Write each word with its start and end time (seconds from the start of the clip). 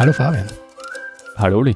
Hallo 0.00 0.14
Fabian. 0.14 0.46
Hallo 1.36 1.58
Uli. 1.58 1.74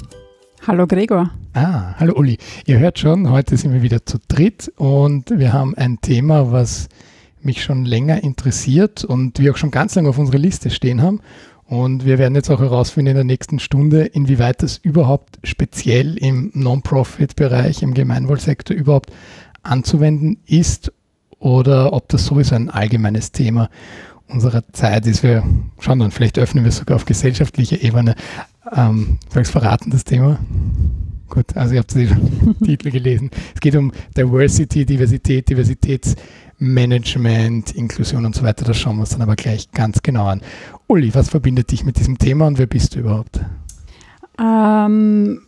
Hallo 0.67 0.87
Gregor. 0.87 1.31
Ah, 1.53 1.95
hallo 1.99 2.15
Uli. 2.15 2.39
Ihr 2.65 2.79
hört 2.79 2.99
schon, 2.99 3.31
heute 3.31 3.59
sind 3.59 3.75
wir 3.75 3.83
wieder 3.83 4.07
zu 4.07 4.17
dritt 4.29 4.73
und 4.77 5.29
wir 5.29 5.53
haben 5.53 5.75
ein 5.77 6.01
Thema, 6.01 6.51
was 6.51 6.89
mich 7.43 7.63
schon 7.63 7.85
länger 7.85 8.25
interessiert 8.25 9.05
und 9.05 9.39
wir 9.39 9.53
auch 9.53 9.59
schon 9.59 9.71
ganz 9.71 9.95
lange 9.95 10.09
auf 10.09 10.17
unserer 10.17 10.39
Liste 10.39 10.71
stehen 10.71 11.03
haben. 11.03 11.21
Und 11.75 12.05
wir 12.05 12.19
werden 12.19 12.37
jetzt 12.37 12.51
auch 12.51 12.61
herausfinden 12.61 13.11
in 13.11 13.17
der 13.17 13.25
nächsten 13.25 13.59
Stunde, 13.59 14.05
inwieweit 14.05 14.63
das 14.63 14.79
überhaupt 14.79 15.41
speziell 15.43 16.17
im 16.17 16.53
Non-Profit-Bereich, 16.55 17.83
im 17.83 17.95
Gemeinwohlsektor 17.95 18.77
überhaupt 18.77 19.11
anzuwenden 19.65 20.39
ist 20.47 20.93
oder 21.41 21.93
ob 21.93 22.09
das 22.11 22.27
sowieso 22.27 22.55
ein 22.55 22.71
allgemeines 22.71 23.33
Thema 23.33 23.71
unserer 24.29 24.63
Zeit 24.73 25.09
ist. 25.09 25.25
Wir 25.25 25.43
schauen 25.81 25.99
dann, 25.99 26.13
vielleicht 26.13 26.39
öffnen 26.39 26.63
wir 26.63 26.69
es 26.69 26.77
sogar 26.77 26.95
auf 26.95 27.07
gesellschaftlicher 27.07 27.83
Ebene. 27.83 28.15
Ähm, 28.73 29.19
soll 29.33 29.43
ich 29.43 29.49
es 29.49 29.51
verraten, 29.51 29.91
das 29.91 30.05
Thema? 30.05 30.39
Gut, 31.29 31.57
also 31.57 31.75
ihr 31.75 31.81
habt 31.81 31.93
den 31.93 32.55
Titel 32.65 32.93
gelesen. 32.93 33.31
Es 33.53 33.61
geht 33.61 33.75
um 33.75 33.91
Diversity, 34.17 34.87
Diversität, 34.87 35.49
Diversitätsmanagement, 36.61 37.75
Inklusion 37.75 38.25
und 38.25 38.35
so 38.35 38.43
weiter. 38.43 38.65
Das 38.65 38.77
schauen 38.77 38.97
wir 38.97 39.01
uns 39.01 39.11
dann 39.11 39.23
aber 39.23 39.37
gleich 39.37 39.71
ganz 39.73 40.03
genau 40.03 40.27
an. 40.27 40.41
Uli, 40.87 41.15
was 41.15 41.31
verbindet 41.31 41.71
dich 41.71 41.85
mit 41.85 41.99
diesem 41.99 42.19
Thema 42.19 42.47
und 42.47 42.59
wer 42.59 42.67
bist 42.67 42.95
du 42.95 43.01
überhaupt? 43.01 43.41
Ähm, 44.39 45.43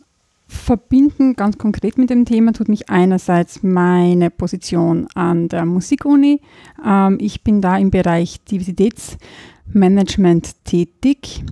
verbinden 0.47 1.35
ganz 1.35 1.57
konkret 1.57 1.97
mit 1.97 2.09
dem 2.09 2.25
Thema 2.25 2.53
tut 2.53 2.69
mich 2.69 2.89
einerseits 2.89 3.63
meine 3.63 4.29
Position 4.29 5.07
an 5.13 5.49
der 5.49 5.65
Musikuni. 5.65 6.39
Ähm, 6.85 7.17
ich 7.19 7.43
bin 7.43 7.61
da 7.61 7.77
im 7.77 7.91
Bereich 7.91 8.43
Diversitätsmanagement 8.45 10.63
tätig. 10.65 11.43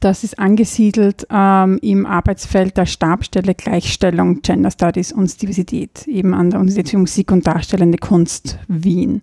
Das 0.00 0.22
ist 0.22 0.38
angesiedelt 0.38 1.26
ähm, 1.30 1.78
im 1.82 2.06
Arbeitsfeld 2.06 2.76
der 2.76 2.86
Stabstelle 2.86 3.54
Gleichstellung, 3.54 4.42
Gender 4.42 4.70
Studies 4.70 5.12
und 5.12 5.40
Diversität, 5.40 6.06
eben 6.06 6.34
an 6.34 6.50
der 6.50 6.60
Universität 6.60 6.90
für 6.90 6.98
Musik 6.98 7.32
und 7.32 7.46
Darstellende 7.46 7.98
Kunst 7.98 8.58
Wien. 8.68 9.22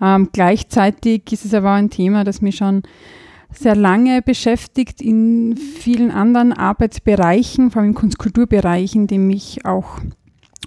Ähm, 0.00 0.28
gleichzeitig 0.32 1.32
ist 1.32 1.44
es 1.44 1.54
aber 1.54 1.72
ein 1.72 1.90
Thema, 1.90 2.24
das 2.24 2.40
mir 2.40 2.52
schon 2.52 2.82
sehr 3.50 3.76
lange 3.76 4.22
beschäftigt 4.22 5.00
in 5.00 5.56
vielen 5.56 6.10
anderen 6.10 6.52
Arbeitsbereichen, 6.52 7.70
vor 7.70 7.82
allem 7.82 7.90
im 7.90 7.94
Kunstkulturbereich, 7.94 8.94
in 8.94 9.06
dem 9.06 9.30
ich 9.30 9.64
auch 9.64 10.00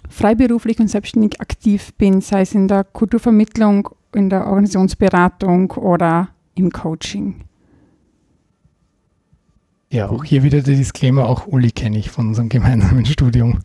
freiberuflich 0.10 0.80
und 0.80 0.88
selbstständig 0.88 1.42
aktiv 1.42 1.94
bin, 1.98 2.22
sei 2.22 2.42
es 2.42 2.54
in 2.54 2.68
der 2.68 2.84
Kulturvermittlung, 2.84 3.90
in 4.14 4.30
der 4.30 4.48
Organisationsberatung 4.48 5.72
oder 5.72 6.30
im 6.56 6.72
Coaching. 6.72 7.44
Ja, 9.90 10.10
auch 10.10 10.24
hier 10.24 10.44
wieder 10.44 10.62
der 10.62 10.76
Disclaimer, 10.76 11.28
auch 11.28 11.48
Uli 11.48 11.72
kenne 11.72 11.98
ich 11.98 12.10
von 12.10 12.28
unserem 12.28 12.50
gemeinsamen 12.50 13.06
Studium. 13.08 13.60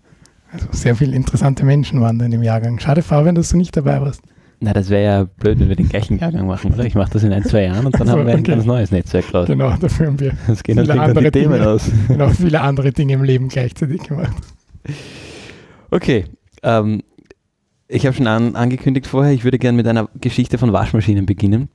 Also 0.53 0.67
sehr 0.71 0.95
viele 0.95 1.17
interessante 1.17 1.65
Menschen 1.65 2.01
waren 2.01 2.19
da 2.19 2.27
in 2.27 2.31
dem 2.31 2.43
Jahrgang. 2.43 2.79
Schade, 2.79 3.03
Fabian, 3.03 3.35
dass 3.35 3.51
du 3.51 3.57
nicht 3.57 3.77
dabei 3.77 4.01
warst. 4.01 4.23
Na, 4.61 4.73
das 4.73 4.91
wäre 4.91 5.03
ja 5.03 5.25
blöd, 5.25 5.59
wenn 5.59 5.69
wir 5.69 5.75
den 5.75 5.89
gleichen 5.89 6.19
Jahrgang 6.19 6.47
machen, 6.47 6.73
oder? 6.73 6.85
Ich 6.85 6.95
mache 6.95 7.11
das 7.11 7.25
in 7.25 7.33
ein, 7.33 7.43
zwei 7.43 7.65
Jahren 7.65 7.85
und 7.85 7.95
dann 7.95 8.03
also, 8.03 8.13
haben 8.13 8.27
wir 8.27 8.35
ein 8.35 8.45
ganz 8.45 8.65
neues 8.65 8.93
Netzwerk 8.93 9.35
raus. 9.35 9.49
Genau, 9.49 9.77
dafür 9.77 10.07
haben 10.07 10.21
wir 10.21 10.35
das 10.47 10.63
gehen 10.63 10.79
viele 10.79 11.01
andere 11.01 11.33
Themen 11.33 11.55
Dinge, 11.55 11.69
aus. 11.69 11.91
Genau, 12.09 12.29
viele 12.29 12.61
andere 12.61 12.93
Dinge 12.93 13.15
im 13.15 13.25
Leben 13.25 13.49
gleichzeitig 13.49 14.05
gemacht. 14.05 14.37
Okay, 15.91 16.27
ähm, 16.63 17.03
ich 17.89 18.07
habe 18.07 18.15
schon 18.15 18.29
an, 18.29 18.55
angekündigt 18.55 19.09
vorher, 19.09 19.33
ich 19.33 19.43
würde 19.43 19.59
gerne 19.59 19.77
mit 19.77 19.89
einer 19.89 20.09
Geschichte 20.21 20.59
von 20.59 20.73
Waschmaschinen 20.73 21.27
beginnen, 21.27 21.69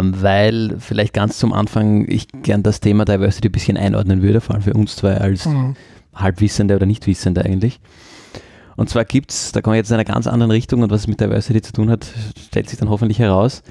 weil 0.00 0.76
vielleicht 0.78 1.12
ganz 1.12 1.38
zum 1.38 1.52
Anfang 1.52 2.06
ich 2.08 2.28
gern 2.42 2.62
das 2.62 2.80
Thema 2.80 3.04
Diversity 3.04 3.48
ein 3.48 3.52
bisschen 3.52 3.76
einordnen 3.76 4.22
würde, 4.22 4.40
vor 4.40 4.54
allem 4.54 4.62
für 4.62 4.74
uns 4.74 4.96
zwei 4.96 5.16
als 5.16 5.46
mhm. 5.46 5.76
Halbwissende 6.14 6.76
oder 6.76 6.86
Nichtwissende 6.86 7.44
eigentlich. 7.44 7.80
Und 8.76 8.88
zwar 8.88 9.04
gibt 9.04 9.30
es, 9.30 9.52
da 9.52 9.60
kommen 9.60 9.74
wir 9.74 9.78
jetzt 9.78 9.90
in 9.90 9.94
einer 9.94 10.04
ganz 10.04 10.26
anderen 10.26 10.50
Richtung 10.50 10.82
und 10.82 10.90
was 10.90 11.02
es 11.02 11.06
mit 11.06 11.20
Diversity 11.20 11.60
zu 11.62 11.72
tun 11.72 11.90
hat, 11.90 12.06
stellt 12.46 12.70
sich 12.70 12.78
dann 12.78 12.88
hoffentlich 12.88 13.18
heraus, 13.18 13.62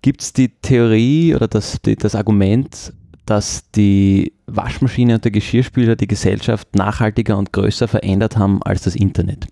gibt 0.00 0.22
es 0.22 0.32
die 0.32 0.48
Theorie 0.48 1.34
oder 1.34 1.48
das, 1.48 1.80
die, 1.82 1.96
das 1.96 2.14
Argument, 2.14 2.92
dass 3.26 3.70
die 3.70 4.32
Waschmaschine 4.46 5.14
und 5.14 5.24
der 5.24 5.30
Geschirrspüler 5.30 5.96
die 5.96 6.08
Gesellschaft 6.08 6.74
nachhaltiger 6.74 7.36
und 7.36 7.52
größer 7.52 7.88
verändert 7.88 8.36
haben 8.36 8.62
als 8.62 8.82
das 8.82 8.96
Internet. 8.96 9.46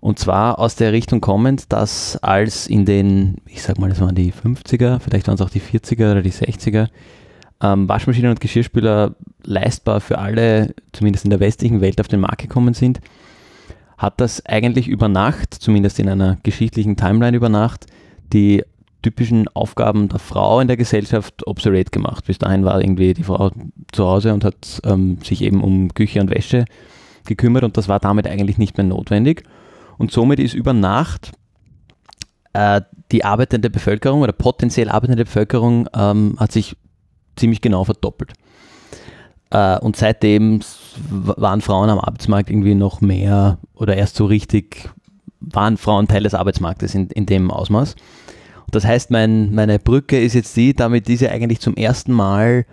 Und 0.00 0.18
zwar 0.18 0.58
aus 0.58 0.76
der 0.76 0.92
Richtung 0.92 1.20
kommend, 1.20 1.72
dass 1.72 2.16
als 2.22 2.66
in 2.66 2.86
den, 2.86 3.36
ich 3.46 3.62
sag 3.62 3.78
mal, 3.78 3.90
das 3.90 4.00
waren 4.00 4.14
die 4.14 4.32
50er, 4.32 4.98
vielleicht 4.98 5.28
waren 5.28 5.34
es 5.34 5.42
auch 5.42 5.50
die 5.50 5.60
40er 5.60 6.12
oder 6.12 6.22
die 6.22 6.32
60er, 6.32 6.88
ähm, 7.62 7.88
Waschmaschinen 7.88 8.30
und 8.30 8.40
Geschirrspüler 8.40 9.14
leistbar 9.44 10.00
für 10.00 10.18
alle, 10.18 10.74
zumindest 10.92 11.24
in 11.24 11.30
der 11.30 11.40
westlichen 11.40 11.82
Welt, 11.82 12.00
auf 12.00 12.08
den 12.08 12.20
Markt 12.20 12.40
gekommen 12.40 12.72
sind, 12.72 13.00
hat 13.98 14.20
das 14.20 14.44
eigentlich 14.46 14.88
über 14.88 15.08
Nacht, 15.08 15.52
zumindest 15.54 15.98
in 15.98 16.08
einer 16.08 16.38
geschichtlichen 16.42 16.96
Timeline 16.96 17.36
über 17.36 17.50
Nacht, 17.50 17.84
die 18.32 18.64
typischen 19.02 19.48
Aufgaben 19.48 20.08
der 20.08 20.18
Frau 20.18 20.60
in 20.60 20.68
der 20.68 20.76
Gesellschaft 20.78 21.46
obsolet 21.46 21.92
gemacht. 21.92 22.24
Bis 22.26 22.38
dahin 22.38 22.64
war 22.64 22.80
irgendwie 22.80 23.12
die 23.12 23.22
Frau 23.22 23.50
zu 23.92 24.06
Hause 24.06 24.32
und 24.32 24.44
hat 24.44 24.80
ähm, 24.84 25.18
sich 25.22 25.42
eben 25.42 25.62
um 25.62 25.92
Küche 25.92 26.20
und 26.20 26.30
Wäsche 26.30 26.64
gekümmert 27.26 27.64
und 27.64 27.76
das 27.76 27.88
war 27.88 27.98
damit 27.98 28.26
eigentlich 28.26 28.56
nicht 28.56 28.76
mehr 28.78 28.86
notwendig. 28.86 29.44
Und 30.00 30.10
somit 30.10 30.40
ist 30.40 30.54
über 30.54 30.72
Nacht 30.72 31.32
äh, 32.54 32.80
die 33.12 33.22
arbeitende 33.22 33.68
Bevölkerung 33.68 34.22
oder 34.22 34.32
potenziell 34.32 34.88
arbeitende 34.88 35.26
Bevölkerung 35.26 35.90
ähm, 35.94 36.36
hat 36.40 36.52
sich 36.52 36.74
ziemlich 37.36 37.60
genau 37.60 37.84
verdoppelt. 37.84 38.32
Äh, 39.50 39.78
und 39.80 39.96
seitdem 39.96 40.60
waren 41.10 41.60
Frauen 41.60 41.90
am 41.90 41.98
Arbeitsmarkt 41.98 42.48
irgendwie 42.48 42.74
noch 42.74 43.02
mehr 43.02 43.58
oder 43.74 43.94
erst 43.94 44.16
so 44.16 44.24
richtig 44.24 44.88
waren 45.40 45.76
Frauen 45.76 46.08
Teil 46.08 46.22
des 46.22 46.34
Arbeitsmarktes 46.34 46.94
in, 46.94 47.08
in 47.10 47.26
dem 47.26 47.50
Ausmaß. 47.50 47.92
Und 47.92 48.74
das 48.74 48.86
heißt, 48.86 49.10
mein, 49.10 49.54
meine 49.54 49.78
Brücke 49.78 50.18
ist 50.18 50.32
jetzt 50.32 50.56
die, 50.56 50.72
damit 50.72 51.10
ja 51.20 51.28
eigentlich 51.28 51.60
zum 51.60 51.74
ersten 51.74 52.14
Mal 52.14 52.64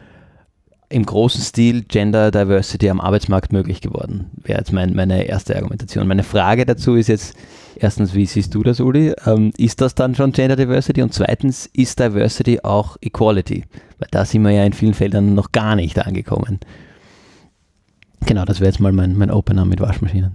im 0.90 1.06
großen 1.06 1.42
Stil 1.42 1.84
Gender 1.84 2.32
Diversity 2.32 2.90
am 2.90 3.02
Arbeitsmarkt 3.02 3.52
möglich 3.52 3.82
geworden. 3.82 4.32
Wäre 4.38 4.60
jetzt 4.60 4.72
mein, 4.72 4.96
meine 4.96 5.24
erste 5.24 5.56
Argumentation. 5.56 6.08
Meine 6.08 6.24
Frage 6.24 6.66
dazu 6.66 6.96
ist 6.96 7.08
jetzt, 7.08 7.36
erstens, 7.76 8.14
wie 8.14 8.26
siehst 8.26 8.56
du 8.56 8.64
das, 8.64 8.80
Uli? 8.80 9.14
Ähm, 9.26 9.52
ist 9.58 9.82
das 9.82 9.96
dann 9.96 10.16
schon 10.16 10.32
Gender 10.32 10.56
Diversity? 10.56 11.02
Und 11.02 11.14
zweitens, 11.14 11.70
ist 11.74 12.00
Diversity 12.00 12.62
auch 12.64 12.98
Equality? 13.02 13.66
Weil 14.00 14.08
da 14.12 14.24
sind 14.24 14.44
wir 14.44 14.52
ja 14.52 14.64
in 14.64 14.74
vielen 14.74 14.94
Feldern 14.94 15.34
noch 15.34 15.52
gar 15.52 15.76
nicht 15.76 16.00
angekommen. 16.00 16.60
Genau, 18.26 18.46
das 18.46 18.60
wäre 18.60 18.70
jetzt 18.70 18.80
mal 18.80 18.94
mein, 18.94 19.18
mein 19.18 19.32
Opener 19.32 19.66
mit 19.66 19.82
Waschmaschinen. 19.82 20.32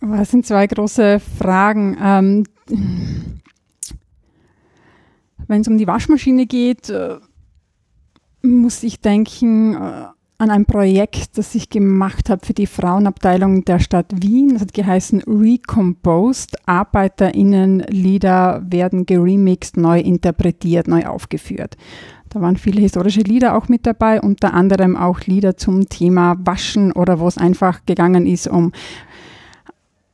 Das 0.00 0.30
sind 0.30 0.46
zwei 0.46 0.66
große 0.66 1.20
Fragen. 1.20 1.96
Ähm, 2.02 2.44
Wenn 5.46 5.60
es 5.60 5.68
um 5.68 5.78
die 5.78 5.86
Waschmaschine 5.86 6.46
geht, 6.46 6.88
äh, 6.90 7.16
muss 8.42 8.82
ich 8.82 9.00
denken 9.00 9.74
äh, 9.74 10.06
an 10.38 10.50
ein 10.50 10.64
Projekt, 10.64 11.36
das 11.36 11.54
ich 11.54 11.68
gemacht 11.68 12.30
habe 12.30 12.46
für 12.46 12.54
die 12.54 12.66
Frauenabteilung 12.66 13.64
der 13.66 13.78
Stadt 13.78 14.06
Wien. 14.22 14.54
Das 14.54 14.62
hat 14.62 14.72
geheißen 14.72 15.22
Recomposed. 15.26 16.56
ArbeiterInnen-Lieder 16.66 18.64
werden 18.66 19.04
geremixed, 19.04 19.76
neu 19.76 20.00
interpretiert, 20.00 20.88
neu 20.88 21.04
aufgeführt. 21.04 21.76
Da 22.30 22.40
waren 22.40 22.56
viele 22.56 22.80
historische 22.80 23.20
Lieder 23.20 23.54
auch 23.56 23.68
mit 23.68 23.86
dabei, 23.86 24.20
unter 24.20 24.54
anderem 24.54 24.96
auch 24.96 25.20
Lieder 25.22 25.56
zum 25.56 25.88
Thema 25.88 26.36
Waschen 26.38 26.92
oder 26.92 27.18
wo 27.18 27.26
es 27.26 27.36
einfach 27.36 27.84
gegangen 27.84 28.24
ist 28.24 28.46
um 28.46 28.72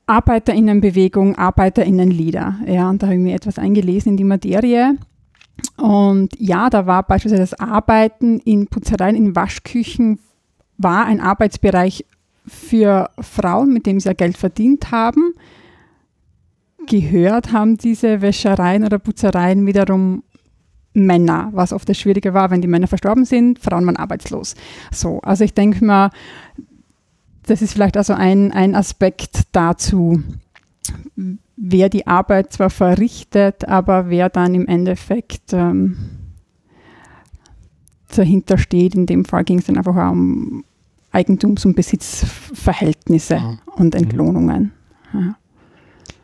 Arbeiterinnenbewegung, 0.06 1.36
Arbeiterinnenlieder. 1.36 2.56
Ja, 2.66 2.88
und 2.90 3.02
da 3.02 3.06
habe 3.08 3.16
ich 3.16 3.22
mir 3.22 3.34
etwas 3.34 3.58
eingelesen 3.58 4.12
in 4.12 4.16
die 4.16 4.24
Materie. 4.24 4.96
Und 5.76 6.30
ja, 6.38 6.70
da 6.70 6.86
war 6.86 7.02
beispielsweise 7.02 7.42
das 7.42 7.60
Arbeiten 7.60 8.38
in 8.40 8.66
Putzereien, 8.66 9.16
in 9.16 9.36
Waschküchen, 9.36 10.18
war 10.78 11.06
ein 11.06 11.20
Arbeitsbereich 11.20 12.06
für 12.46 13.10
Frauen, 13.18 13.72
mit 13.72 13.86
dem 13.86 14.00
sie 14.00 14.08
ja 14.08 14.14
Geld 14.14 14.36
verdient 14.36 14.90
haben. 14.90 15.34
Gehört 16.86 17.52
haben 17.52 17.76
diese 17.76 18.20
Wäschereien 18.20 18.84
oder 18.84 18.98
Putzereien 18.98 19.66
wiederum 19.66 20.22
Männer, 20.96 21.50
was 21.52 21.72
oft 21.72 21.88
das 21.88 21.98
Schwierige 21.98 22.32
war, 22.32 22.50
wenn 22.50 22.62
die 22.62 22.68
Männer 22.68 22.86
verstorben 22.86 23.26
sind, 23.26 23.58
Frauen 23.58 23.84
waren 23.84 23.96
arbeitslos. 23.96 24.54
So, 24.90 25.20
also 25.20 25.44
ich 25.44 25.52
denke 25.52 25.84
mal, 25.84 26.10
das 27.42 27.60
ist 27.60 27.74
vielleicht 27.74 27.96
also 27.96 28.14
ein, 28.14 28.50
ein 28.50 28.74
Aspekt 28.74 29.42
dazu, 29.52 30.22
wer 31.56 31.88
die 31.88 32.06
Arbeit 32.06 32.52
zwar 32.52 32.70
verrichtet, 32.70 33.66
aber 33.68 34.08
wer 34.10 34.28
dann 34.28 34.54
im 34.54 34.66
Endeffekt 34.68 35.52
ähm, 35.52 35.96
dahinter 38.14 38.58
steht. 38.58 38.94
In 38.94 39.06
dem 39.06 39.24
Fall 39.24 39.44
ging 39.44 39.58
es 39.58 39.66
dann 39.66 39.76
einfach 39.78 40.10
um 40.10 40.64
Eigentums- 41.12 41.64
und 41.66 41.74
Besitzverhältnisse 41.76 43.40
Mhm. 43.40 43.58
und 43.76 43.94
Entlohnungen. 43.94 44.72
Ja. 45.12 45.36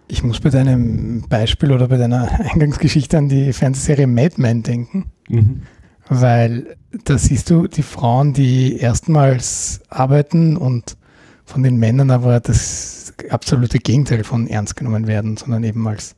Ich 0.08 0.22
muss 0.22 0.40
bei 0.40 0.50
deinem 0.50 1.22
Beispiel 1.28 1.72
oder 1.72 1.88
bei 1.88 1.96
deiner 1.96 2.28
Eingangsgeschichte 2.52 3.16
an 3.18 3.28
die 3.28 3.52
Fernsehserie 3.52 4.06
Mad 4.06 4.34
Men 4.36 4.62
denken, 4.62 5.06
Mhm. 5.28 5.62
weil 6.08 6.76
da 7.04 7.16
siehst 7.16 7.48
du 7.50 7.66
die 7.68 7.82
Frauen, 7.82 8.34
die 8.34 8.76
erstmals 8.76 9.80
arbeiten 9.88 10.56
und 10.58 10.96
von 11.44 11.62
den 11.62 11.76
Männern 11.76 12.10
aber 12.10 12.40
das 12.40 13.14
absolute 13.30 13.78
Gegenteil 13.78 14.24
von 14.24 14.46
ernst 14.46 14.76
genommen 14.76 15.06
werden, 15.06 15.36
sondern 15.36 15.64
eben 15.64 15.86
als, 15.86 16.14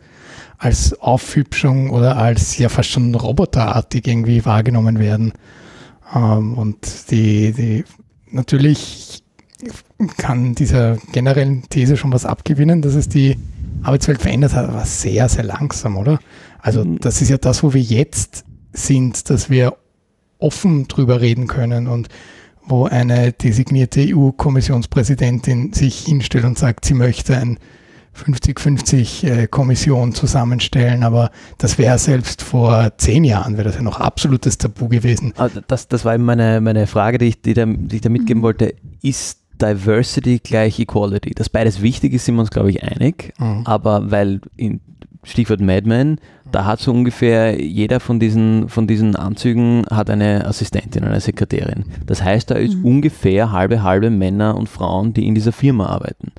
als 0.59 0.99
Aufhübschung 1.01 1.91
oder 1.91 2.17
als 2.17 2.57
ja 2.59 2.69
fast 2.69 2.91
schon 2.91 3.15
roboterartig 3.15 4.07
irgendwie 4.07 4.45
wahrgenommen 4.45 4.99
werden. 4.99 5.33
Ähm, 6.15 6.55
und 6.55 7.11
die, 7.11 7.53
die 7.53 7.85
natürlich 8.31 9.23
kann 10.17 10.55
dieser 10.55 10.97
generellen 11.13 11.65
These 11.69 11.97
schon 11.97 12.13
was 12.13 12.27
abgewinnen, 12.27 12.83
dass 12.83 12.95
es 12.95 13.09
die 13.09 13.37
Arbeitswelt 13.83 14.21
verändert 14.21 14.55
hat, 14.55 14.69
aber 14.69 14.85
sehr, 14.85 15.29
sehr 15.29 15.45
langsam, 15.45 15.97
oder? 15.97 16.19
Also 16.61 16.85
Mhm. 16.85 16.99
das 17.01 17.23
ist 17.23 17.29
ja 17.31 17.39
das, 17.39 17.63
wo 17.63 17.75
wir 17.75 17.83
jetzt 17.83 18.45
sind, 18.73 19.31
dass 19.31 19.51
wir 19.51 19.77
offen 20.39 20.89
drüber 20.89 21.21
reden 21.21 21.47
können 21.47 21.87
und 21.87 22.09
wo 22.67 22.85
eine 22.87 23.33
designierte 23.33 24.01
EU-Kommissionspräsidentin 24.15 25.73
sich 25.73 26.01
hinstellt 26.07 26.45
und 26.45 26.59
sagt, 26.59 26.85
sie 26.85 26.95
möchte 26.95 27.37
ein 27.37 27.59
50-50-Kommission 28.17 30.15
zusammenstellen, 30.15 31.03
aber 31.03 31.31
das 31.59 31.79
wäre 31.79 31.99
selbst 31.99 32.43
vor 32.43 32.93
zehn 32.97 33.25
Jahren, 33.25 33.55
wäre 33.57 33.65
das 33.65 33.75
ja 33.77 33.83
noch 33.83 34.01
absolutes 34.01 34.59
Tabu 34.59 34.89
gewesen. 34.89 35.33
Ah, 35.37 35.49
Das, 35.67 35.89
das 35.89 36.05
war 36.05 36.15
eben 36.15 36.25
meine, 36.25 36.61
meine 36.61 36.87
Frage, 36.87 37.19
die 37.19 37.27
ich, 37.27 37.43
die, 37.43 37.55
da, 37.55 37.67
die 37.67 37.97
ich 37.97 38.03
da 38.03 38.09
mitgeben 38.09 38.39
Mhm. 38.41 38.45
wollte. 38.45 38.75
Ist 39.03 39.41
Diversity 39.61 40.41
gleich 40.43 40.79
Equality? 40.79 41.31
Dass 41.35 41.49
beides 41.49 41.83
wichtig 41.83 42.13
ist, 42.13 42.25
sind 42.25 42.35
wir 42.37 42.41
uns, 42.41 42.51
glaube 42.51 42.71
ich, 42.71 42.83
einig. 42.83 43.33
Mhm. 43.39 43.63
Aber 43.65 44.11
weil, 44.11 44.41
in, 44.57 44.81
Stichwort 45.23 45.61
Mad 45.61 45.89
Men, 45.89 46.19
da 46.53 46.67
hat 46.67 46.81
so 46.81 46.93
ungefähr 46.93 47.61
jeder 47.61 47.99
von 47.99 48.21
diesen, 48.21 48.69
von 48.69 48.87
diesen 48.87 49.17
Anzügen 49.17 49.85
hat 49.91 50.11
eine 50.11 50.47
Assistentin, 50.47 51.03
eine 51.05 51.21
Sekretärin. 51.21 51.87
Das 52.07 52.23
heißt, 52.23 52.51
da 52.51 52.57
ist 52.57 52.77
Mhm. 52.77 52.85
ungefähr 52.85 53.51
halbe, 53.51 53.83
halbe 53.83 54.11
Männer 54.11 54.55
und 54.57 54.69
Frauen, 54.69 55.15
die 55.15 55.27
in 55.27 55.35
dieser 55.35 55.53
Firma 55.53 55.87
arbeiten. 55.87 56.33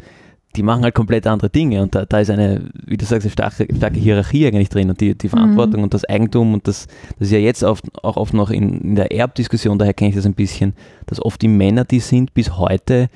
Die 0.55 0.63
machen 0.63 0.83
halt 0.83 0.95
komplett 0.95 1.27
andere 1.27 1.49
Dinge 1.49 1.81
und 1.81 1.93
da, 1.95 2.05
da 2.05 2.19
ist 2.19 2.29
eine, 2.29 2.69
wie 2.85 2.97
du 2.97 3.05
sagst, 3.05 3.25
eine 3.25 3.31
starke, 3.31 3.67
starke 3.75 3.99
Hierarchie 3.99 4.47
eigentlich 4.47 4.69
drin 4.69 4.89
und 4.89 5.01
die, 5.01 5.15
die 5.15 5.29
Verantwortung 5.29 5.83
und 5.83 5.93
das 5.93 6.05
Eigentum 6.05 6.53
und 6.53 6.67
das, 6.67 6.87
das 7.19 7.27
ist 7.27 7.31
ja 7.31 7.39
jetzt 7.39 7.63
oft, 7.63 7.85
auch 8.03 8.17
oft 8.17 8.33
noch 8.33 8.49
in, 8.49 8.81
in 8.81 8.95
der 8.95 9.11
Erbdiskussion, 9.11 9.77
daher 9.77 9.93
kenne 9.93 10.09
ich 10.09 10.15
das 10.15 10.25
ein 10.25 10.33
bisschen, 10.33 10.73
dass 11.05 11.21
oft 11.23 11.41
die 11.41 11.47
Männer 11.47 11.83
die 11.85 11.99
sind 11.99 12.33
bis 12.33 12.57
heute, 12.57 13.09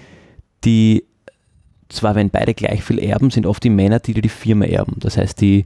die 0.66 1.04
zwar 1.90 2.16
wenn 2.16 2.30
beide 2.30 2.54
gleich 2.54 2.84
viel 2.84 3.00
erben, 3.00 3.32
sind 3.32 3.46
oft 3.46 3.64
die 3.64 3.70
Männer, 3.72 4.00
die 4.00 4.14
die 4.14 4.30
Firma 4.30 4.66
erben. 4.66 4.98
Das 5.00 5.18
heißt, 5.18 5.42
die 5.42 5.66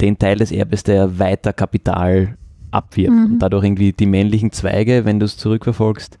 den 0.00 0.18
Teil 0.18 0.38
des 0.38 0.50
Erbes, 0.50 0.82
der 0.84 1.18
weiter 1.18 1.52
Kapital 1.52 2.36
abwirft 2.70 3.12
Mhm. 3.12 3.24
und 3.34 3.38
dadurch 3.40 3.64
irgendwie 3.64 3.92
die 3.92 4.06
männlichen 4.06 4.52
Zweige, 4.52 5.04
wenn 5.04 5.20
du 5.20 5.26
es 5.26 5.36
zurückverfolgst, 5.36 6.18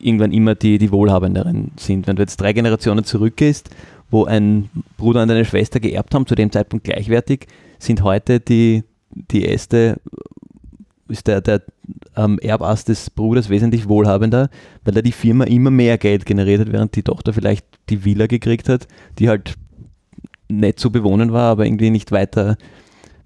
irgendwann 0.00 0.32
immer 0.32 0.54
die, 0.54 0.78
die 0.78 0.92
Wohlhabenderen 0.92 1.72
sind. 1.76 2.06
Wenn 2.06 2.16
du 2.16 2.22
jetzt 2.22 2.40
drei 2.40 2.52
Generationen 2.52 3.04
zurückgehst, 3.04 3.70
wo 4.10 4.24
ein 4.24 4.70
Bruder 4.96 5.22
und 5.22 5.30
eine 5.30 5.44
Schwester 5.44 5.80
geerbt 5.80 6.14
haben, 6.14 6.26
zu 6.26 6.34
dem 6.34 6.52
Zeitpunkt 6.52 6.84
gleichwertig, 6.84 7.46
sind 7.78 8.02
heute 8.02 8.40
die, 8.40 8.84
die 9.10 9.46
Äste, 9.46 10.00
ist 11.08 11.26
der, 11.26 11.40
der 11.40 11.62
ähm, 12.16 12.38
Erbast 12.40 12.88
des 12.88 13.10
Bruders 13.10 13.50
wesentlich 13.50 13.88
wohlhabender, 13.88 14.50
weil 14.84 14.96
er 14.96 15.02
die 15.02 15.12
Firma 15.12 15.44
immer 15.44 15.70
mehr 15.70 15.98
Geld 15.98 16.26
generiert 16.26 16.60
hat, 16.60 16.72
während 16.72 16.96
die 16.96 17.02
Tochter 17.02 17.32
vielleicht 17.32 17.66
die 17.90 18.04
Villa 18.04 18.26
gekriegt 18.26 18.68
hat, 18.68 18.86
die 19.18 19.28
halt 19.28 19.54
nett 20.48 20.78
zu 20.78 20.90
bewohnen 20.90 21.32
war, 21.32 21.50
aber 21.50 21.66
irgendwie 21.66 21.90
nicht 21.90 22.12
weiter, 22.12 22.56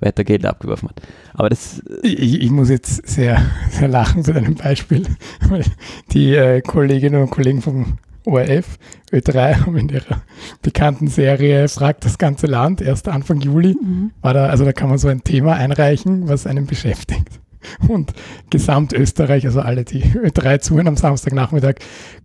weiter 0.01 0.25
Geld 0.25 0.45
abgeworfen 0.47 0.89
hat. 0.89 1.03
Aber 1.35 1.49
das, 1.49 1.83
Ich, 2.03 2.41
ich 2.41 2.51
muss 2.51 2.69
jetzt 2.71 3.07
sehr, 3.09 3.41
sehr 3.71 3.89
lachen 3.89 4.23
bei 4.23 4.33
deinem 4.33 4.55
Beispiel, 4.55 5.05
weil 5.49 5.65
die 6.13 6.35
äh, 6.35 6.61
Kolleginnen 6.61 7.23
und 7.23 7.31
Kollegen 7.31 7.63
vom 7.63 7.99
ORF, 8.25 8.79
Ö3, 9.11 9.65
haben 9.65 9.77
in 9.79 9.89
ihrer 9.89 10.23
bekannten 10.61 11.09
Serie 11.09 11.67
Fragt 11.69 12.05
das 12.05 12.19
ganze 12.19 12.47
Land, 12.47 12.81
erst 12.83 13.09
Anfang 13.09 13.41
Juli, 13.41 13.75
Mhm. 13.81 14.11
war 14.21 14.35
da, 14.35 14.47
also 14.47 14.65
da 14.65 14.73
kann 14.73 14.89
man 14.91 14.99
so 14.99 15.09
ein 15.09 15.25
Thema 15.25 15.55
einreichen, 15.55 16.29
was 16.29 16.47
einen 16.47 16.67
beschäftigt. 16.67 17.41
Und 17.89 18.13
Gesamtösterreich, 18.51 19.47
also 19.47 19.61
alle, 19.61 19.85
die 19.85 20.03
Ö3 20.03 20.61
zuhören 20.61 20.89
am 20.89 20.97
Samstagnachmittag, 20.97 21.77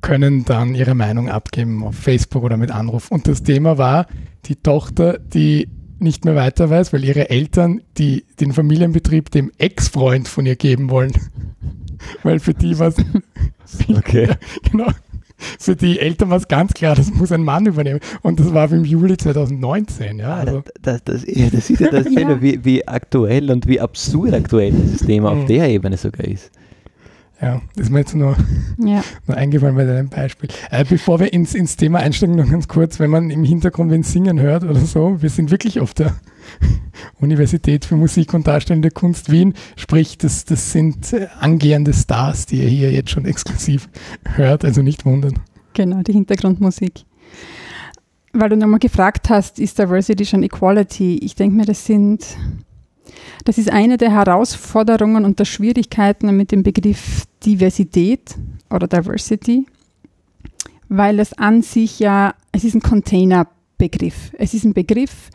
können 0.01 0.45
dann 0.45 0.75
ihre 0.75 0.93
Meinung 0.93 1.29
abgeben 1.29 1.83
auf 1.83 1.95
Facebook 1.95 2.43
oder 2.43 2.57
mit 2.57 2.71
Anruf. 2.71 3.09
Und 3.11 3.27
das 3.27 3.43
Thema 3.43 3.77
war 3.77 4.07
die 4.45 4.57
Tochter, 4.57 5.19
die 5.19 5.69
nicht 5.99 6.25
mehr 6.25 6.35
weiter 6.35 6.69
weiß, 6.69 6.91
weil 6.93 7.03
ihre 7.03 7.29
Eltern 7.29 7.81
die, 7.97 8.25
den 8.39 8.51
Familienbetrieb 8.53 9.31
dem 9.31 9.51
Ex-Freund 9.57 10.27
von 10.27 10.45
ihr 10.45 10.55
geben 10.55 10.89
wollen. 10.89 11.13
weil 12.23 12.39
für 12.39 12.53
die 12.53 12.77
war 12.79 12.87
es 12.89 12.95
okay. 13.95 14.29
genau. 14.71 14.87
Für 15.59 15.75
die 15.75 15.99
Eltern 15.99 16.29
war 16.29 16.37
es 16.37 16.47
ganz 16.47 16.73
klar, 16.73 16.95
das 16.95 17.13
muss 17.13 17.31
ein 17.31 17.43
Mann 17.43 17.65
übernehmen. 17.65 17.99
Und 18.21 18.39
das 18.39 18.53
war 18.53 18.71
im 18.71 18.85
Juli 18.85 19.17
2019. 19.17 20.19
Ja, 20.19 20.35
Ah, 20.35 20.39
also, 20.39 20.63
das, 20.81 21.03
das, 21.03 21.23
das, 21.25 21.51
das 21.51 21.69
ist 21.69 21.79
ja 21.81 21.89
das 21.89 22.05
Ja. 22.05 22.11
Schöne, 22.19 22.41
wie, 22.41 22.63
wie 22.63 22.87
aktuell 22.87 23.51
und 23.51 23.67
wie 23.67 23.81
absurd 23.81 24.33
aktuell 24.33 24.71
dieses 24.71 25.05
Thema 25.05 25.31
auf 25.31 25.39
Mhm. 25.39 25.47
der 25.47 25.69
Ebene 25.69 25.97
sogar 25.97 26.25
ist. 26.25 26.49
Ja, 27.43 27.61
das 27.75 27.87
ist 27.87 27.91
mir 27.91 27.99
jetzt 27.99 28.15
nur, 28.15 28.37
Ja. 28.77 29.03
nur 29.27 29.35
eingefallen 29.35 29.75
bei 29.75 29.83
deinem 29.83 30.07
Beispiel. 30.07 30.49
Äh, 30.71 30.85
bevor 30.85 31.19
wir 31.19 31.33
ins, 31.33 31.53
ins 31.53 31.75
Thema 31.75 31.99
einsteigen, 31.99 32.37
noch 32.37 32.49
ganz 32.49 32.69
kurz, 32.69 32.99
wenn 32.99 33.09
man 33.09 33.29
im 33.29 33.43
Hintergrund 33.43 33.91
wen 33.91 34.03
singen 34.03 34.39
hört 34.39 34.63
oder 34.63 34.79
so, 34.79 35.21
wir 35.21 35.29
sind 35.29 35.51
wirklich 35.51 35.81
auf 35.81 35.93
der 35.93 36.15
Universität 37.19 37.83
für 37.83 37.97
Musik 37.97 38.33
und 38.33 38.47
Darstellende 38.47 38.91
Kunst 38.91 39.29
Wien, 39.29 39.55
sprich, 39.75 40.17
das, 40.17 40.45
das 40.45 40.71
sind 40.71 41.11
äh, 41.11 41.27
angehende 41.39 41.93
Stars, 41.93 42.45
die 42.45 42.61
ihr 42.61 42.69
hier 42.69 42.91
jetzt 42.91 43.09
schon 43.09 43.25
exklusiv 43.25 43.89
hört, 44.35 44.63
also 44.63 44.81
nicht 44.81 45.05
wundern. 45.05 45.39
Genau, 45.73 46.01
die 46.01 46.13
Hintergrundmusik. 46.13 47.01
Weil 48.31 48.49
du 48.49 48.57
nochmal 48.57 48.79
gefragt 48.79 49.29
hast, 49.29 49.59
ist 49.59 49.77
Diversity 49.79 50.25
schon 50.25 50.43
Equality? 50.43 51.17
Ich 51.17 51.35
denke 51.35 51.57
mir, 51.57 51.65
das 51.65 51.85
sind, 51.85 52.25
das 53.45 53.57
ist 53.57 53.71
eine 53.71 53.97
der 53.97 54.11
Herausforderungen 54.11 55.25
und 55.25 55.39
der 55.39 55.45
Schwierigkeiten 55.45 56.35
mit 56.35 56.51
dem 56.51 56.63
Begriff 56.63 57.25
Diversität 57.45 58.35
oder 58.69 58.87
Diversity, 58.87 59.65
weil 60.89 61.19
es 61.19 61.33
an 61.33 61.61
sich 61.61 61.99
ja, 61.99 62.33
es 62.51 62.63
ist 62.63 62.75
ein 62.75 62.81
Containerbegriff. 62.81 64.31
Es 64.37 64.53
ist 64.53 64.63
ein 64.63 64.73
Begriff, 64.73 65.29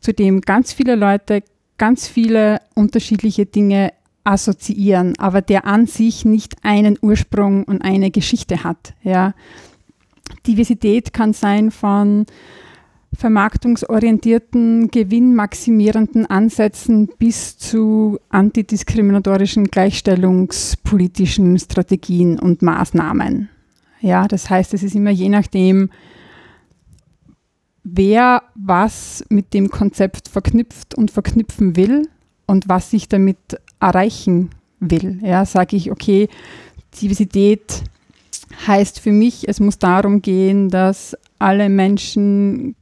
zu 0.00 0.12
dem 0.12 0.40
ganz 0.40 0.72
viele 0.72 0.94
Leute 0.94 1.42
ganz 1.78 2.06
viele 2.06 2.60
unterschiedliche 2.74 3.46
Dinge 3.46 3.92
assoziieren, 4.24 5.18
aber 5.18 5.40
der 5.42 5.66
an 5.66 5.86
sich 5.86 6.24
nicht 6.24 6.54
einen 6.62 6.96
Ursprung 7.00 7.64
und 7.64 7.82
eine 7.82 8.10
Geschichte 8.10 8.62
hat. 8.62 8.94
Ja. 9.02 9.34
Diversität 10.46 11.12
kann 11.12 11.32
sein 11.32 11.70
von 11.70 12.26
vermarktungsorientierten, 13.14 14.90
gewinnmaximierenden 14.90 16.26
Ansätzen 16.26 17.08
bis 17.18 17.58
zu 17.58 18.18
antidiskriminatorischen 18.30 19.66
gleichstellungspolitischen 19.66 21.58
Strategien 21.58 22.38
und 22.38 22.62
Maßnahmen. 22.62 23.48
Ja, 24.00 24.26
das 24.26 24.50
heißt, 24.50 24.74
es 24.74 24.82
ist 24.82 24.94
immer 24.94 25.10
je 25.10 25.28
nachdem, 25.28 25.90
wer 27.84 28.42
was 28.54 29.24
mit 29.28 29.54
dem 29.54 29.70
Konzept 29.70 30.28
verknüpft 30.28 30.94
und 30.94 31.10
verknüpfen 31.10 31.76
will 31.76 32.08
und 32.46 32.68
was 32.68 32.90
sich 32.90 33.08
damit 33.08 33.38
erreichen 33.80 34.50
will. 34.80 35.20
Ja, 35.22 35.44
sage 35.44 35.76
ich, 35.76 35.90
okay, 35.90 36.28
Diversität 37.00 37.82
heißt 38.66 39.00
für 39.00 39.12
mich, 39.12 39.48
es 39.48 39.60
muss 39.60 39.78
darum 39.78 40.22
gehen, 40.22 40.68
dass 40.68 41.16
alle 41.38 41.68
Menschen 41.68 42.74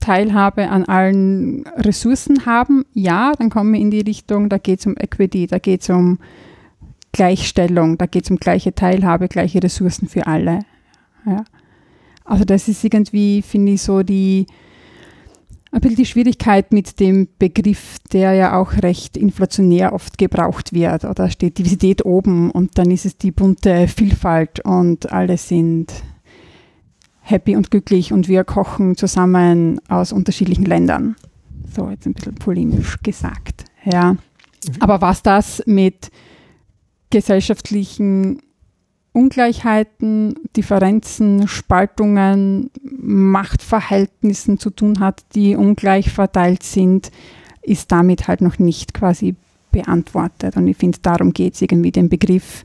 Teilhabe 0.00 0.68
an 0.68 0.84
allen 0.84 1.66
Ressourcen 1.76 2.46
haben. 2.46 2.84
Ja, 2.94 3.32
dann 3.38 3.50
kommen 3.50 3.72
wir 3.72 3.80
in 3.80 3.90
die 3.90 4.00
Richtung, 4.00 4.48
da 4.48 4.58
geht 4.58 4.80
es 4.80 4.86
um 4.86 4.96
Equity, 4.96 5.46
da 5.46 5.58
geht 5.58 5.82
es 5.82 5.90
um 5.90 6.18
Gleichstellung, 7.12 7.98
da 7.98 8.06
geht 8.06 8.24
es 8.24 8.30
um 8.30 8.36
gleiche 8.36 8.74
Teilhabe, 8.74 9.28
gleiche 9.28 9.62
Ressourcen 9.62 10.08
für 10.08 10.26
alle. 10.26 10.60
Ja. 11.26 11.44
Also 12.24 12.44
das 12.44 12.68
ist 12.68 12.84
irgendwie, 12.84 13.42
finde 13.42 13.72
ich, 13.72 13.82
so 13.82 14.02
die 14.02 14.46
ein 15.70 15.80
bisschen 15.80 15.96
die 15.96 16.06
Schwierigkeit 16.06 16.72
mit 16.72 16.98
dem 16.98 17.28
Begriff, 17.38 17.98
der 18.12 18.32
ja 18.32 18.58
auch 18.58 18.72
recht 18.82 19.16
inflationär 19.16 19.92
oft 19.92 20.16
gebraucht 20.16 20.72
wird. 20.72 21.04
Oder 21.04 21.30
steht 21.30 21.58
Diversität 21.58 22.04
oben 22.04 22.50
und 22.50 22.78
dann 22.78 22.90
ist 22.90 23.04
es 23.04 23.18
die 23.18 23.32
bunte 23.32 23.86
Vielfalt 23.88 24.64
und 24.64 25.12
alle 25.12 25.36
sind 25.36 25.92
happy 27.30 27.56
und 27.56 27.70
glücklich 27.70 28.12
und 28.12 28.28
wir 28.28 28.44
kochen 28.44 28.96
zusammen 28.96 29.80
aus 29.88 30.12
unterschiedlichen 30.12 30.64
Ländern. 30.64 31.16
So, 31.74 31.90
jetzt 31.90 32.06
ein 32.06 32.14
bisschen 32.14 32.34
polemisch 32.36 32.98
gesagt. 33.02 33.64
Ja. 33.84 34.16
Aber 34.80 35.00
was 35.00 35.22
das 35.22 35.62
mit 35.66 36.10
gesellschaftlichen 37.10 38.40
Ungleichheiten, 39.12 40.34
Differenzen, 40.56 41.48
Spaltungen, 41.48 42.70
Machtverhältnissen 42.82 44.58
zu 44.58 44.70
tun 44.70 45.00
hat, 45.00 45.24
die 45.34 45.56
ungleich 45.56 46.10
verteilt 46.10 46.62
sind, 46.62 47.10
ist 47.62 47.92
damit 47.92 48.28
halt 48.28 48.40
noch 48.40 48.58
nicht 48.58 48.94
quasi 48.94 49.34
beantwortet. 49.70 50.56
Und 50.56 50.66
ich 50.66 50.76
finde, 50.76 50.98
darum 51.02 51.32
geht 51.32 51.54
es 51.54 51.62
irgendwie, 51.62 51.92
den 51.92 52.08
Begriff 52.08 52.64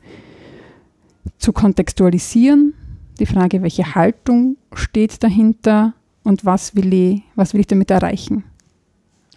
zu 1.38 1.52
kontextualisieren, 1.52 2.74
die 3.18 3.26
Frage, 3.26 3.62
welche 3.62 3.94
Haltung 3.94 4.56
steht 4.74 5.22
dahinter 5.22 5.94
und 6.22 6.44
was 6.44 6.74
will 6.74 6.92
ich, 6.92 7.22
was 7.34 7.52
will 7.52 7.60
ich 7.60 7.66
damit 7.66 7.90
erreichen. 7.90 8.44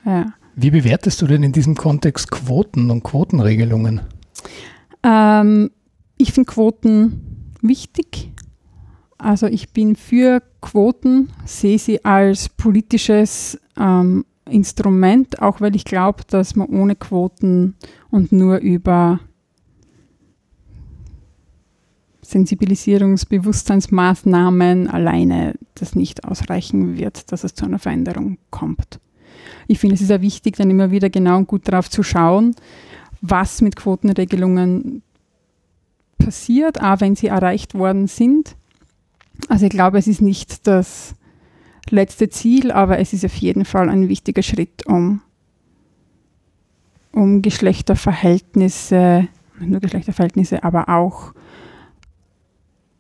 Ja. 0.05 0.33
Wie 0.55 0.71
bewertest 0.71 1.21
du 1.21 1.27
denn 1.27 1.43
in 1.43 1.51
diesem 1.51 1.75
Kontext 1.75 2.31
Quoten 2.31 2.89
und 2.89 3.03
Quotenregelungen? 3.03 4.01
Ähm, 5.03 5.69
ich 6.17 6.33
finde 6.33 6.51
Quoten 6.51 7.53
wichtig. 7.61 8.31
Also 9.19 9.47
ich 9.47 9.71
bin 9.73 9.95
für 9.95 10.41
Quoten, 10.61 11.29
sehe 11.45 11.77
sie 11.77 12.03
als 12.05 12.49
politisches 12.49 13.59
ähm, 13.77 14.25
Instrument, 14.49 15.41
auch 15.41 15.61
weil 15.61 15.75
ich 15.75 15.85
glaube, 15.85 16.23
dass 16.27 16.55
man 16.55 16.67
ohne 16.67 16.95
Quoten 16.95 17.75
und 18.09 18.31
nur 18.31 18.57
über 18.57 19.19
Sensibilisierungsbewusstseinsmaßnahmen 22.27 24.89
alleine 24.89 25.53
das 25.75 25.95
nicht 25.95 26.25
ausreichen 26.25 26.97
wird, 26.97 27.31
dass 27.31 27.45
es 27.45 27.53
zu 27.53 27.63
einer 27.65 27.79
Veränderung 27.79 28.37
kommt. 28.49 28.99
Ich 29.67 29.79
finde, 29.79 29.95
es 29.95 30.01
ist 30.01 30.09
ja 30.09 30.21
wichtig, 30.21 30.57
dann 30.57 30.69
immer 30.69 30.91
wieder 30.91 31.09
genau 31.09 31.37
und 31.37 31.47
gut 31.47 31.69
darauf 31.69 31.89
zu 31.89 32.03
schauen, 32.03 32.53
was 33.21 33.61
mit 33.61 33.77
Quotenregelungen 33.77 35.03
passiert, 36.17 36.81
auch 36.81 36.99
wenn 36.99 37.15
sie 37.15 37.27
erreicht 37.27 37.75
worden 37.75 38.07
sind. 38.07 38.57
Also 39.47 39.65
ich 39.65 39.71
glaube, 39.71 39.97
es 39.97 40.07
ist 40.07 40.21
nicht 40.21 40.67
das 40.67 41.15
letzte 41.89 42.27
Ziel, 42.27 42.71
aber 42.71 42.99
es 42.99 43.13
ist 43.13 43.23
auf 43.23 43.35
jeden 43.35 43.63
Fall 43.63 43.87
ein 43.89 44.09
wichtiger 44.09 44.43
Schritt, 44.43 44.85
um, 44.85 45.21
um 47.13 47.41
Geschlechterverhältnisse, 47.41 49.29
nicht 49.59 49.69
nur 49.69 49.79
Geschlechterverhältnisse, 49.79 50.65
aber 50.65 50.89
auch 50.89 51.33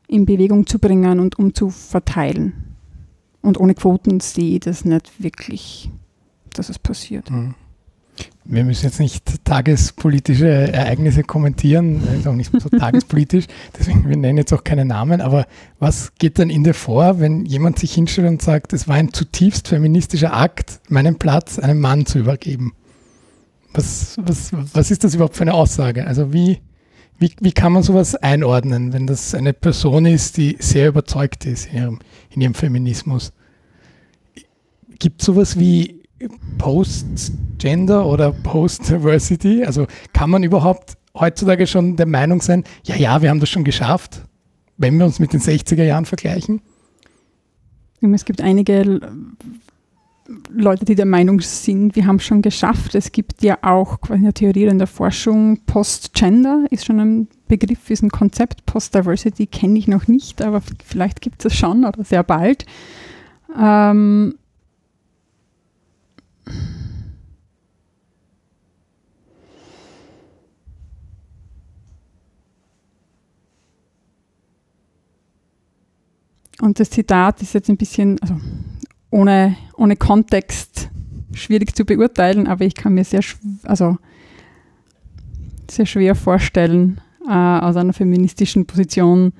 in 0.07 0.25
Bewegung 0.25 0.65
zu 0.65 0.79
bringen 0.79 1.19
und 1.19 1.37
um 1.37 1.53
zu 1.53 1.69
verteilen. 1.69 2.53
Und 3.41 3.59
ohne 3.59 3.75
Quoten 3.75 4.19
sehe 4.19 4.55
ich 4.55 4.61
das 4.61 4.85
nicht 4.85 5.21
wirklich, 5.21 5.91
dass 6.53 6.69
es 6.69 6.79
passiert. 6.79 7.29
Mhm. 7.29 7.55
Wir 8.45 8.63
müssen 8.63 8.85
jetzt 8.85 8.99
nicht 8.99 9.43
tagespolitische 9.43 10.47
Ereignisse 10.47 11.23
kommentieren, 11.23 12.01
ist 12.17 12.27
auch 12.27 12.33
nicht 12.33 12.51
so 12.57 12.69
tagespolitisch, 12.69 13.45
deswegen 13.77 14.07
wir 14.07 14.15
nennen 14.15 14.37
jetzt 14.37 14.53
auch 14.53 14.63
keine 14.63 14.85
Namen, 14.85 15.19
aber 15.19 15.45
was 15.79 16.13
geht 16.17 16.37
denn 16.37 16.49
in 16.49 16.63
dir 16.63 16.73
vor, 16.73 17.19
wenn 17.19 17.45
jemand 17.45 17.77
sich 17.77 17.93
hinstellt 17.93 18.29
und 18.29 18.41
sagt, 18.41 18.71
es 18.71 18.87
war 18.87 18.95
ein 18.95 19.11
zutiefst 19.11 19.67
feministischer 19.67 20.33
Akt, 20.33 20.79
meinen 20.87 21.17
Platz 21.17 21.59
einem 21.59 21.81
Mann 21.81 22.05
zu 22.05 22.19
übergeben? 22.19 22.73
Was, 23.73 24.15
was, 24.21 24.51
was 24.73 24.91
ist 24.91 25.03
das 25.03 25.13
überhaupt 25.13 25.35
für 25.35 25.43
eine 25.43 25.53
Aussage? 25.53 26.07
Also 26.07 26.31
wie, 26.31 26.59
wie, 27.19 27.31
wie 27.39 27.51
kann 27.51 27.73
man 27.73 27.83
sowas 27.83 28.15
einordnen, 28.15 28.93
wenn 28.93 29.07
das 29.07 29.33
eine 29.33 29.53
Person 29.53 30.05
ist, 30.05 30.37
die 30.37 30.57
sehr 30.59 30.89
überzeugt 30.89 31.45
ist 31.45 31.67
in 31.67 31.77
ihrem, 31.77 31.99
in 32.29 32.41
ihrem 32.41 32.53
Feminismus? 32.53 33.33
Gibt 34.99 35.21
es 35.21 35.25
sowas 35.25 35.59
wie 35.59 36.03
Post-Gender 36.57 38.05
oder 38.05 38.31
Post-Diversity? 38.31 39.63
Also 39.63 39.87
kann 40.13 40.29
man 40.29 40.43
überhaupt 40.43 40.97
heutzutage 41.15 41.67
schon 41.67 41.95
der 41.95 42.07
Meinung 42.07 42.41
sein, 42.41 42.63
ja, 42.83 42.95
ja, 42.95 43.21
wir 43.21 43.29
haben 43.29 43.39
das 43.39 43.49
schon 43.49 43.63
geschafft, 43.63 44.23
wenn 44.77 44.97
wir 44.97 45.05
uns 45.05 45.19
mit 45.19 45.33
den 45.33 45.41
60er 45.41 45.83
Jahren 45.83 46.05
vergleichen? 46.05 46.61
Es 48.13 48.25
gibt 48.25 48.41
einige 48.41 49.01
Leute, 50.49 50.85
die 50.85 50.95
der 50.95 51.05
Meinung 51.05 51.39
sind, 51.39 51.95
wir 51.95 52.05
haben 52.05 52.17
es 52.17 52.25
schon 52.25 52.41
geschafft. 52.41 52.95
Es 52.95 53.11
gibt 53.11 53.43
ja 53.43 53.57
auch 53.61 54.01
quasi 54.01 54.21
eine 54.21 54.33
Theorie 54.33 54.65
in 54.65 54.77
der 54.77 54.87
Forschung, 54.87 55.59
Post-Gender 55.65 56.65
ist 56.69 56.85
schon 56.85 56.99
ein 56.99 57.27
Begriff, 57.47 57.89
ist 57.89 58.03
ein 58.03 58.09
Konzept. 58.09 58.65
Post-Diversity 58.65 59.47
kenne 59.47 59.79
ich 59.79 59.87
noch 59.87 60.07
nicht, 60.07 60.41
aber 60.41 60.61
vielleicht 60.83 61.21
gibt 61.21 61.45
es 61.45 61.53
es 61.53 61.57
schon 61.57 61.85
oder 61.85 62.03
sehr 62.03 62.23
bald. 62.23 62.65
Ähm, 63.57 64.35
Und 76.59 76.79
das 76.79 76.89
Zitat 76.89 77.41
ist 77.41 77.53
jetzt 77.53 77.69
ein 77.69 77.77
bisschen, 77.77 78.19
also 78.19 78.35
ohne, 79.17 79.57
ohne 79.75 79.95
Kontext 79.95 80.89
schwierig 81.33 81.75
zu 81.75 81.85
beurteilen, 81.85 82.47
aber 82.47 82.65
ich 82.65 82.75
kann 82.75 82.93
mir 82.93 83.03
sehr, 83.03 83.21
also 83.63 83.97
sehr 85.69 85.87
schwer 85.87 86.13
vorstellen, 86.13 87.01
äh, 87.27 87.31
aus 87.31 87.75
einer 87.75 87.93
feministischen 87.93 88.67
Position. 88.67 89.33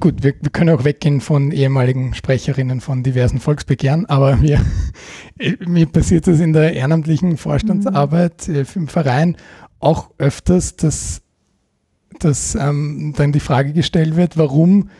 Gut, 0.00 0.22
wir, 0.22 0.34
wir, 0.40 0.50
können 0.50 0.70
auch 0.70 0.84
weggehen 0.84 1.20
von 1.20 1.50
ehemaligen 1.50 2.14
Sprecherinnen 2.14 2.80
von 2.80 3.02
diversen 3.02 3.40
Volksbegehren, 3.40 4.06
aber 4.06 4.36
mir, 4.36 4.64
mir 5.66 5.86
passiert 5.86 6.28
das 6.28 6.38
in 6.38 6.52
der 6.52 6.74
ehrenamtlichen 6.74 7.36
Vorstandsarbeit 7.38 8.46
mhm. 8.46 8.66
im 8.74 8.88
Verein 8.88 9.36
auch 9.80 10.10
öfters, 10.18 10.76
dass, 10.76 11.22
dass 12.20 12.54
ähm, 12.54 13.14
dann 13.16 13.32
die 13.32 13.40
Frage 13.40 13.72
gestellt 13.72 14.14
wird, 14.14 14.36
warum 14.36 14.90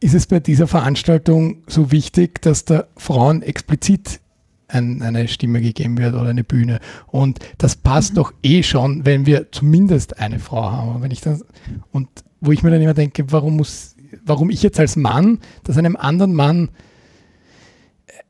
ist 0.00 0.14
es 0.14 0.26
bei 0.26 0.40
dieser 0.40 0.66
Veranstaltung 0.66 1.62
so 1.66 1.90
wichtig, 1.90 2.42
dass 2.42 2.64
der 2.64 2.88
Frauen 2.96 3.42
explizit 3.42 4.20
ein, 4.68 5.02
eine 5.02 5.28
Stimme 5.28 5.60
gegeben 5.60 5.96
wird 5.98 6.14
oder 6.14 6.28
eine 6.28 6.44
Bühne. 6.44 6.80
Und 7.06 7.38
das 7.58 7.76
passt 7.76 8.12
mhm. 8.12 8.16
doch 8.16 8.32
eh 8.42 8.62
schon, 8.62 9.04
wenn 9.04 9.26
wir 9.26 9.52
zumindest 9.52 10.18
eine 10.18 10.38
Frau 10.38 10.70
haben. 10.70 11.02
wenn 11.02 11.10
ich 11.10 11.20
das, 11.20 11.44
und 11.92 12.08
wo 12.40 12.52
ich 12.52 12.62
mir 12.62 12.70
dann 12.70 12.82
immer 12.82 12.94
denke, 12.94 13.24
warum 13.32 13.56
muss, 13.56 13.96
warum 14.24 14.50
ich 14.50 14.62
jetzt 14.62 14.80
als 14.80 14.96
Mann 14.96 15.38
das 15.64 15.78
einem 15.78 15.96
anderen 15.96 16.34
Mann 16.34 16.68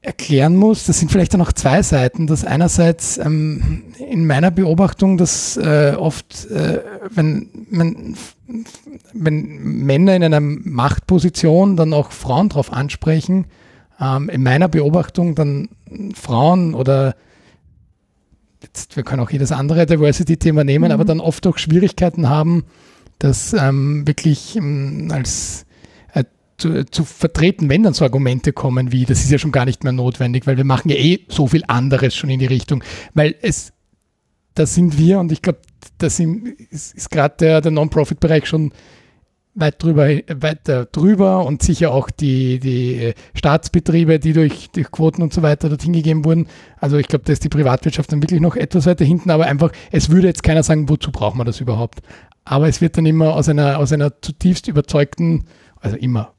erklären 0.06 0.54
muss, 0.54 0.84
das 0.84 1.00
sind 1.00 1.10
vielleicht 1.10 1.34
dann 1.34 1.40
auch 1.40 1.52
zwei 1.52 1.82
Seiten. 1.82 2.28
Das 2.28 2.44
einerseits 2.44 3.18
ähm, 3.18 3.82
in 3.98 4.26
meiner 4.26 4.52
Beobachtung, 4.52 5.18
dass 5.18 5.56
äh, 5.56 5.94
oft, 5.98 6.48
äh, 6.50 6.80
wenn, 7.10 7.48
wenn, 7.70 8.16
wenn 9.12 9.84
Männer 9.84 10.14
in 10.14 10.22
einer 10.22 10.40
Machtposition 10.40 11.76
dann 11.76 11.92
auch 11.92 12.12
Frauen 12.12 12.48
darauf 12.48 12.72
ansprechen, 12.72 13.46
ähm, 14.00 14.28
in 14.28 14.44
meiner 14.44 14.68
Beobachtung 14.68 15.34
dann 15.34 15.70
Frauen 16.14 16.75
oder 16.75 17.16
jetzt, 18.62 18.94
wir 18.94 19.02
können 19.02 19.22
auch 19.22 19.30
jedes 19.30 19.50
andere 19.50 19.86
Diversity-Thema 19.86 20.62
nehmen, 20.62 20.86
mhm. 20.86 20.92
aber 20.92 21.04
dann 21.04 21.18
oft 21.18 21.46
auch 21.48 21.58
Schwierigkeiten 21.58 22.28
haben, 22.28 22.64
das 23.18 23.54
ähm, 23.54 24.06
wirklich 24.06 24.54
ähm, 24.56 25.08
als 25.10 25.65
zu, 26.58 26.84
zu, 26.86 27.04
vertreten, 27.04 27.68
wenn 27.68 27.82
dann 27.82 27.94
so 27.94 28.04
Argumente 28.04 28.52
kommen 28.52 28.92
wie, 28.92 29.04
das 29.04 29.20
ist 29.20 29.30
ja 29.30 29.38
schon 29.38 29.52
gar 29.52 29.64
nicht 29.64 29.84
mehr 29.84 29.92
notwendig, 29.92 30.46
weil 30.46 30.56
wir 30.56 30.64
machen 30.64 30.88
ja 30.88 30.96
eh 30.96 31.20
so 31.28 31.46
viel 31.46 31.64
anderes 31.66 32.14
schon 32.14 32.30
in 32.30 32.40
die 32.40 32.46
Richtung. 32.46 32.82
Weil 33.14 33.34
es, 33.42 33.72
da 34.54 34.66
sind 34.66 34.98
wir 34.98 35.18
und 35.20 35.32
ich 35.32 35.42
glaube, 35.42 35.60
da 35.98 36.10
sind, 36.10 36.48
ist, 36.70 36.94
ist 36.94 37.10
gerade 37.10 37.36
der, 37.38 37.60
der 37.60 37.72
Non-Profit-Bereich 37.72 38.46
schon 38.46 38.72
weit 39.56 39.82
drüber, 39.82 40.08
weiter 40.28 40.84
drüber 40.86 41.44
und 41.44 41.62
sicher 41.62 41.90
auch 41.92 42.10
die, 42.10 42.58
die 42.58 43.14
Staatsbetriebe, 43.34 44.18
die 44.18 44.34
durch, 44.34 44.70
durch 44.70 44.90
Quoten 44.90 45.22
und 45.22 45.32
so 45.32 45.42
weiter 45.42 45.68
dorthin 45.68 45.94
gegeben 45.94 46.25
wurden. 46.25 46.46
Also 46.78 46.98
ich 46.98 47.08
glaube, 47.08 47.25
da 47.25 47.32
ist 47.32 47.42
die 47.42 47.48
Privatwirtschaft 47.48 48.12
dann 48.12 48.22
wirklich 48.22 48.40
noch 48.40 48.56
etwas 48.56 48.86
weiter 48.86 49.04
hinten, 49.04 49.30
aber 49.30 49.46
einfach, 49.46 49.72
es 49.90 50.10
würde 50.10 50.28
jetzt 50.28 50.42
keiner 50.42 50.62
sagen, 50.62 50.88
wozu 50.88 51.10
braucht 51.10 51.36
man 51.36 51.46
das 51.46 51.60
überhaupt. 51.60 52.00
Aber 52.44 52.68
es 52.68 52.80
wird 52.80 52.96
dann 52.96 53.06
immer 53.06 53.34
aus 53.34 53.48
einer, 53.48 53.78
aus 53.78 53.92
einer 53.92 54.20
zutiefst 54.20 54.68
überzeugten, 54.68 55.44
also 55.80 55.96
immer 55.96 56.35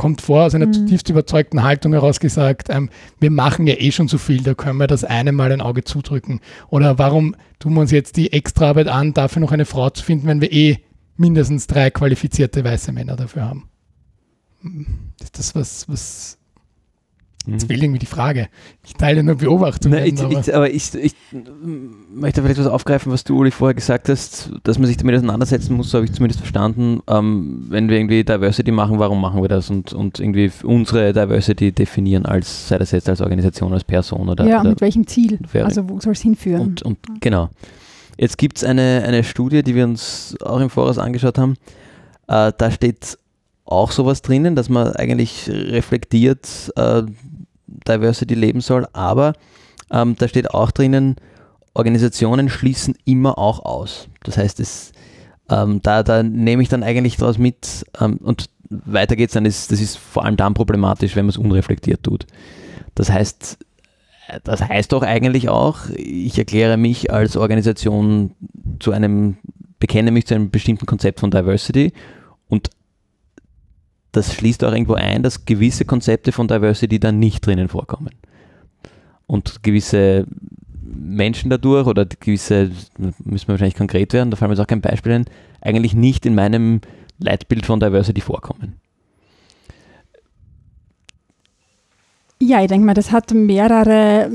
kommt 0.00 0.22
vor 0.22 0.46
aus 0.46 0.54
einer 0.54 0.64
mhm. 0.64 0.72
zutiefst 0.72 1.10
überzeugten 1.10 1.62
Haltung 1.62 1.92
heraus 1.92 2.20
gesagt, 2.20 2.68
ähm, 2.70 2.88
wir 3.18 3.30
machen 3.30 3.66
ja 3.66 3.74
eh 3.74 3.92
schon 3.92 4.08
so 4.08 4.16
viel, 4.16 4.42
da 4.42 4.54
können 4.54 4.78
wir 4.78 4.86
das 4.86 5.04
eine 5.04 5.30
Mal 5.30 5.52
ein 5.52 5.60
Auge 5.60 5.84
zudrücken. 5.84 6.40
Oder 6.70 6.98
warum 6.98 7.36
tun 7.58 7.74
wir 7.74 7.82
uns 7.82 7.90
jetzt 7.90 8.16
die 8.16 8.32
Extraarbeit 8.32 8.88
an, 8.88 9.12
dafür 9.12 9.40
noch 9.40 9.52
eine 9.52 9.66
Frau 9.66 9.90
zu 9.90 10.02
finden, 10.02 10.26
wenn 10.26 10.40
wir 10.40 10.50
eh 10.52 10.78
mindestens 11.18 11.66
drei 11.66 11.90
qualifizierte 11.90 12.64
weiße 12.64 12.92
Männer 12.92 13.16
dafür 13.16 13.44
haben? 13.44 13.68
Hm, 14.62 14.86
ist 15.20 15.38
das 15.38 15.54
was, 15.54 15.86
was 15.86 16.38
Jetzt 17.46 17.68
fehlt 17.68 17.82
irgendwie 17.82 17.98
die 17.98 18.06
Frage. 18.06 18.48
Ich 18.86 18.92
teile 18.94 19.22
nur 19.22 19.36
Beobachtungen. 19.36 19.98
Nein, 19.98 20.14
ich, 20.14 20.20
aber, 20.20 20.40
ich, 20.40 20.54
aber 20.54 20.70
ich, 20.70 20.94
ich, 20.94 21.14
möchte 22.12 22.42
vielleicht 22.42 22.60
was 22.60 22.66
aufgreifen, 22.66 23.10
was 23.10 23.24
du, 23.24 23.38
Uli, 23.38 23.50
vorher 23.50 23.74
gesagt 23.74 24.10
hast, 24.10 24.50
dass 24.62 24.78
man 24.78 24.86
sich 24.86 24.98
damit 24.98 25.16
auseinandersetzen 25.16 25.74
muss, 25.74 25.90
so 25.90 25.98
habe 25.98 26.04
ich 26.04 26.12
zumindest 26.12 26.40
verstanden. 26.40 27.00
Ähm, 27.08 27.64
wenn 27.70 27.88
wir 27.88 27.96
irgendwie 27.96 28.24
Diversity 28.24 28.70
machen, 28.72 28.98
warum 28.98 29.20
machen 29.22 29.40
wir 29.40 29.48
das? 29.48 29.70
Und, 29.70 29.94
und 29.94 30.20
irgendwie 30.20 30.52
unsere 30.62 31.14
Diversity 31.14 31.72
definieren, 31.72 32.26
als 32.26 32.68
sei 32.68 32.76
das 32.76 32.90
jetzt 32.90 33.08
als 33.08 33.22
Organisation, 33.22 33.72
als 33.72 33.84
Person 33.84 34.28
oder. 34.28 34.46
Ja, 34.46 34.60
oder 34.60 34.70
mit 34.70 34.82
welchem 34.82 35.06
Ziel? 35.06 35.38
Also 35.54 35.88
wo 35.88 35.98
soll 35.98 36.12
es 36.12 36.20
hinführen? 36.20 36.60
Und, 36.60 36.82
und 36.82 36.98
genau. 37.20 37.48
Jetzt 38.18 38.36
gibt 38.36 38.58
es 38.58 38.64
eine, 38.64 39.02
eine 39.06 39.24
Studie, 39.24 39.62
die 39.62 39.74
wir 39.74 39.84
uns 39.84 40.36
auch 40.42 40.60
im 40.60 40.68
Voraus 40.68 40.98
angeschaut 40.98 41.38
haben. 41.38 41.54
Äh, 42.28 42.52
da 42.56 42.70
steht 42.70 43.16
auch 43.64 43.92
sowas 43.92 44.20
drinnen, 44.20 44.56
dass 44.56 44.68
man 44.68 44.92
eigentlich 44.92 45.48
reflektiert 45.48 46.72
äh, 46.76 47.02
Diversity 47.88 48.34
leben 48.34 48.60
soll, 48.60 48.86
aber 48.92 49.34
ähm, 49.90 50.16
da 50.18 50.28
steht 50.28 50.50
auch 50.50 50.70
drinnen, 50.70 51.16
Organisationen 51.74 52.48
schließen 52.48 52.94
immer 53.04 53.38
auch 53.38 53.64
aus. 53.64 54.08
Das 54.24 54.36
heißt, 54.36 54.60
es, 54.60 54.92
ähm, 55.48 55.80
da, 55.82 56.02
da 56.02 56.22
nehme 56.22 56.62
ich 56.62 56.68
dann 56.68 56.82
eigentlich 56.82 57.16
daraus 57.16 57.38
mit 57.38 57.86
ähm, 58.00 58.18
und 58.22 58.50
weiter 58.70 59.16
geht's 59.16 59.34
dann, 59.34 59.46
ist, 59.46 59.72
das 59.72 59.80
ist 59.80 59.98
vor 59.98 60.24
allem 60.24 60.36
dann 60.36 60.54
problematisch, 60.54 61.16
wenn 61.16 61.24
man 61.24 61.30
es 61.30 61.36
unreflektiert 61.36 62.02
tut. 62.04 62.26
Das 62.94 63.10
heißt, 63.10 63.58
das 64.44 64.62
heißt 64.62 64.92
doch 64.92 65.02
eigentlich 65.02 65.48
auch, 65.48 65.88
ich 65.96 66.38
erkläre 66.38 66.76
mich 66.76 67.12
als 67.12 67.36
Organisation 67.36 68.32
zu 68.78 68.92
einem, 68.92 69.38
bekenne 69.80 70.12
mich 70.12 70.26
zu 70.26 70.34
einem 70.34 70.50
bestimmten 70.50 70.86
Konzept 70.86 71.20
von 71.20 71.30
Diversity 71.30 71.92
und 72.48 72.70
das 74.12 74.34
schließt 74.34 74.64
auch 74.64 74.72
irgendwo 74.72 74.94
ein, 74.94 75.22
dass 75.22 75.44
gewisse 75.44 75.84
Konzepte 75.84 76.32
von 76.32 76.48
Diversity 76.48 76.98
dann 76.98 77.18
nicht 77.18 77.46
drinnen 77.46 77.68
vorkommen. 77.68 78.10
Und 79.26 79.62
gewisse 79.62 80.26
Menschen 80.82 81.50
dadurch 81.50 81.86
oder 81.86 82.04
gewisse, 82.04 82.70
müssen 82.98 83.48
wir 83.48 83.52
wahrscheinlich 83.52 83.76
konkret 83.76 84.12
werden, 84.12 84.30
da 84.30 84.36
fallen 84.36 84.50
mir 84.50 84.56
jetzt 84.56 84.62
auch 84.62 84.66
kein 84.66 84.80
Beispiel 84.80 85.12
ein, 85.12 85.24
eigentlich 85.60 85.94
nicht 85.94 86.26
in 86.26 86.34
meinem 86.34 86.80
Leitbild 87.18 87.66
von 87.66 87.80
Diversity 87.80 88.20
vorkommen. 88.20 88.74
Ja, 92.42 92.62
ich 92.62 92.68
denke 92.68 92.86
mal, 92.86 92.94
das 92.94 93.12
hat 93.12 93.32
mehrere, 93.32 94.30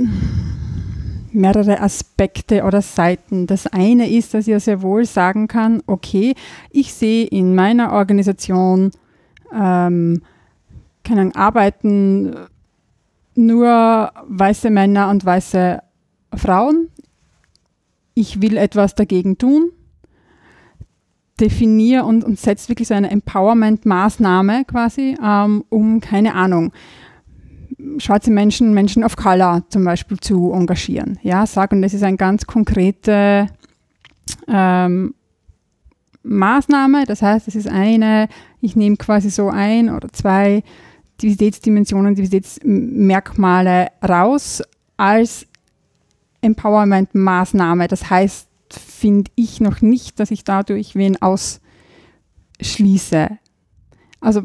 mehrere 1.32 1.82
Aspekte 1.82 2.64
oder 2.64 2.84
Seiten. 2.84 3.48
Das 3.48 3.66
eine 3.66 4.08
ist, 4.08 4.36
dass 4.36 4.48
ich 4.48 4.52
ja 4.52 4.60
sehr 4.60 4.84
wohl 4.84 5.06
sagen 5.06 5.48
kann, 5.48 5.82
okay, 5.88 6.36
ich 6.70 6.94
sehe 6.94 7.26
in 7.26 7.56
meiner 7.56 7.94
Organisation, 7.94 8.92
ähm, 9.56 10.22
können 11.04 11.36
arbeiten 11.36 12.36
nur 13.36 14.12
weiße 14.28 14.70
Männer 14.70 15.10
und 15.10 15.26
weiße 15.26 15.82
Frauen. 16.34 16.90
Ich 18.14 18.42
will 18.42 18.58
etwas 18.58 18.96
dagegen 18.96 19.38
tun. 19.38 19.72
Definiere 21.40 22.06
und, 22.06 22.24
und 22.24 22.40
setze 22.40 22.70
wirklich 22.70 22.88
so 22.88 22.94
eine 22.94 23.12
Empowerment-Maßnahme 23.12 24.64
quasi, 24.66 25.18
ähm, 25.22 25.66
um, 25.68 26.00
keine 26.00 26.34
Ahnung, 26.34 26.72
schwarze 27.98 28.32
Menschen, 28.32 28.74
Menschen 28.74 29.04
of 29.04 29.18
Color 29.18 29.66
zum 29.68 29.84
Beispiel 29.84 30.18
zu 30.18 30.54
engagieren. 30.54 31.20
Ja, 31.24 31.46
sagen, 31.46 31.82
das 31.82 31.94
ist 31.94 32.04
eine 32.04 32.16
ganz 32.16 32.48
konkrete 32.48 33.48
ähm, 34.48 35.14
Maßnahme. 36.26 37.06
Das 37.06 37.22
heißt, 37.22 37.48
es 37.48 37.56
ist 37.56 37.68
eine, 37.68 38.28
ich 38.62 38.76
nehme 38.76 38.98
quasi 38.98 39.30
so 39.30 39.50
ein 39.50 39.90
oder 39.90 40.12
zwei 40.12 40.64
Diversitätsdimensionen, 41.22 42.16
Diversitätsmerkmale 42.16 43.88
raus 44.08 44.62
als 44.98 45.48
Empowerment-Maßnahme. 46.42 47.88
Das 47.88 48.10
heißt, 48.10 48.48
finde 48.70 49.32
ich 49.36 49.62
noch 49.62 49.82
nicht, 49.82 50.20
dass 50.20 50.32
ich 50.32 50.44
dadurch 50.44 50.96
wen 50.96 51.18
ausschließe. 51.22 53.30
Also 54.20 54.42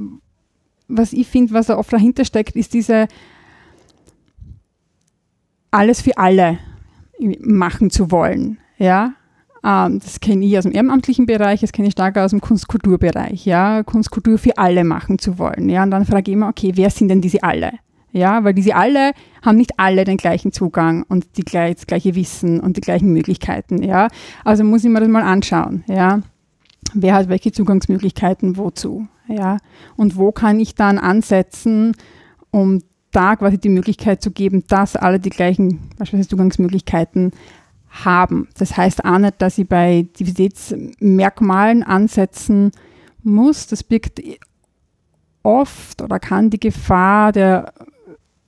was 0.88 1.12
ich 1.12 1.28
finde, 1.28 1.54
was 1.54 1.66
da 1.66 1.78
oft 1.78 1.92
dahinter 1.92 2.24
steckt, 2.24 2.56
ist 2.56 2.74
diese 2.74 3.08
alles 5.70 6.02
für 6.02 6.18
alle 6.18 6.58
machen 7.40 7.90
zu 7.90 8.10
wollen. 8.10 8.58
Ja, 8.78 9.14
das 9.62 10.20
kenne 10.20 10.44
ich 10.46 10.56
aus 10.56 10.64
dem 10.64 10.72
ehrenamtlichen 10.72 11.26
Bereich, 11.26 11.60
das 11.60 11.72
kenne 11.72 11.88
ich 11.88 11.92
stark 11.92 12.16
aus 12.16 12.30
dem 12.30 12.40
Kunstkulturbereich. 12.40 13.44
Ja, 13.44 13.82
Kunstkultur 13.82 14.38
für 14.38 14.56
alle 14.58 14.84
machen 14.84 15.18
zu 15.18 15.38
wollen. 15.38 15.68
Ja, 15.68 15.82
und 15.82 15.90
dann 15.90 16.06
frage 16.06 16.30
ich 16.30 16.34
immer, 16.34 16.48
okay, 16.48 16.72
wer 16.74 16.90
sind 16.90 17.08
denn 17.08 17.20
diese 17.20 17.42
alle? 17.42 17.72
Ja, 18.12 18.42
weil 18.42 18.54
diese 18.54 18.74
alle 18.74 19.12
haben 19.44 19.56
nicht 19.56 19.78
alle 19.78 20.04
den 20.04 20.16
gleichen 20.16 20.52
Zugang 20.52 21.04
und 21.08 21.36
die 21.36 21.44
gleich, 21.44 21.76
das 21.76 21.86
gleiche 21.86 22.14
Wissen 22.14 22.58
und 22.58 22.76
die 22.76 22.80
gleichen 22.80 23.12
Möglichkeiten. 23.12 23.82
Ja, 23.82 24.08
also 24.44 24.64
muss 24.64 24.84
ich 24.84 24.90
mir 24.90 25.00
das 25.00 25.08
mal 25.08 25.22
anschauen. 25.22 25.84
Ja, 25.86 26.20
wer 26.92 27.14
hat 27.14 27.28
welche 27.28 27.52
Zugangsmöglichkeiten 27.52 28.56
wozu? 28.56 29.06
Ja, 29.28 29.58
und 29.96 30.16
wo 30.16 30.32
kann 30.32 30.58
ich 30.58 30.74
dann 30.74 30.98
ansetzen, 30.98 31.94
um 32.50 32.80
da 33.12 33.36
quasi 33.36 33.58
die 33.58 33.68
Möglichkeit 33.68 34.22
zu 34.22 34.30
geben, 34.30 34.64
dass 34.68 34.96
alle 34.96 35.20
die 35.20 35.30
gleichen 35.30 35.90
beispielsweise 35.98 36.30
Zugangsmöglichkeiten 36.30 37.32
haben. 37.90 38.48
Das 38.56 38.76
heißt 38.76 39.04
auch 39.04 39.18
nicht, 39.18 39.42
dass 39.42 39.58
ich 39.58 39.68
bei 39.68 40.06
Diversitätsmerkmalen 40.18 41.82
ansetzen 41.82 42.70
muss. 43.22 43.66
Das 43.66 43.82
birgt 43.82 44.22
oft 45.42 46.02
oder 46.02 46.18
kann 46.18 46.50
die 46.50 46.60
Gefahr 46.60 47.32
der 47.32 47.72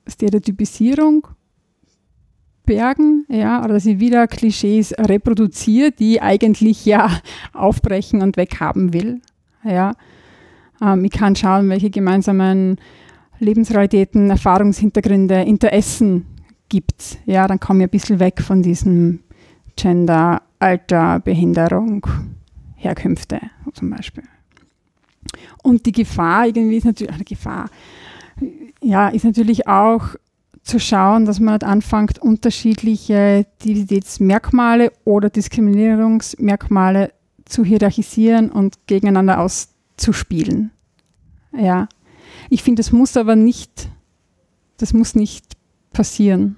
Stereotypisierung 0.06 1.26
bergen, 2.64 3.26
ja, 3.28 3.64
oder 3.64 3.74
dass 3.74 3.86
ich 3.86 3.98
wieder 3.98 4.28
Klischees 4.28 4.94
reproduziere, 4.98 5.90
die 5.90 6.14
ich 6.14 6.22
eigentlich 6.22 6.84
ja 6.84 7.10
aufbrechen 7.52 8.22
und 8.22 8.36
weghaben 8.36 8.92
will. 8.92 9.20
Ja. 9.64 9.94
Ähm, 10.80 11.04
ich 11.04 11.10
kann 11.10 11.36
schauen, 11.36 11.68
welche 11.68 11.90
gemeinsamen 11.90 12.76
Lebensrealitäten, 13.38 14.30
Erfahrungshintergründe, 14.30 15.42
Interessen 15.42 16.26
gibt. 16.68 17.18
Ja, 17.26 17.48
dann 17.48 17.58
komme 17.58 17.80
ich 17.80 17.88
ein 17.88 17.90
bisschen 17.90 18.20
weg 18.20 18.40
von 18.40 18.62
diesem 18.62 19.20
Gender, 19.76 20.42
Alter, 20.58 21.20
Behinderung, 21.20 22.06
Herkünfte 22.76 23.40
zum 23.72 23.90
Beispiel. 23.90 24.24
Und 25.62 25.86
die 25.86 25.92
Gefahr 25.92 26.46
irgendwie 26.46 26.76
ist 26.76 26.84
natürlich, 26.84 27.16
die 27.16 27.24
Gefahr, 27.24 27.70
ja, 28.80 29.08
ist 29.08 29.24
natürlich 29.24 29.66
auch 29.68 30.16
zu 30.62 30.78
schauen, 30.78 31.24
dass 31.24 31.40
man 31.40 31.52
halt 31.52 31.64
anfängt, 31.64 32.18
unterschiedliche 32.20 33.46
Diversitätsmerkmale 33.64 34.92
oder 35.04 35.30
Diskriminierungsmerkmale 35.30 37.12
zu 37.44 37.64
hierarchisieren 37.64 38.50
und 38.50 38.86
gegeneinander 38.86 39.40
auszuspielen. 39.40 40.70
Ja. 41.56 41.88
Ich 42.48 42.62
finde, 42.62 42.80
das 42.80 42.92
muss 42.92 43.16
aber 43.16 43.36
nicht, 43.36 43.88
das 44.76 44.92
muss 44.92 45.14
nicht 45.14 45.56
passieren. 45.92 46.56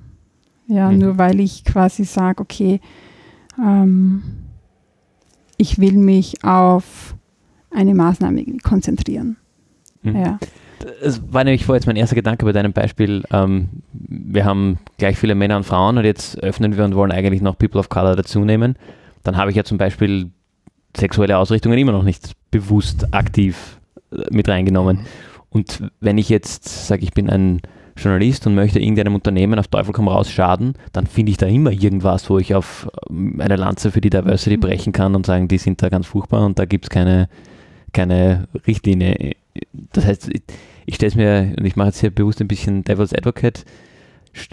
Ja, 0.66 0.90
mhm. 0.90 0.98
nur 0.98 1.18
weil 1.18 1.40
ich 1.40 1.64
quasi 1.64 2.04
sage, 2.04 2.40
okay, 2.40 2.80
ähm, 3.58 4.22
ich 5.56 5.78
will 5.78 5.96
mich 5.96 6.42
auf 6.44 7.14
eine 7.70 7.94
Maßnahme 7.94 8.44
konzentrieren. 8.62 9.36
Mhm. 10.02 10.16
Ja. 10.16 10.38
Es 11.02 11.20
war 11.32 11.44
nämlich 11.44 11.64
vorher 11.64 11.80
jetzt 11.80 11.86
mein 11.86 11.96
erster 11.96 12.16
Gedanke 12.16 12.44
bei 12.44 12.52
deinem 12.52 12.72
Beispiel. 12.72 13.24
Ähm, 13.30 13.68
wir 13.92 14.44
haben 14.44 14.78
gleich 14.98 15.18
viele 15.18 15.34
Männer 15.34 15.56
und 15.56 15.64
Frauen 15.64 15.98
und 15.98 16.04
jetzt 16.04 16.38
öffnen 16.42 16.76
wir 16.76 16.84
und 16.84 16.94
wollen 16.94 17.12
eigentlich 17.12 17.40
noch 17.40 17.58
People 17.58 17.80
of 17.80 17.88
Color 17.88 18.16
dazu 18.16 18.40
nehmen. 18.40 18.76
Dann 19.22 19.36
habe 19.36 19.50
ich 19.50 19.56
ja 19.56 19.64
zum 19.64 19.78
Beispiel 19.78 20.30
sexuelle 20.96 21.38
Ausrichtungen 21.38 21.78
immer 21.78 21.92
noch 21.92 22.02
nicht 22.02 22.32
bewusst 22.50 23.14
aktiv 23.14 23.78
äh, 24.12 24.24
mit 24.30 24.48
reingenommen. 24.48 24.98
Mhm. 24.98 25.04
Und 25.50 25.82
wenn 26.00 26.18
ich 26.18 26.28
jetzt 26.28 26.86
sage, 26.86 27.02
ich 27.02 27.12
bin 27.12 27.30
ein 27.30 27.62
Journalist 27.96 28.46
und 28.46 28.54
möchte 28.54 28.80
irgendeinem 28.80 29.14
Unternehmen 29.14 29.58
auf 29.58 29.68
Teufel 29.68 29.92
komm 29.92 30.08
raus 30.08 30.30
schaden, 30.30 30.74
dann 30.92 31.06
finde 31.06 31.30
ich 31.30 31.36
da 31.36 31.46
immer 31.46 31.70
irgendwas, 31.70 32.28
wo 32.28 32.38
ich 32.38 32.54
auf 32.54 32.88
ähm, 33.08 33.40
eine 33.40 33.56
Lanze 33.56 33.90
für 33.90 34.00
die 34.00 34.10
Diversity 34.10 34.56
mhm. 34.56 34.60
brechen 34.60 34.92
kann 34.92 35.14
und 35.14 35.26
sagen, 35.26 35.48
die 35.48 35.58
sind 35.58 35.82
da 35.82 35.88
ganz 35.88 36.06
furchtbar 36.06 36.44
und 36.44 36.58
da 36.58 36.64
gibt 36.64 36.86
es 36.86 36.90
keine, 36.90 37.28
keine 37.92 38.48
Richtlinie. 38.66 39.36
Das 39.92 40.06
heißt, 40.06 40.30
ich 40.86 40.94
stelle 40.94 41.08
es 41.08 41.14
mir, 41.14 41.54
und 41.56 41.64
ich 41.64 41.76
mache 41.76 41.88
jetzt 41.88 42.00
hier 42.00 42.10
bewusst 42.10 42.40
ein 42.40 42.48
bisschen 42.48 42.84
Devil's 42.84 43.14
Advocate, 43.14 43.64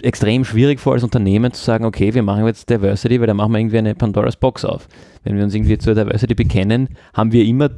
extrem 0.02 0.44
schwierig 0.44 0.78
vor 0.78 0.92
als 0.92 1.02
Unternehmen 1.02 1.52
zu 1.52 1.62
sagen, 1.62 1.84
okay, 1.84 2.14
wir 2.14 2.22
machen 2.22 2.46
jetzt 2.46 2.70
Diversity, 2.70 3.20
weil 3.20 3.26
da 3.26 3.34
machen 3.34 3.52
wir 3.52 3.58
irgendwie 3.58 3.78
eine 3.78 3.94
Pandoras 3.94 4.36
Box 4.36 4.64
auf. 4.64 4.88
Wenn 5.24 5.36
wir 5.36 5.44
uns 5.44 5.54
irgendwie 5.54 5.78
zur 5.78 5.94
Diversity 5.94 6.34
bekennen, 6.34 6.90
haben 7.14 7.32
wir 7.32 7.44
immer 7.44 7.68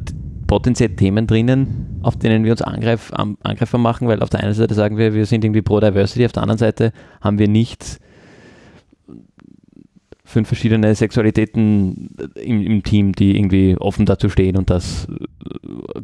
potenziell 0.55 0.91
Themen 0.91 1.27
drinnen, 1.27 1.99
auf 2.03 2.17
denen 2.17 2.45
wir 2.45 2.53
uns 2.53 2.63
Angreif, 2.63 3.13
Angreifer 3.13 3.77
machen, 3.77 4.07
weil 4.07 4.23
auf 4.23 4.31
der 4.31 4.39
einen 4.39 4.55
Seite 4.55 4.73
sagen 4.73 4.97
wir, 4.97 5.13
wir 5.13 5.27
sind 5.27 5.45
irgendwie 5.45 5.63
pro 5.63 5.81
Diversity, 5.81 6.25
auf 6.27 6.31
der 6.31 6.45
anderen 6.45 6.59
Seite 6.59 6.93
haben 7.21 7.41
wir 7.41 7.49
nicht 7.49 7.99
fünf 10.25 10.47
verschiedene 10.47 10.95
Sexualitäten 10.95 12.11
im, 12.37 12.63
im, 12.63 12.83
Team, 12.85 13.15
die 13.15 13.37
irgendwie 13.37 13.77
offen 13.77 14.07
dazu 14.07 14.29
stehen 14.29 14.57
und 14.57 14.71
das 14.71 15.09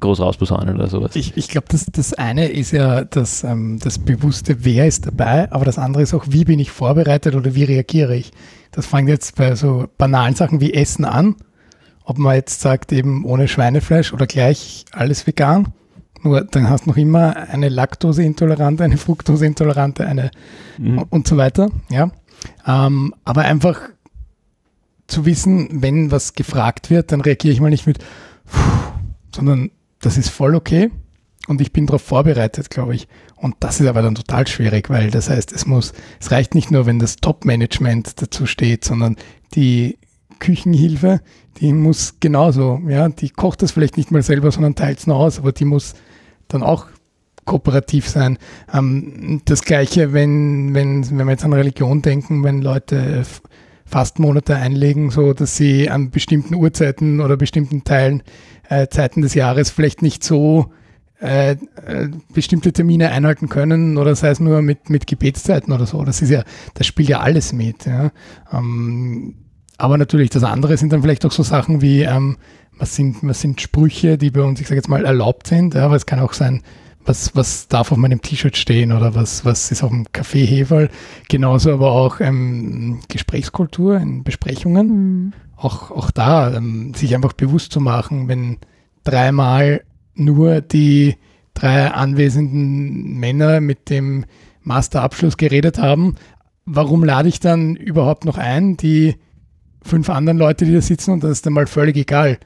groß 0.00 0.18
rausposaunen 0.18 0.74
oder 0.74 0.88
sowas. 0.88 1.14
Ich, 1.14 1.36
ich 1.36 1.46
glaube, 1.46 1.68
das, 1.70 1.86
das 1.86 2.14
eine 2.14 2.48
ist 2.48 2.72
ja 2.72 3.04
das, 3.04 3.44
ähm, 3.44 3.78
das 3.80 4.00
bewusste, 4.00 4.64
wer 4.64 4.88
ist 4.88 5.06
dabei, 5.06 5.50
aber 5.52 5.64
das 5.64 5.78
andere 5.78 6.02
ist 6.02 6.12
auch, 6.12 6.24
wie 6.28 6.44
bin 6.44 6.58
ich 6.58 6.72
vorbereitet 6.72 7.36
oder 7.36 7.54
wie 7.54 7.62
reagiere 7.62 8.16
ich. 8.16 8.32
Das 8.72 8.86
fängt 8.86 9.08
jetzt 9.08 9.36
bei 9.36 9.54
so 9.54 9.86
banalen 9.96 10.34
Sachen 10.34 10.60
wie 10.60 10.74
Essen 10.74 11.04
an 11.04 11.36
ob 12.10 12.18
man 12.18 12.34
jetzt 12.34 12.60
sagt, 12.60 12.92
eben 12.92 13.24
ohne 13.24 13.46
Schweinefleisch 13.46 14.12
oder 14.12 14.26
gleich 14.26 14.84
alles 14.90 15.28
vegan. 15.28 15.72
Nur 16.24 16.40
dann 16.42 16.68
hast 16.68 16.84
du 16.84 16.90
noch 16.90 16.96
immer 16.96 17.36
eine 17.36 17.68
Laktoseintolerante, 17.68 18.82
eine 18.82 18.96
Fructoseintolerante, 18.96 20.04
eine 20.04 20.32
mhm. 20.76 21.04
und 21.08 21.28
so 21.28 21.36
weiter. 21.36 21.70
Ja. 21.88 22.10
Ähm, 22.66 23.14
aber 23.24 23.42
einfach 23.42 23.80
zu 25.06 25.24
wissen, 25.24 25.82
wenn 25.82 26.10
was 26.10 26.34
gefragt 26.34 26.90
wird, 26.90 27.12
dann 27.12 27.20
reagiere 27.20 27.54
ich 27.54 27.60
mal 27.60 27.70
nicht 27.70 27.86
mit, 27.86 27.98
sondern 29.32 29.70
das 30.00 30.18
ist 30.18 30.30
voll 30.30 30.56
okay 30.56 30.90
und 31.46 31.60
ich 31.60 31.72
bin 31.72 31.86
darauf 31.86 32.02
vorbereitet, 32.02 32.70
glaube 32.70 32.96
ich. 32.96 33.06
Und 33.36 33.54
das 33.60 33.80
ist 33.80 33.86
aber 33.86 34.02
dann 34.02 34.16
total 34.16 34.48
schwierig, 34.48 34.90
weil 34.90 35.12
das 35.12 35.30
heißt, 35.30 35.52
es 35.52 35.64
muss, 35.64 35.92
es 36.18 36.32
reicht 36.32 36.56
nicht 36.56 36.72
nur, 36.72 36.86
wenn 36.86 36.98
das 36.98 37.16
Top-Management 37.16 38.20
dazu 38.20 38.46
steht, 38.46 38.84
sondern 38.84 39.14
die 39.54 39.96
Küchenhilfe, 40.40 41.20
die 41.60 41.72
muss 41.72 42.16
genauso, 42.18 42.80
ja, 42.88 43.08
die 43.08 43.30
kocht 43.30 43.62
das 43.62 43.70
vielleicht 43.70 43.96
nicht 43.96 44.10
mal 44.10 44.22
selber, 44.22 44.50
sondern 44.50 44.74
teilt 44.74 44.98
es 44.98 45.06
noch 45.06 45.20
aus, 45.20 45.38
aber 45.38 45.52
die 45.52 45.64
muss 45.64 45.94
dann 46.48 46.64
auch 46.64 46.86
kooperativ 47.44 48.08
sein. 48.08 48.38
Ähm, 48.72 49.42
das 49.44 49.62
gleiche, 49.62 50.12
wenn, 50.12 50.74
wenn, 50.74 51.08
wenn 51.10 51.26
wir 51.26 51.32
jetzt 51.32 51.44
an 51.44 51.52
Religion 51.52 52.02
denken, 52.02 52.42
wenn 52.42 52.62
Leute 52.62 53.24
Fastmonate 53.84 54.56
einlegen, 54.56 55.10
so 55.10 55.32
dass 55.32 55.56
sie 55.56 55.90
an 55.90 56.10
bestimmten 56.10 56.54
Uhrzeiten 56.54 57.20
oder 57.20 57.36
bestimmten 57.36 57.84
Teilen, 57.84 58.22
äh, 58.68 58.86
Zeiten 58.88 59.22
des 59.22 59.34
Jahres 59.34 59.70
vielleicht 59.70 60.00
nicht 60.00 60.22
so 60.22 60.72
äh, 61.20 61.52
äh, 61.52 62.08
bestimmte 62.32 62.72
Termine 62.72 63.10
einhalten 63.10 63.48
können 63.48 63.98
oder 63.98 64.14
sei 64.14 64.30
es 64.30 64.40
nur 64.40 64.62
mit, 64.62 64.88
mit 64.88 65.06
Gebetszeiten 65.06 65.72
oder 65.72 65.86
so. 65.86 66.02
Das 66.04 66.22
ist 66.22 66.30
ja, 66.30 66.44
das 66.74 66.86
spielt 66.86 67.08
ja 67.08 67.20
alles 67.20 67.52
mit. 67.52 67.84
Ja. 67.84 68.12
Ähm, 68.52 69.34
aber 69.80 69.98
natürlich, 69.98 70.30
das 70.30 70.44
andere 70.44 70.76
sind 70.76 70.92
dann 70.92 71.02
vielleicht 71.02 71.24
auch 71.24 71.32
so 71.32 71.42
Sachen 71.42 71.80
wie, 71.80 72.02
ähm, 72.02 72.36
was 72.78 72.94
sind, 72.94 73.18
was 73.22 73.40
sind 73.40 73.60
Sprüche, 73.60 74.18
die 74.18 74.30
bei 74.30 74.42
uns, 74.42 74.60
ich 74.60 74.68
sage 74.68 74.76
jetzt 74.76 74.88
mal, 74.88 75.04
erlaubt 75.04 75.46
sind, 75.46 75.74
ja, 75.74 75.84
aber 75.84 75.96
es 75.96 76.06
kann 76.06 76.20
auch 76.20 76.32
sein, 76.32 76.62
was, 77.04 77.34
was 77.34 77.68
darf 77.68 77.92
auf 77.92 77.98
meinem 77.98 78.20
T-Shirt 78.20 78.56
stehen 78.56 78.92
oder 78.92 79.14
was, 79.14 79.44
was 79.44 79.70
ist 79.70 79.82
auf 79.82 79.90
dem 79.90 80.06
Kaffeeheferl. 80.12 80.90
Genauso 81.28 81.72
aber 81.72 81.92
auch 81.92 82.20
ähm, 82.20 83.00
Gesprächskultur 83.08 83.96
in 83.96 84.22
Besprechungen. 84.22 84.86
Mhm. 84.86 85.32
Auch, 85.56 85.90
auch 85.90 86.10
da 86.10 86.54
ähm, 86.54 86.94
sich 86.94 87.14
einfach 87.14 87.32
bewusst 87.32 87.72
zu 87.72 87.80
machen, 87.80 88.28
wenn 88.28 88.58
dreimal 89.04 89.82
nur 90.14 90.60
die 90.60 91.16
drei 91.54 91.90
anwesenden 91.90 93.18
Männer 93.18 93.60
mit 93.60 93.90
dem 93.90 94.24
Masterabschluss 94.62 95.36
geredet 95.36 95.78
haben, 95.78 96.16
warum 96.64 97.04
lade 97.04 97.28
ich 97.28 97.40
dann 97.40 97.76
überhaupt 97.76 98.24
noch 98.24 98.38
ein, 98.38 98.76
die 98.76 99.16
fünf 99.82 100.10
anderen 100.10 100.38
Leute, 100.38 100.64
die 100.64 100.74
da 100.74 100.80
sitzen 100.80 101.12
und 101.12 101.24
das 101.24 101.30
ist 101.30 101.46
dann 101.46 101.52
mal 101.52 101.66
völlig 101.66 101.96
egal, 101.96 102.38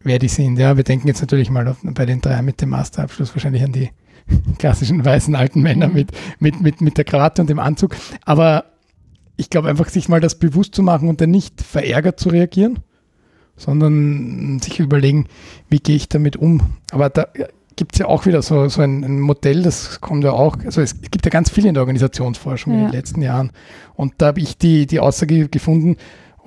wer 0.00 0.18
die 0.18 0.28
sind. 0.28 0.58
Ja, 0.58 0.76
wir 0.76 0.84
denken 0.84 1.08
jetzt 1.08 1.20
natürlich 1.20 1.50
mal 1.50 1.66
auf, 1.68 1.78
bei 1.82 2.06
den 2.06 2.20
drei 2.20 2.42
mit 2.42 2.60
dem 2.60 2.70
Masterabschluss 2.70 3.34
wahrscheinlich 3.34 3.62
an 3.62 3.72
die 3.72 3.90
klassischen 4.58 5.04
weißen 5.04 5.34
alten 5.34 5.62
Männer 5.62 5.88
mit, 5.88 6.12
mit, 6.38 6.60
mit, 6.60 6.80
mit 6.80 6.96
der 6.98 7.04
Krawatte 7.04 7.42
und 7.42 7.50
dem 7.50 7.58
Anzug. 7.58 7.96
Aber 8.24 8.64
ich 9.36 9.50
glaube 9.50 9.68
einfach, 9.68 9.88
sich 9.88 10.08
mal 10.08 10.20
das 10.20 10.36
bewusst 10.36 10.74
zu 10.74 10.82
machen 10.82 11.08
und 11.08 11.20
dann 11.20 11.30
nicht 11.30 11.62
verärgert 11.62 12.18
zu 12.18 12.28
reagieren, 12.28 12.80
sondern 13.56 14.58
sich 14.60 14.80
überlegen, 14.80 15.26
wie 15.68 15.78
gehe 15.78 15.96
ich 15.96 16.08
damit 16.08 16.36
um. 16.36 16.60
Aber 16.90 17.08
da 17.08 17.28
gibt 17.76 17.94
es 17.94 18.00
ja 18.00 18.06
auch 18.06 18.26
wieder 18.26 18.42
so, 18.42 18.68
so 18.68 18.82
ein, 18.82 19.04
ein, 19.04 19.20
Modell, 19.20 19.62
das 19.62 20.00
kommt 20.00 20.24
ja 20.24 20.32
auch, 20.32 20.56
also 20.64 20.80
es 20.80 21.00
gibt 21.00 21.24
ja 21.24 21.30
ganz 21.30 21.50
viel 21.50 21.64
in 21.64 21.74
der 21.74 21.82
Organisationsforschung 21.82 22.72
ja. 22.72 22.78
in 22.80 22.84
den 22.86 22.92
letzten 22.92 23.22
Jahren. 23.22 23.52
Und 23.94 24.14
da 24.18 24.26
habe 24.26 24.40
ich 24.40 24.58
die, 24.58 24.86
die 24.86 25.00
Aussage 25.00 25.48
gefunden, 25.48 25.96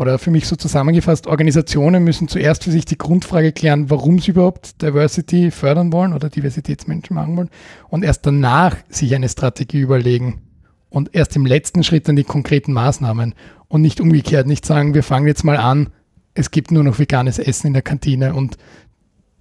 oder 0.01 0.17
für 0.17 0.31
mich 0.31 0.47
so 0.47 0.55
zusammengefasst, 0.55 1.27
Organisationen 1.27 2.03
müssen 2.03 2.27
zuerst 2.27 2.63
für 2.63 2.71
sich 2.71 2.85
die 2.85 2.97
Grundfrage 2.97 3.51
klären, 3.51 3.91
warum 3.91 4.17
sie 4.17 4.31
überhaupt 4.31 4.81
Diversity 4.81 5.51
fördern 5.51 5.93
wollen 5.93 6.13
oder 6.13 6.27
Diversitätsmenschen 6.27 7.13
machen 7.13 7.37
wollen 7.37 7.51
und 7.89 8.03
erst 8.03 8.25
danach 8.25 8.77
sich 8.89 9.13
eine 9.13 9.29
Strategie 9.29 9.79
überlegen 9.79 10.41
und 10.89 11.13
erst 11.13 11.35
im 11.35 11.45
letzten 11.45 11.83
Schritt 11.83 12.07
dann 12.07 12.15
die 12.15 12.23
konkreten 12.23 12.73
Maßnahmen 12.73 13.35
und 13.67 13.81
nicht 13.81 14.01
umgekehrt, 14.01 14.47
nicht 14.47 14.65
sagen, 14.65 14.95
wir 14.95 15.03
fangen 15.03 15.27
jetzt 15.27 15.43
mal 15.43 15.57
an, 15.57 15.89
es 16.33 16.49
gibt 16.49 16.71
nur 16.71 16.83
noch 16.83 16.97
veganes 16.97 17.37
Essen 17.37 17.67
in 17.67 17.73
der 17.73 17.83
Kantine 17.83 18.33
und 18.33 18.57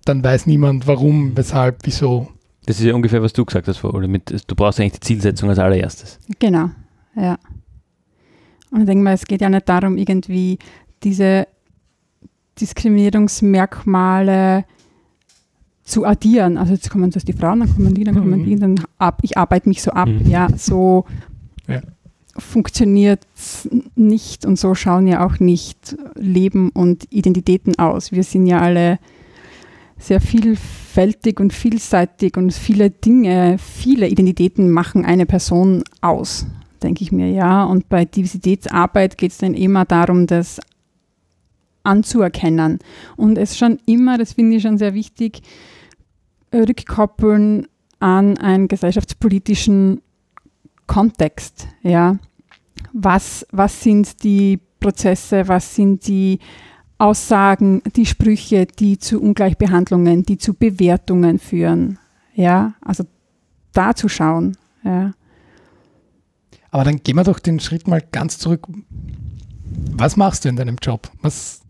dann 0.04 0.22
weiß 0.22 0.44
niemand 0.44 0.86
warum, 0.86 1.38
weshalb, 1.38 1.78
wieso. 1.84 2.28
Das 2.66 2.78
ist 2.78 2.84
ja 2.84 2.94
ungefähr, 2.94 3.22
was 3.22 3.32
du 3.32 3.46
gesagt 3.46 3.66
hast, 3.66 3.82
oder 3.82 4.08
mit, 4.08 4.44
du 4.46 4.54
brauchst 4.54 4.78
eigentlich 4.78 5.00
die 5.00 5.00
Zielsetzung 5.00 5.48
als 5.48 5.58
allererstes. 5.58 6.18
Genau, 6.38 6.68
ja. 7.16 7.38
Und 8.70 8.80
ich 8.80 8.86
denke 8.86 9.04
mal, 9.04 9.14
es 9.14 9.26
geht 9.26 9.40
ja 9.40 9.48
nicht 9.48 9.68
darum, 9.68 9.96
irgendwie 9.96 10.58
diese 11.02 11.46
Diskriminierungsmerkmale 12.60 14.64
zu 15.84 16.04
addieren. 16.04 16.58
Also 16.58 16.74
jetzt 16.74 16.90
kommen 16.90 17.10
zuerst 17.10 17.28
die 17.28 17.32
Frauen, 17.32 17.60
dann 17.60 17.74
kommen 17.74 17.94
die, 17.94 18.04
dann 18.04 18.14
kommen 18.14 18.40
mhm. 18.40 18.44
die, 18.44 18.56
dann 18.56 18.80
ab, 18.98 19.20
ich 19.22 19.36
arbeite 19.36 19.68
mich 19.68 19.82
so 19.82 19.90
ab. 19.90 20.08
Mhm. 20.08 20.30
Ja, 20.30 20.48
so 20.56 21.04
ja. 21.66 21.80
funktioniert 22.36 23.26
nicht 23.96 24.46
und 24.46 24.58
so 24.58 24.74
schauen 24.74 25.06
ja 25.06 25.26
auch 25.26 25.40
nicht 25.40 25.96
Leben 26.14 26.70
und 26.70 27.12
Identitäten 27.12 27.78
aus. 27.78 28.12
Wir 28.12 28.22
sind 28.22 28.46
ja 28.46 28.60
alle 28.60 28.98
sehr 29.98 30.20
vielfältig 30.20 31.40
und 31.40 31.52
vielseitig 31.52 32.36
und 32.36 32.52
viele 32.52 32.90
Dinge, 32.90 33.56
viele 33.58 34.08
Identitäten 34.08 34.70
machen 34.70 35.04
eine 35.04 35.26
Person 35.26 35.82
aus 36.00 36.46
denke 36.80 37.02
ich 37.02 37.12
mir, 37.12 37.30
ja. 37.30 37.64
Und 37.64 37.88
bei 37.88 38.04
Diversitätsarbeit 38.04 39.18
geht 39.18 39.32
es 39.32 39.38
dann 39.38 39.54
immer 39.54 39.84
darum, 39.84 40.26
das 40.26 40.60
anzuerkennen. 41.82 42.78
Und 43.16 43.38
es 43.38 43.56
schon 43.56 43.78
immer, 43.86 44.18
das 44.18 44.34
finde 44.34 44.56
ich 44.56 44.62
schon 44.62 44.78
sehr 44.78 44.94
wichtig, 44.94 45.42
rückkoppeln 46.52 47.66
an 48.00 48.38
einen 48.38 48.68
gesellschaftspolitischen 48.68 50.00
Kontext. 50.86 51.68
Ja. 51.82 52.18
Was, 52.92 53.46
was 53.52 53.82
sind 53.82 54.22
die 54.24 54.58
Prozesse, 54.80 55.46
was 55.46 55.74
sind 55.74 56.06
die 56.08 56.38
Aussagen, 57.00 57.82
die 57.96 58.04
Sprüche, 58.04 58.66
die 58.66 58.98
zu 58.98 59.20
Ungleichbehandlungen, 59.22 60.22
die 60.22 60.36
zu 60.36 60.52
Bewertungen 60.52 61.38
führen. 61.38 61.98
Ja, 62.34 62.74
also 62.82 63.04
da 63.72 63.94
zu 63.94 64.08
schauen. 64.08 64.56
Ja. 64.84 65.12
Aber 66.70 66.84
dann 66.84 67.02
gehen 67.02 67.16
wir 67.16 67.24
doch 67.24 67.38
den 67.38 67.60
Schritt 67.60 67.88
mal 67.88 68.02
ganz 68.12 68.38
zurück. 68.38 68.66
Was 69.92 70.16
machst 70.16 70.44
du 70.44 70.48
in 70.48 70.56
deinem 70.56 70.76
Job? 70.80 71.10
Was, 71.22 71.60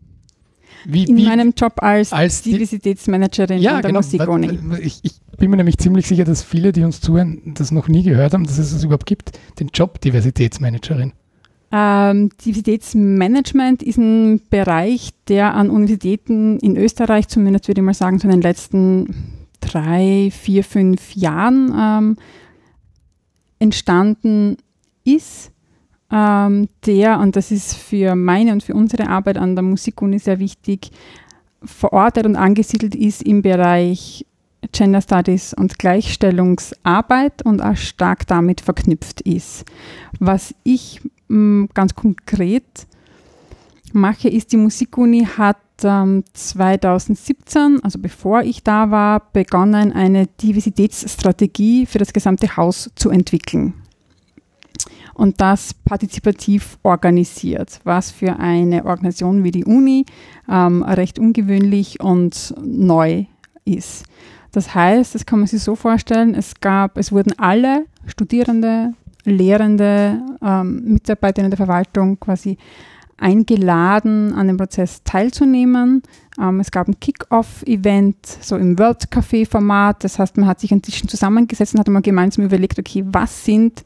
wie, 0.84 1.04
in 1.04 1.16
wie, 1.16 1.26
meinem 1.26 1.52
Job 1.56 1.74
als, 1.82 2.12
als 2.12 2.42
Diversitätsmanagerin 2.42 3.58
ja, 3.60 3.80
der 3.80 3.90
genau, 3.90 4.00
Musikuni. 4.00 4.58
Ich, 4.80 5.00
ich, 5.02 5.20
bin 5.38 5.50
mir 5.50 5.56
nämlich 5.56 5.78
ziemlich 5.78 6.06
sicher, 6.06 6.24
dass 6.24 6.42
viele, 6.42 6.70
die 6.70 6.84
uns 6.84 7.00
zuhören, 7.00 7.54
das 7.54 7.70
noch 7.70 7.88
nie 7.88 8.02
gehört 8.02 8.34
haben, 8.34 8.44
dass 8.44 8.58
es 8.58 8.72
das 8.72 8.84
überhaupt 8.84 9.06
gibt, 9.06 9.38
den 9.58 9.68
Job 9.68 9.98
Diversitätsmanagerin. 10.00 11.12
Ähm, 11.72 12.28
Diversitätsmanagement 12.44 13.82
ist 13.82 13.96
ein 13.96 14.42
Bereich, 14.50 15.10
der 15.28 15.54
an 15.54 15.70
Universitäten 15.70 16.58
in 16.58 16.76
Österreich, 16.76 17.28
zumindest 17.28 17.68
würde 17.68 17.80
ich 17.80 17.84
mal 17.84 17.94
sagen, 17.94 18.18
so 18.18 18.24
in 18.24 18.32
den 18.32 18.42
letzten 18.42 19.38
drei, 19.60 20.30
vier, 20.30 20.62
fünf 20.62 21.14
Jahren 21.14 21.72
ähm, 21.74 22.16
entstanden 23.60 24.56
ist, 25.04 25.52
ähm, 26.12 26.68
der, 26.86 27.20
und 27.20 27.36
das 27.36 27.50
ist 27.50 27.74
für 27.74 28.14
meine 28.14 28.52
und 28.52 28.62
für 28.62 28.74
unsere 28.74 29.08
Arbeit 29.08 29.38
an 29.38 29.54
der 29.54 29.62
Musikuni 29.62 30.18
sehr 30.18 30.38
wichtig, 30.38 30.90
verortet 31.62 32.26
und 32.26 32.36
angesiedelt 32.36 32.94
ist 32.94 33.22
im 33.22 33.42
Bereich 33.42 34.26
Gender 34.72 35.00
Studies 35.00 35.54
und 35.54 35.78
Gleichstellungsarbeit 35.78 37.42
und 37.44 37.62
auch 37.62 37.76
stark 37.76 38.26
damit 38.26 38.60
verknüpft 38.60 39.20
ist. 39.22 39.64
Was 40.18 40.54
ich 40.64 41.00
mh, 41.28 41.36
mm, 41.64 41.68
ganz 41.74 41.94
konkret 41.94 42.86
mache, 43.92 44.28
ist, 44.28 44.52
die 44.52 44.56
Musikuni 44.56 45.26
hat 45.36 45.58
ähm, 45.82 46.24
2017, 46.32 47.80
also 47.82 47.98
bevor 47.98 48.42
ich 48.42 48.62
da 48.62 48.90
war, 48.90 49.22
begonnen, 49.32 49.92
eine 49.92 50.26
Diversitätsstrategie 50.26 51.86
für 51.86 51.98
das 51.98 52.12
gesamte 52.12 52.56
Haus 52.56 52.90
zu 52.96 53.10
entwickeln 53.10 53.74
und 55.20 55.38
das 55.42 55.74
partizipativ 55.74 56.78
organisiert, 56.82 57.80
was 57.84 58.10
für 58.10 58.38
eine 58.38 58.86
Organisation 58.86 59.44
wie 59.44 59.50
die 59.50 59.66
Uni 59.66 60.06
ähm, 60.48 60.82
recht 60.82 61.18
ungewöhnlich 61.18 62.00
und 62.00 62.54
neu 62.64 63.26
ist. 63.66 64.06
Das 64.50 64.74
heißt, 64.74 65.14
das 65.14 65.26
kann 65.26 65.40
man 65.40 65.46
sich 65.46 65.62
so 65.62 65.76
vorstellen, 65.76 66.34
es 66.34 66.58
gab, 66.58 66.96
es 66.96 67.12
wurden 67.12 67.38
alle 67.38 67.84
Studierende, 68.06 68.94
Lehrende, 69.26 70.22
ähm, 70.42 70.84
Mitarbeiter 70.84 71.44
in 71.44 71.50
der 71.50 71.58
Verwaltung 71.58 72.18
quasi 72.18 72.56
eingeladen, 73.18 74.32
an 74.32 74.46
dem 74.46 74.56
Prozess 74.56 75.04
teilzunehmen. 75.04 76.02
Ähm, 76.40 76.60
es 76.60 76.70
gab 76.70 76.88
ein 76.88 76.98
Kick-Off-Event, 76.98 78.16
so 78.40 78.56
im 78.56 78.78
World 78.78 79.10
Café-Format. 79.10 80.02
Das 80.02 80.18
heißt, 80.18 80.38
man 80.38 80.46
hat 80.46 80.60
sich 80.60 80.72
an 80.72 80.80
Tischen 80.80 81.10
zusammengesetzt 81.10 81.74
und 81.74 81.80
hat 81.80 81.88
mal 81.88 82.00
gemeinsam 82.00 82.46
überlegt, 82.46 82.78
okay, 82.78 83.04
was 83.06 83.44
sind 83.44 83.84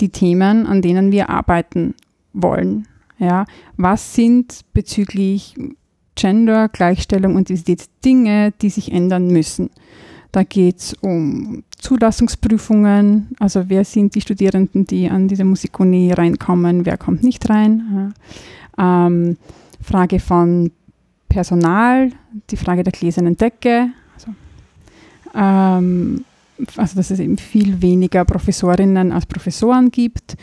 die 0.00 0.10
Themen, 0.10 0.66
an 0.66 0.82
denen 0.82 1.12
wir 1.12 1.30
arbeiten 1.30 1.94
wollen. 2.32 2.86
Ja, 3.18 3.44
was 3.76 4.14
sind 4.14 4.62
bezüglich 4.72 5.54
Gender, 6.14 6.68
Gleichstellung 6.68 7.36
und 7.36 7.48
Diversität 7.48 7.88
Dinge, 8.04 8.52
die 8.60 8.70
sich 8.70 8.92
ändern 8.92 9.28
müssen? 9.28 9.70
Da 10.32 10.44
geht 10.44 10.78
es 10.78 10.94
um 10.94 11.62
Zulassungsprüfungen, 11.78 13.28
also 13.38 13.68
wer 13.68 13.84
sind 13.84 14.14
die 14.14 14.22
Studierenden, 14.22 14.86
die 14.86 15.08
an 15.10 15.28
diese 15.28 15.44
Musikuni 15.44 16.12
reinkommen, 16.12 16.86
wer 16.86 16.96
kommt 16.96 17.22
nicht 17.22 17.48
rein. 17.50 18.12
Ja. 18.78 19.06
Ähm, 19.06 19.36
Frage 19.82 20.20
von 20.20 20.72
Personal, 21.28 22.12
die 22.50 22.56
Frage 22.56 22.82
der 22.82 22.92
gläsernen 22.92 23.36
Decke, 23.36 23.90
also, 24.14 24.30
ähm, 25.34 26.24
also 26.76 26.96
dass 26.96 27.10
es 27.10 27.20
eben 27.20 27.38
viel 27.38 27.82
weniger 27.82 28.24
Professorinnen 28.24 29.12
als 29.12 29.26
Professoren 29.26 29.90
gibt. 29.90 30.36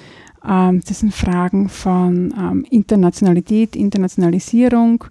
Ähm, 0.47 0.82
das 0.86 0.99
sind 0.99 1.13
Fragen 1.13 1.69
von 1.69 2.34
ähm, 2.38 2.65
Internationalität, 2.69 3.75
Internationalisierung 3.75 5.03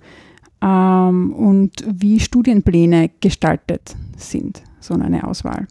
ähm, 0.62 1.32
und 1.32 1.84
wie 1.86 2.20
Studienpläne 2.20 3.10
gestaltet 3.20 3.96
sind, 4.16 4.62
so 4.80 4.94
eine 4.94 5.24
Auswahl. 5.24 5.66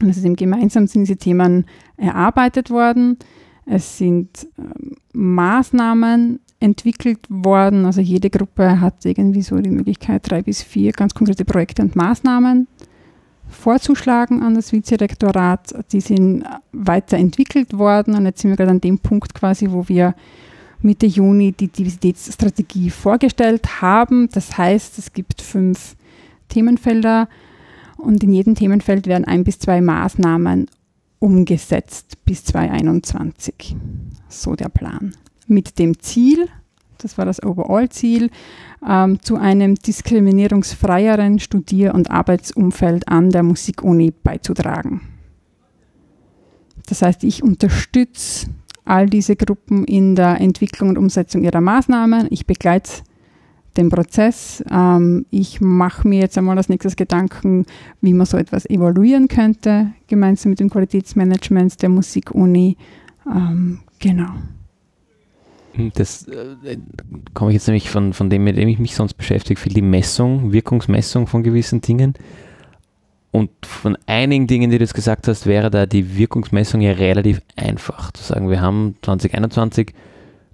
Und 0.00 0.10
es 0.10 0.16
ist 0.16 0.24
eben 0.24 0.36
gemeinsam 0.36 0.86
sind 0.86 1.02
diese 1.02 1.16
Themen 1.16 1.66
erarbeitet 1.96 2.70
worden. 2.70 3.18
Es 3.66 3.98
sind 3.98 4.48
ähm, 4.58 4.96
Maßnahmen 5.12 6.40
entwickelt 6.60 7.20
worden. 7.28 7.84
Also 7.84 8.00
jede 8.00 8.30
Gruppe 8.30 8.80
hat 8.80 9.04
irgendwie 9.04 9.42
so 9.42 9.56
die 9.58 9.70
Möglichkeit, 9.70 10.28
drei 10.28 10.42
bis 10.42 10.62
vier 10.62 10.92
ganz 10.92 11.14
konkrete 11.14 11.44
Projekte 11.44 11.82
und 11.82 11.94
Maßnahmen 11.94 12.66
vorzuschlagen 13.48 14.42
an 14.42 14.54
das 14.54 14.72
Vizerektorat. 14.72 15.74
Die 15.92 16.00
sind 16.00 16.44
weiterentwickelt 16.72 17.76
worden 17.76 18.14
und 18.14 18.26
jetzt 18.26 18.42
sind 18.42 18.50
wir 18.50 18.56
gerade 18.56 18.70
an 18.70 18.80
dem 18.80 18.98
Punkt 18.98 19.34
quasi, 19.34 19.70
wo 19.70 19.88
wir 19.88 20.14
Mitte 20.80 21.06
Juni 21.06 21.52
die 21.52 21.68
Diversitätsstrategie 21.68 22.90
vorgestellt 22.90 23.82
haben. 23.82 24.28
Das 24.32 24.56
heißt, 24.56 24.98
es 24.98 25.12
gibt 25.12 25.42
fünf 25.42 25.96
Themenfelder 26.48 27.28
und 27.96 28.22
in 28.22 28.32
jedem 28.32 28.54
Themenfeld 28.54 29.06
werden 29.06 29.24
ein 29.24 29.44
bis 29.44 29.58
zwei 29.58 29.80
Maßnahmen 29.80 30.68
umgesetzt 31.18 32.24
bis 32.24 32.44
2021. 32.44 33.76
So 34.28 34.54
der 34.54 34.68
Plan 34.68 35.14
mit 35.48 35.78
dem 35.78 35.98
Ziel, 35.98 36.48
das 36.98 37.18
war 37.18 37.24
das 37.24 37.42
Overall-Ziel, 37.42 38.30
ähm, 38.86 39.20
zu 39.22 39.36
einem 39.36 39.74
diskriminierungsfreieren 39.74 41.38
Studier- 41.38 41.94
und 41.94 42.10
Arbeitsumfeld 42.10 43.08
an 43.08 43.30
der 43.30 43.42
Musikuni 43.42 44.12
beizutragen. 44.12 45.00
Das 46.88 47.02
heißt, 47.02 47.24
ich 47.24 47.42
unterstütze 47.42 48.48
all 48.84 49.06
diese 49.06 49.36
Gruppen 49.36 49.84
in 49.84 50.16
der 50.16 50.40
Entwicklung 50.40 50.90
und 50.90 50.98
Umsetzung 50.98 51.44
ihrer 51.44 51.60
Maßnahmen. 51.60 52.28
Ich 52.30 52.46
begleite 52.46 53.02
den 53.76 53.90
Prozess. 53.90 54.64
Ähm, 54.70 55.26
ich 55.30 55.60
mache 55.60 56.08
mir 56.08 56.20
jetzt 56.20 56.38
einmal 56.38 56.56
als 56.56 56.68
nächstes 56.68 56.96
Gedanken, 56.96 57.66
wie 58.00 58.14
man 58.14 58.26
so 58.26 58.36
etwas 58.36 58.68
evaluieren 58.68 59.28
könnte, 59.28 59.92
gemeinsam 60.06 60.50
mit 60.50 60.60
dem 60.60 60.70
Qualitätsmanagement 60.70 61.80
der 61.82 61.88
Musikuni. 61.90 62.76
Ähm, 63.26 63.80
genau. 63.98 64.30
Das 65.94 66.26
äh, 66.26 66.78
komme 67.34 67.50
ich 67.50 67.54
jetzt 67.54 67.68
nämlich 67.68 67.90
von, 67.90 68.12
von 68.12 68.30
dem, 68.30 68.44
mit 68.44 68.56
dem 68.56 68.68
ich 68.68 68.78
mich 68.78 68.94
sonst 68.94 69.14
beschäftige, 69.14 69.60
viel 69.60 69.74
die 69.74 69.82
Messung, 69.82 70.52
Wirkungsmessung 70.52 71.26
von 71.26 71.42
gewissen 71.42 71.80
Dingen. 71.80 72.14
Und 73.30 73.50
von 73.64 73.96
einigen 74.06 74.46
Dingen, 74.46 74.70
die 74.70 74.78
du 74.78 74.84
jetzt 74.84 74.94
gesagt 74.94 75.28
hast, 75.28 75.46
wäre 75.46 75.70
da 75.70 75.86
die 75.86 76.16
Wirkungsmessung 76.16 76.80
ja 76.80 76.92
relativ 76.92 77.40
einfach. 77.56 78.10
Zu 78.12 78.24
sagen, 78.24 78.50
wir 78.50 78.60
haben 78.60 78.96
2021 79.02 79.92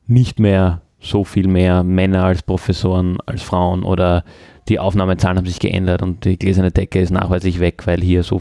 nicht 0.06 0.40
mehr 0.40 0.82
so 1.00 1.24
viel 1.24 1.46
mehr 1.46 1.84
Männer 1.84 2.24
als 2.24 2.42
Professoren 2.42 3.18
als 3.26 3.42
Frauen 3.42 3.84
oder 3.84 4.24
die 4.68 4.78
Aufnahmezahlen 4.78 5.38
haben 5.38 5.46
sich 5.46 5.58
geändert 5.58 6.02
und 6.02 6.24
die 6.24 6.38
gläserne 6.38 6.70
Decke 6.70 7.00
ist 7.00 7.10
nachweislich 7.10 7.60
weg, 7.60 7.86
weil 7.86 8.00
hier 8.00 8.22
so 8.22 8.40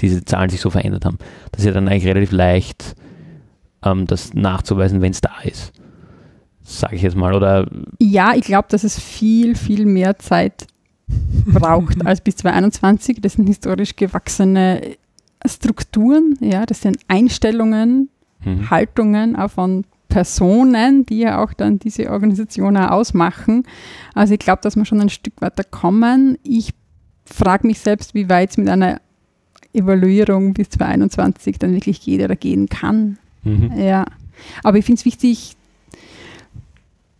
diese 0.00 0.24
Zahlen 0.24 0.50
sich 0.50 0.60
so 0.60 0.70
verändert 0.70 1.04
haben. 1.04 1.18
Das 1.52 1.60
ist 1.60 1.66
ja 1.66 1.72
dann 1.72 1.88
eigentlich 1.88 2.06
relativ 2.06 2.32
leicht 2.32 2.94
ähm, 3.84 4.06
das 4.06 4.34
nachzuweisen, 4.34 5.00
wenn 5.00 5.12
es 5.12 5.20
da 5.20 5.40
ist. 5.44 5.72
Sage 6.62 6.96
ich 6.96 7.02
jetzt 7.02 7.16
mal. 7.16 7.34
Oder 7.34 7.68
ja, 7.98 8.34
ich 8.34 8.42
glaube, 8.42 8.68
dass 8.70 8.84
es 8.84 8.98
viel, 8.98 9.56
viel 9.56 9.86
mehr 9.86 10.18
Zeit 10.18 10.66
braucht 11.46 12.04
als 12.06 12.20
bis 12.20 12.36
2021. 12.36 13.20
Das 13.20 13.34
sind 13.34 13.46
historisch 13.46 13.96
gewachsene 13.96 14.96
Strukturen, 15.46 16.36
ja, 16.40 16.66
das 16.66 16.82
sind 16.82 16.98
Einstellungen, 17.08 18.10
mhm. 18.44 18.70
Haltungen 18.70 19.36
auch 19.36 19.50
von 19.50 19.84
Personen, 20.08 21.06
die 21.06 21.20
ja 21.20 21.42
auch 21.42 21.54
dann 21.54 21.78
diese 21.78 22.10
Organisation 22.10 22.76
auch 22.76 22.90
ausmachen. 22.90 23.64
Also 24.14 24.34
ich 24.34 24.40
glaube, 24.40 24.60
dass 24.62 24.76
wir 24.76 24.84
schon 24.84 25.00
ein 25.00 25.08
Stück 25.08 25.40
weiter 25.40 25.64
kommen. 25.64 26.36
Ich 26.42 26.74
frage 27.24 27.66
mich 27.66 27.78
selbst, 27.78 28.12
wie 28.14 28.28
weit 28.28 28.50
es 28.50 28.56
mit 28.58 28.68
einer 28.68 29.00
Evaluierung 29.72 30.52
bis 30.52 30.68
2021 30.70 31.58
dann 31.58 31.72
wirklich 31.72 32.02
geht 32.02 32.22
oder 32.22 32.36
gehen 32.36 32.68
kann. 32.68 33.18
Mhm. 33.42 33.72
Ja. 33.78 34.06
Aber 34.62 34.78
ich 34.78 34.84
finde 34.84 35.00
es 35.00 35.04
wichtig 35.04 35.56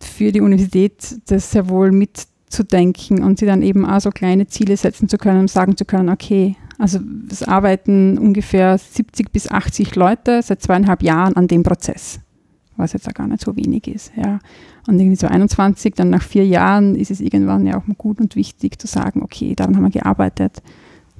für 0.00 0.32
die 0.32 0.40
Universität, 0.40 1.20
das 1.26 1.50
sehr 1.50 1.68
wohl 1.68 1.92
mitzudenken 1.92 3.22
und 3.22 3.38
sie 3.38 3.46
dann 3.46 3.62
eben 3.62 3.84
auch 3.84 4.00
so 4.00 4.10
kleine 4.10 4.46
Ziele 4.46 4.76
setzen 4.76 5.08
zu 5.08 5.18
können 5.18 5.40
und 5.40 5.50
sagen 5.50 5.76
zu 5.76 5.84
können, 5.84 6.08
okay, 6.08 6.56
also 6.78 6.98
es 7.30 7.42
arbeiten 7.42 8.16
ungefähr 8.16 8.78
70 8.78 9.30
bis 9.30 9.50
80 9.50 9.96
Leute 9.96 10.42
seit 10.42 10.62
zweieinhalb 10.62 11.02
Jahren 11.02 11.36
an 11.36 11.46
dem 11.46 11.62
Prozess, 11.62 12.20
was 12.76 12.94
jetzt 12.94 13.06
auch 13.06 13.14
gar 13.14 13.26
nicht 13.26 13.42
so 13.42 13.54
wenig 13.54 13.86
ist. 13.86 14.12
Ja. 14.16 14.38
Und 14.86 14.98
irgendwie 14.98 15.16
so 15.16 15.26
21, 15.26 15.94
dann 15.94 16.08
nach 16.08 16.22
vier 16.22 16.46
Jahren 16.46 16.96
ist 16.96 17.10
es 17.10 17.20
irgendwann 17.20 17.66
ja 17.66 17.76
auch 17.76 17.86
mal 17.86 17.94
gut 17.96 18.18
und 18.18 18.34
wichtig 18.34 18.80
zu 18.80 18.86
sagen, 18.86 19.22
okay, 19.22 19.54
daran 19.54 19.76
haben 19.76 19.84
wir 19.84 19.90
gearbeitet, 19.90 20.62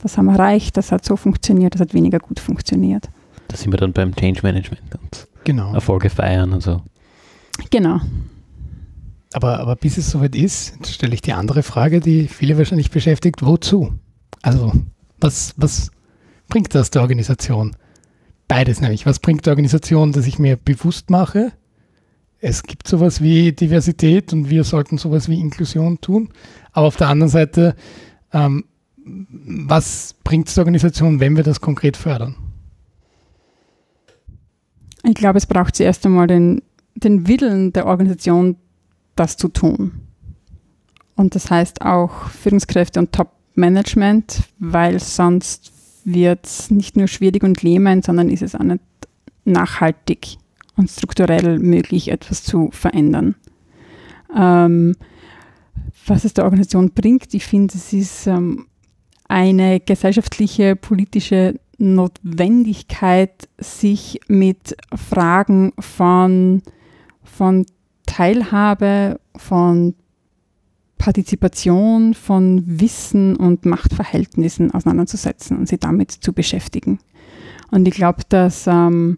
das 0.03 0.17
haben 0.17 0.27
wir 0.27 0.33
erreicht, 0.33 0.79
das 0.79 0.93
hat 0.93 1.05
so 1.05 1.17
funktioniert, 1.17 1.75
das 1.75 1.83
hat 1.83 1.93
weniger 1.93 2.21
gut 2.21 2.41
funktioniert. 2.41 3.11
Da 3.51 3.57
sind 3.57 3.73
wir 3.73 3.79
dann 3.79 3.93
beim 3.93 4.15
Change 4.15 4.41
Management 4.43 4.83
und 5.01 5.27
genau. 5.45 5.75
Erfolge 5.75 6.09
feiern 6.09 6.53
und 6.53 6.63
so. 6.63 6.83
Genau. 7.71 8.01
Aber, 9.33 9.59
aber 9.59 9.77
bis 9.77 9.99
es 9.99 10.11
soweit 10.11 10.37
ist, 10.37 10.87
stelle 10.87 11.15
ich 11.15 11.23
die 11.23 11.33
andere 11.33 11.63
Frage, 11.63 12.01
die 12.01 12.29
viele 12.29 12.57
wahrscheinlich 12.59 12.91
beschäftigt. 12.91 13.45
Wozu? 13.45 13.93
Also, 14.43 14.73
was, 15.21 15.55
was 15.57 15.91
bringt 16.49 16.75
das 16.75 16.91
der 16.91 17.03
Organisation? 17.03 17.77
Beides 18.47 18.81
nämlich. 18.81 19.05
Was 19.05 19.19
bringt 19.19 19.47
der 19.47 19.53
Organisation, 19.53 20.13
dass 20.13 20.27
ich 20.27 20.39
mir 20.39 20.57
bewusst 20.57 21.11
mache, 21.11 21.53
es 22.41 22.63
gibt 22.63 22.89
sowas 22.89 23.21
wie 23.21 23.53
Diversität 23.53 24.33
und 24.33 24.49
wir 24.49 24.65
sollten 24.65 24.97
sowas 24.97 25.29
wie 25.29 25.39
Inklusion 25.39 26.01
tun. 26.01 26.31
Aber 26.73 26.87
auf 26.87 26.97
der 26.97 27.09
anderen 27.09 27.31
Seite, 27.31 27.77
ähm, 28.33 28.65
was 29.05 30.15
bringt 30.25 30.49
es 30.49 30.55
der 30.55 30.63
Organisation, 30.63 31.21
wenn 31.21 31.37
wir 31.37 31.43
das 31.43 31.61
konkret 31.61 31.97
fördern? 31.97 32.37
Ich 35.05 35.15
glaube, 35.15 35.39
es 35.39 35.47
braucht 35.47 35.77
zuerst 35.77 36.05
einmal 36.05 36.27
den, 36.27 36.63
den 36.95 37.27
Willen 37.27 37.73
der 37.73 37.87
Organisation, 37.87 38.57
das 39.17 39.37
zu 39.37 39.49
tun. 39.49 39.93
Und 41.17 41.35
das 41.35 41.51
heißt 41.51 41.83
auch 41.83 42.29
Führungskräfte 42.29 43.01
und 43.01 43.13
Top-Management, 43.13 44.43
weil 44.59 44.99
sonst 45.01 45.73
wird 46.05 46.47
es 46.47 46.71
nicht 46.71 46.97
nur 46.97 47.09
schwierig 47.09 47.43
und 47.43 47.63
lähmend, 47.63 48.05
sondern 48.05 48.31
ist 48.31 48.43
es 48.43 48.55
auch 48.55 48.63
nicht 48.63 48.81
nachhaltig 49.45 50.39
und 50.77 50.91
strukturell 50.91 51.59
möglich, 51.59 52.11
etwas 52.11 52.43
zu 52.43 52.71
verändern. 52.73 53.35
Ähm, 54.35 54.97
was 56.07 56.25
es 56.25 56.35
der 56.35 56.45
Organisation 56.45 56.91
bringt, 56.91 57.35
ich 57.35 57.45
finde, 57.45 57.75
es 57.75 57.93
ist 57.93 58.27
ähm, 58.27 58.67
eine 59.29 59.81
gesellschaftliche, 59.81 60.77
politische 60.77 61.61
Notwendigkeit, 61.81 63.49
sich 63.59 64.21
mit 64.29 64.77
Fragen 64.95 65.73
von, 65.79 66.63
von 67.25 67.67
Teilhabe, 68.07 69.19
von 69.37 69.95
Partizipation, 70.99 72.13
von 72.13 72.63
Wissen 72.67 73.35
und 73.35 73.65
Machtverhältnissen 73.65 74.71
auseinanderzusetzen 74.71 75.57
und 75.57 75.67
sich 75.67 75.81
damit 75.81 76.11
zu 76.11 76.35
beschäftigen. 76.35 76.99
Und 77.71 77.89
ich 77.89 77.95
glaube, 77.95 78.25
dass, 78.29 78.67
ähm, 78.67 79.17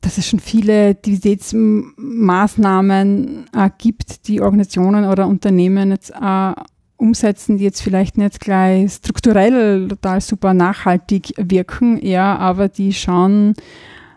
dass 0.00 0.18
es 0.18 0.28
schon 0.28 0.38
viele 0.38 0.94
Diversitätsmaßnahmen 0.94 3.46
äh, 3.52 3.70
gibt, 3.76 4.28
die 4.28 4.40
Organisationen 4.40 5.06
oder 5.06 5.26
Unternehmen 5.26 5.90
jetzt 5.90 6.10
äh, 6.10 6.52
umsetzen, 6.96 7.58
die 7.58 7.64
jetzt 7.64 7.82
vielleicht 7.82 8.16
nicht 8.18 8.40
gleich 8.40 8.92
strukturell 8.92 9.88
total 9.88 10.20
super 10.20 10.54
nachhaltig 10.54 11.34
wirken, 11.36 12.04
ja, 12.04 12.36
aber 12.36 12.68
die 12.68 12.92
schon 12.92 13.54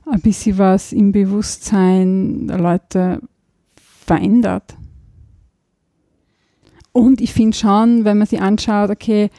ein 0.06 0.22
bisschen 0.22 0.58
was 0.58 0.94
im 0.94 1.12
Bewusstsein 1.12 2.48
der 2.48 2.60
Leute 2.60 3.22
verändert. 4.06 4.76
Und 6.92 7.22
ich 7.22 7.34
finde 7.34 7.56
schon, 7.56 8.06
wenn 8.06 8.18
man 8.18 8.28
sich 8.28 8.42
anschaut, 8.42 8.90
okay, 8.90 9.30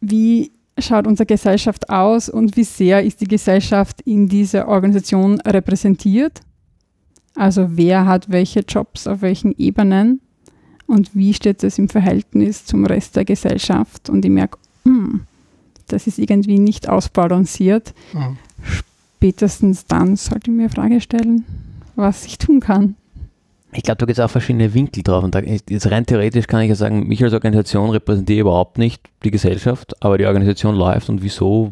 wie 0.00 0.52
schaut 0.78 1.06
unsere 1.06 1.26
Gesellschaft 1.26 1.90
aus 1.90 2.28
und 2.28 2.56
wie 2.56 2.64
sehr 2.64 3.02
ist 3.04 3.20
die 3.20 3.28
Gesellschaft 3.28 4.00
in 4.02 4.28
dieser 4.28 4.66
Organisation 4.68 5.40
repräsentiert? 5.42 6.40
Also 7.34 7.76
wer 7.76 8.06
hat 8.06 8.30
welche 8.30 8.60
Jobs 8.60 9.06
auf 9.06 9.20
welchen 9.22 9.52
Ebenen? 9.58 10.20
Und 10.90 11.14
wie 11.14 11.34
steht 11.34 11.62
das 11.62 11.78
im 11.78 11.88
Verhältnis 11.88 12.64
zum 12.64 12.84
Rest 12.84 13.16
der 13.16 13.24
Gesellschaft. 13.24 14.10
Und 14.10 14.24
ich 14.24 14.30
merke, 14.30 14.58
hm, 14.84 15.22
das 15.88 16.06
ist 16.06 16.18
irgendwie 16.18 16.58
nicht 16.58 16.88
ausbalanciert. 16.88 17.94
Mhm. 18.12 18.36
Spätestens 18.62 19.86
dann 19.86 20.16
sollte 20.16 20.50
ich 20.50 20.56
mir 20.56 20.64
eine 20.64 20.70
Frage 20.70 21.00
stellen, 21.00 21.44
was 21.96 22.26
ich 22.26 22.38
tun 22.38 22.60
kann. 22.60 22.96
Ich 23.72 23.84
glaube, 23.84 23.98
da 23.98 24.06
gibt 24.06 24.18
es 24.18 24.24
auch 24.24 24.30
verschiedene 24.30 24.74
Winkel 24.74 25.04
drauf. 25.04 25.22
Und 25.22 25.34
da, 25.34 25.40
jetzt 25.40 25.90
rein 25.90 26.04
theoretisch 26.04 26.48
kann 26.48 26.62
ich 26.62 26.70
ja 26.70 26.74
sagen, 26.74 27.06
mich 27.06 27.22
als 27.22 27.34
Organisation 27.34 27.90
repräsentiere 27.90 28.40
überhaupt 28.40 28.78
nicht 28.78 29.00
die 29.22 29.30
Gesellschaft, 29.30 30.02
aber 30.02 30.18
die 30.18 30.26
Organisation 30.26 30.74
läuft 30.74 31.08
und 31.08 31.22
wieso 31.22 31.70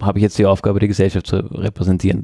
habe 0.00 0.18
ich 0.18 0.22
jetzt 0.22 0.38
die 0.38 0.46
Aufgabe, 0.46 0.80
die 0.80 0.88
Gesellschaft 0.88 1.26
zu 1.26 1.36
repräsentieren? 1.36 2.22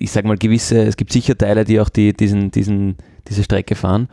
Ich 0.00 0.10
sage 0.10 0.26
mal, 0.26 0.38
gewisse, 0.38 0.82
es 0.82 0.96
gibt 0.96 1.12
sicher 1.12 1.38
Teile, 1.38 1.64
die 1.64 1.78
auch 1.78 1.88
die, 1.88 2.14
diesen, 2.14 2.50
diesen, 2.50 2.96
diese 3.28 3.44
Strecke 3.44 3.76
fahren. 3.76 4.08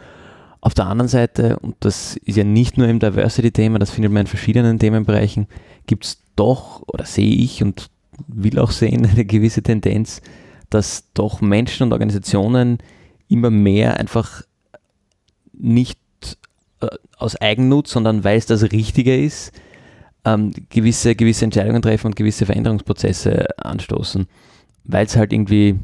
Auf 0.63 0.73
der 0.73 0.85
anderen 0.85 1.09
Seite, 1.09 1.59
und 1.59 1.75
das 1.81 2.15
ist 2.15 2.37
ja 2.37 2.45
nicht 2.45 2.77
nur 2.77 2.87
im 2.87 2.99
Diversity-Thema, 2.99 3.79
das 3.79 3.91
findet 3.91 4.13
man 4.13 4.21
in 4.21 4.27
verschiedenen 4.27 4.79
Themenbereichen, 4.79 5.47
gibt 5.87 6.05
es 6.05 6.23
doch, 6.37 6.81
oder 6.87 7.03
sehe 7.03 7.35
ich 7.35 7.61
und 7.61 7.89
will 8.29 8.57
auch 8.57 8.71
sehen, 8.71 9.05
eine 9.11 9.25
gewisse 9.25 9.61
Tendenz, 9.61 10.21
dass 10.69 11.11
doch 11.13 11.41
Menschen 11.41 11.83
und 11.83 11.91
Organisationen 11.91 12.77
immer 13.27 13.49
mehr 13.49 13.99
einfach 13.99 14.43
nicht 15.51 15.99
äh, 16.79 16.87
aus 17.17 17.35
Eigennutz, 17.35 17.91
sondern 17.91 18.23
weil 18.23 18.37
es 18.37 18.45
das 18.45 18.63
Richtige 18.63 19.21
ist, 19.21 19.51
ähm, 20.23 20.53
gewisse, 20.69 21.13
gewisse 21.15 21.43
Entscheidungen 21.43 21.81
treffen 21.81 22.07
und 22.07 22.15
gewisse 22.15 22.45
Veränderungsprozesse 22.45 23.47
anstoßen, 23.57 24.27
weil 24.85 25.07
es 25.07 25.17
halt 25.17 25.33
irgendwie 25.33 25.77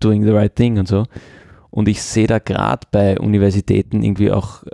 doing 0.00 0.24
the 0.24 0.30
right 0.30 0.56
thing 0.56 0.76
und 0.76 0.88
so. 0.88 1.04
Und 1.78 1.86
ich 1.86 2.02
sehe 2.02 2.26
da 2.26 2.40
gerade 2.40 2.88
bei 2.90 3.20
Universitäten 3.20 4.02
irgendwie 4.02 4.32
auch 4.32 4.64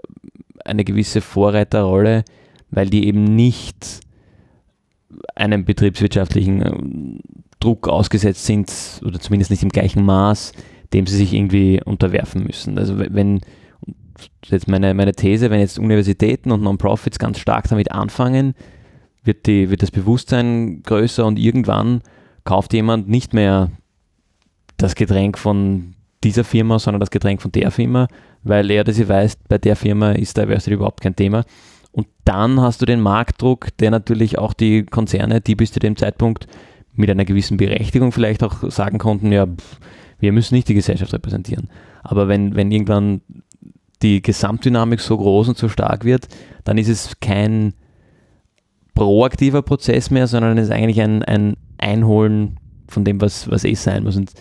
eine 0.64 0.84
gewisse 0.84 1.20
Vorreiterrolle, 1.20 2.24
weil 2.70 2.88
die 2.88 3.06
eben 3.06 3.24
nicht 3.36 4.00
einem 5.34 5.66
betriebswirtschaftlichen 5.66 6.62
äh, 6.62 7.20
Druck 7.60 7.88
ausgesetzt 7.88 8.46
sind 8.46 8.72
oder 9.04 9.20
zumindest 9.20 9.50
nicht 9.50 9.62
im 9.62 9.68
gleichen 9.68 10.02
Maß, 10.02 10.52
dem 10.94 11.06
sie 11.06 11.18
sich 11.18 11.34
irgendwie 11.34 11.78
unterwerfen 11.84 12.42
müssen. 12.42 12.78
Also 12.78 12.98
wenn, 12.98 13.42
jetzt 14.46 14.66
meine, 14.66 14.94
meine 14.94 15.12
These, 15.12 15.50
wenn 15.50 15.60
jetzt 15.60 15.78
Universitäten 15.78 16.52
und 16.52 16.62
Non-Profits 16.62 17.18
ganz 17.18 17.38
stark 17.38 17.68
damit 17.68 17.92
anfangen, 17.92 18.54
wird, 19.24 19.46
die, 19.46 19.68
wird 19.68 19.82
das 19.82 19.90
Bewusstsein 19.90 20.82
größer 20.82 21.26
und 21.26 21.38
irgendwann 21.38 22.00
kauft 22.44 22.72
jemand 22.72 23.10
nicht 23.10 23.34
mehr 23.34 23.72
das 24.78 24.94
Getränk 24.94 25.36
von 25.36 25.93
dieser 26.24 26.44
Firma, 26.44 26.78
sondern 26.78 27.00
das 27.00 27.10
Getränk 27.10 27.42
von 27.42 27.52
der 27.52 27.70
Firma, 27.70 28.08
weil 28.42 28.70
er 28.70 28.82
oder 28.82 28.92
sie 28.92 29.08
weiß, 29.08 29.36
bei 29.48 29.58
der 29.58 29.76
Firma 29.76 30.12
ist 30.12 30.36
Diversity 30.36 30.74
überhaupt 30.74 31.00
kein 31.00 31.16
Thema. 31.16 31.44
Und 31.92 32.08
dann 32.24 32.60
hast 32.60 32.82
du 32.82 32.86
den 32.86 33.00
Marktdruck, 33.00 33.76
der 33.78 33.90
natürlich 33.90 34.38
auch 34.38 34.52
die 34.52 34.84
Konzerne, 34.84 35.40
die 35.40 35.54
bis 35.54 35.72
zu 35.72 35.78
dem 35.78 35.96
Zeitpunkt 35.96 36.48
mit 36.94 37.10
einer 37.10 37.24
gewissen 37.24 37.56
Berechtigung 37.56 38.10
vielleicht 38.12 38.42
auch 38.42 38.70
sagen 38.70 38.98
konnten, 38.98 39.30
ja, 39.30 39.46
wir 40.18 40.32
müssen 40.32 40.54
nicht 40.54 40.68
die 40.68 40.74
Gesellschaft 40.74 41.12
repräsentieren. 41.12 41.68
Aber 42.02 42.28
wenn, 42.28 42.54
wenn 42.54 42.70
irgendwann 42.70 43.20
die 44.02 44.22
Gesamtdynamik 44.22 45.00
so 45.00 45.16
groß 45.16 45.48
und 45.48 45.58
so 45.58 45.68
stark 45.68 46.04
wird, 46.04 46.28
dann 46.64 46.78
ist 46.78 46.88
es 46.88 47.20
kein 47.20 47.74
proaktiver 48.94 49.62
Prozess 49.62 50.10
mehr, 50.10 50.26
sondern 50.26 50.56
es 50.58 50.66
ist 50.66 50.72
eigentlich 50.72 51.00
ein, 51.00 51.22
ein 51.22 51.56
Einholen 51.78 52.58
von 52.88 53.04
dem, 53.04 53.20
was, 53.20 53.50
was 53.50 53.64
eh 53.64 53.74
sein 53.74 54.04
muss. 54.04 54.16
Und 54.16 54.32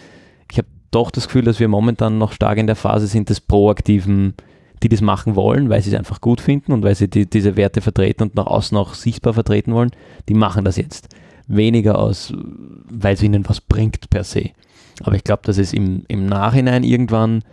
doch 0.93 1.11
das 1.11 1.27
Gefühl, 1.27 1.43
dass 1.43 1.59
wir 1.59 1.67
momentan 1.67 2.17
noch 2.17 2.31
stark 2.31 2.57
in 2.57 2.67
der 2.67 2.75
Phase 2.75 3.07
sind 3.07 3.29
des 3.29 3.41
Proaktiven, 3.41 4.33
die 4.81 4.89
das 4.89 5.01
machen 5.01 5.35
wollen, 5.35 5.69
weil 5.69 5.81
sie 5.81 5.89
es 5.89 5.95
einfach 5.97 6.21
gut 6.21 6.41
finden 6.41 6.73
und 6.73 6.83
weil 6.83 6.95
sie 6.95 7.09
die, 7.09 7.29
diese 7.29 7.55
Werte 7.55 7.81
vertreten 7.81 8.23
und 8.23 8.35
nach 8.35 8.47
außen 8.47 8.77
auch 8.77 8.93
sichtbar 8.93 9.33
vertreten 9.33 9.73
wollen, 9.73 9.91
die 10.29 10.33
machen 10.33 10.65
das 10.65 10.77
jetzt. 10.77 11.09
Weniger 11.47 11.99
aus, 11.99 12.33
weil 12.89 13.15
es 13.15 13.23
ihnen 13.23 13.47
was 13.47 13.61
bringt 13.61 14.09
per 14.09 14.23
se. 14.23 14.51
Aber 15.01 15.15
ich 15.15 15.23
glaube, 15.23 15.41
dass 15.45 15.57
es 15.57 15.73
im, 15.73 16.03
im 16.07 16.25
Nachhinein 16.25 16.83
irgendwann 16.83 17.43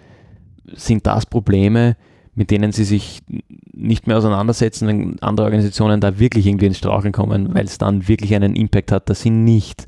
sind 0.72 1.06
das 1.06 1.26
Probleme, 1.26 1.96
mit 2.34 2.50
denen 2.50 2.72
sie 2.72 2.84
sich 2.84 3.20
nicht 3.72 4.06
mehr 4.06 4.18
auseinandersetzen, 4.18 4.86
wenn 4.86 5.20
andere 5.20 5.44
Organisationen 5.46 6.00
da 6.00 6.18
wirklich 6.18 6.46
irgendwie 6.46 6.66
ins 6.66 6.78
Straucheln 6.78 7.12
kommen, 7.12 7.54
weil 7.54 7.64
es 7.64 7.78
dann 7.78 8.08
wirklich 8.08 8.34
einen 8.34 8.54
Impact 8.54 8.92
hat, 8.92 9.10
dass 9.10 9.22
sie 9.22 9.30
nicht 9.30 9.86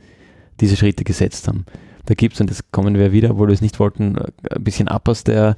diese 0.60 0.76
Schritte 0.76 1.04
gesetzt 1.04 1.48
haben. 1.48 1.64
Da 2.06 2.14
gibt 2.14 2.34
es, 2.34 2.40
und 2.40 2.50
das 2.50 2.70
kommen 2.72 2.96
wir 2.96 3.12
wieder, 3.12 3.30
obwohl 3.30 3.48
wir 3.48 3.54
es 3.54 3.60
nicht 3.60 3.78
wollten, 3.78 4.18
ein 4.18 4.64
bisschen 4.64 4.88
ab 4.88 5.08
aus 5.08 5.24
der, 5.24 5.56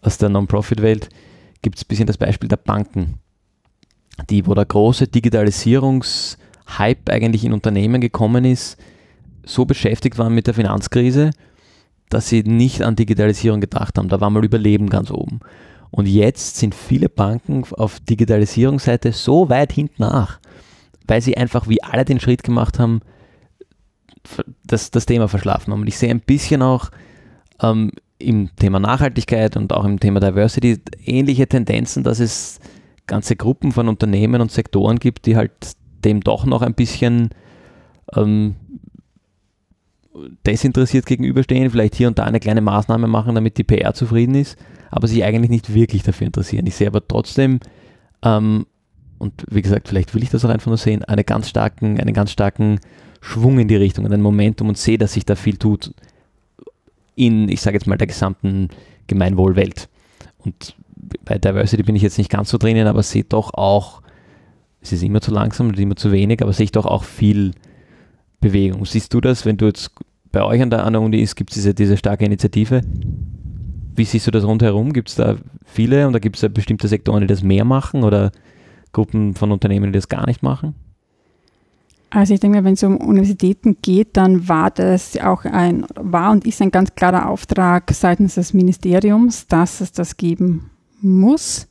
aus 0.00 0.18
der 0.18 0.30
Non-Profit-Welt, 0.30 1.10
gibt 1.62 1.76
es 1.76 1.84
ein 1.84 1.88
bisschen 1.88 2.06
das 2.06 2.16
Beispiel 2.16 2.48
der 2.48 2.56
Banken, 2.56 3.18
die, 4.30 4.46
wo 4.46 4.54
der 4.54 4.64
große 4.64 5.08
Digitalisierungshype 5.08 7.12
eigentlich 7.12 7.44
in 7.44 7.52
Unternehmen 7.52 8.00
gekommen 8.00 8.44
ist, 8.44 8.78
so 9.44 9.64
beschäftigt 9.64 10.18
waren 10.18 10.34
mit 10.34 10.46
der 10.46 10.54
Finanzkrise, 10.54 11.30
dass 12.08 12.28
sie 12.28 12.42
nicht 12.42 12.82
an 12.82 12.96
Digitalisierung 12.96 13.60
gedacht 13.60 13.98
haben. 13.98 14.08
Da 14.08 14.20
war 14.20 14.30
mal 14.30 14.44
Überleben 14.44 14.88
ganz 14.88 15.10
oben. 15.10 15.40
Und 15.90 16.06
jetzt 16.06 16.56
sind 16.56 16.74
viele 16.74 17.08
Banken 17.08 17.64
auf 17.72 18.00
Digitalisierungsseite 18.00 19.12
so 19.12 19.48
weit 19.48 19.72
hinten 19.72 20.02
nach, 20.02 20.40
weil 21.06 21.20
sie 21.20 21.36
einfach 21.36 21.68
wie 21.68 21.82
alle 21.82 22.04
den 22.04 22.20
Schritt 22.20 22.42
gemacht 22.42 22.78
haben, 22.78 23.00
das, 24.64 24.90
das 24.90 25.06
Thema 25.06 25.28
verschlafen 25.28 25.72
haben. 25.72 25.80
Und 25.80 25.86
ich 25.86 25.98
sehe 25.98 26.10
ein 26.10 26.20
bisschen 26.20 26.62
auch 26.62 26.90
ähm, 27.62 27.92
im 28.18 28.50
Thema 28.56 28.80
Nachhaltigkeit 28.80 29.56
und 29.56 29.72
auch 29.72 29.84
im 29.84 30.00
Thema 30.00 30.20
Diversity 30.20 30.80
ähnliche 31.04 31.46
Tendenzen, 31.46 32.02
dass 32.02 32.20
es 32.20 32.60
ganze 33.06 33.36
Gruppen 33.36 33.72
von 33.72 33.88
Unternehmen 33.88 34.40
und 34.40 34.50
Sektoren 34.50 34.98
gibt, 34.98 35.26
die 35.26 35.36
halt 35.36 35.52
dem 36.04 36.20
doch 36.22 36.44
noch 36.44 36.62
ein 36.62 36.74
bisschen 36.74 37.30
ähm, 38.14 38.56
desinteressiert 40.46 41.06
gegenüberstehen, 41.06 41.70
vielleicht 41.70 41.94
hier 41.94 42.08
und 42.08 42.18
da 42.18 42.24
eine 42.24 42.40
kleine 42.40 42.60
Maßnahme 42.60 43.06
machen, 43.06 43.34
damit 43.34 43.58
die 43.58 43.64
PR 43.64 43.94
zufrieden 43.94 44.34
ist, 44.34 44.56
aber 44.90 45.08
sich 45.08 45.22
eigentlich 45.24 45.50
nicht 45.50 45.74
wirklich 45.74 46.02
dafür 46.02 46.26
interessieren. 46.26 46.66
Ich 46.66 46.76
sehe 46.76 46.86
aber 46.86 47.06
trotzdem, 47.06 47.60
ähm, 48.22 48.66
und 49.18 49.44
wie 49.50 49.62
gesagt, 49.62 49.88
vielleicht 49.88 50.14
will 50.14 50.22
ich 50.22 50.30
das 50.30 50.44
auch 50.44 50.48
einfach 50.50 50.68
nur 50.68 50.78
sehen, 50.78 51.04
eine 51.04 51.24
ganz 51.24 51.48
starken, 51.48 52.00
einen 52.00 52.14
ganz 52.14 52.30
starken 52.30 52.80
Schwung 53.20 53.58
in 53.58 53.68
die 53.68 53.76
Richtung, 53.76 54.10
ein 54.10 54.22
Momentum 54.22 54.68
und 54.68 54.78
sehe, 54.78 54.98
dass 54.98 55.14
sich 55.14 55.24
da 55.24 55.34
viel 55.34 55.56
tut 55.56 55.92
in, 57.16 57.48
ich 57.48 57.60
sage 57.60 57.76
jetzt 57.76 57.86
mal, 57.86 57.96
der 57.96 58.06
gesamten 58.06 58.68
Gemeinwohlwelt. 59.06 59.88
Und 60.44 60.76
bei 61.24 61.38
Diversity 61.38 61.82
bin 61.82 61.96
ich 61.96 62.02
jetzt 62.02 62.18
nicht 62.18 62.30
ganz 62.30 62.50
so 62.50 62.58
drinnen, 62.58 62.86
aber 62.86 63.02
sehe 63.02 63.24
doch 63.24 63.54
auch, 63.54 64.02
es 64.80 64.92
ist 64.92 65.02
immer 65.02 65.20
zu 65.20 65.32
langsam 65.32 65.68
und 65.68 65.78
immer 65.78 65.96
zu 65.96 66.12
wenig, 66.12 66.42
aber 66.42 66.52
sehe 66.52 66.64
ich 66.64 66.72
doch 66.72 66.86
auch 66.86 67.04
viel 67.04 67.52
Bewegung. 68.40 68.84
Siehst 68.84 69.12
du 69.12 69.20
das, 69.20 69.44
wenn 69.44 69.56
du 69.56 69.66
jetzt 69.66 69.90
bei 70.30 70.42
euch 70.42 70.60
an 70.62 70.70
der, 70.70 70.84
an 70.84 70.92
der 70.92 71.02
Uni 71.02 71.18
ist, 71.18 71.34
gibt 71.34 71.50
es 71.50 71.54
diese, 71.54 71.74
diese 71.74 71.96
starke 71.96 72.24
Initiative? 72.24 72.82
Wie 73.96 74.04
siehst 74.04 74.26
du 74.26 74.30
das 74.30 74.44
rundherum? 74.44 74.92
Gibt 74.92 75.08
es 75.08 75.14
da 75.14 75.36
viele 75.64 76.06
und 76.06 76.12
da 76.12 76.18
gibt 76.18 76.36
es 76.36 76.42
da 76.42 76.48
bestimmte 76.48 76.86
Sektoren, 76.86 77.22
die 77.22 77.26
das 77.26 77.42
mehr 77.42 77.64
machen 77.64 78.04
oder 78.04 78.30
Gruppen 78.92 79.34
von 79.34 79.50
Unternehmen, 79.50 79.92
die 79.92 79.96
das 79.98 80.08
gar 80.08 80.26
nicht 80.26 80.42
machen? 80.42 80.74
Also 82.10 82.34
ich 82.34 82.40
denke, 82.40 82.62
wenn 82.62 82.74
es 82.74 82.82
um 82.82 82.98
Universitäten 82.98 83.78
geht, 83.82 84.16
dann 84.16 84.48
war 84.48 84.70
das 84.70 85.18
auch 85.18 85.44
ein, 85.44 85.84
war 85.96 86.30
und 86.30 86.46
ist 86.46 86.62
ein 86.62 86.70
ganz 86.70 86.94
klarer 86.94 87.28
Auftrag 87.28 87.90
seitens 87.92 88.36
des 88.36 88.54
Ministeriums, 88.54 89.46
dass 89.48 89.80
es 89.80 89.92
das 89.92 90.16
geben 90.16 90.70
muss. 91.00 91.68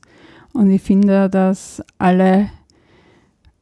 Und 0.54 0.70
ich 0.72 0.82
finde, 0.82 1.30
dass 1.30 1.84
alle 1.98 2.50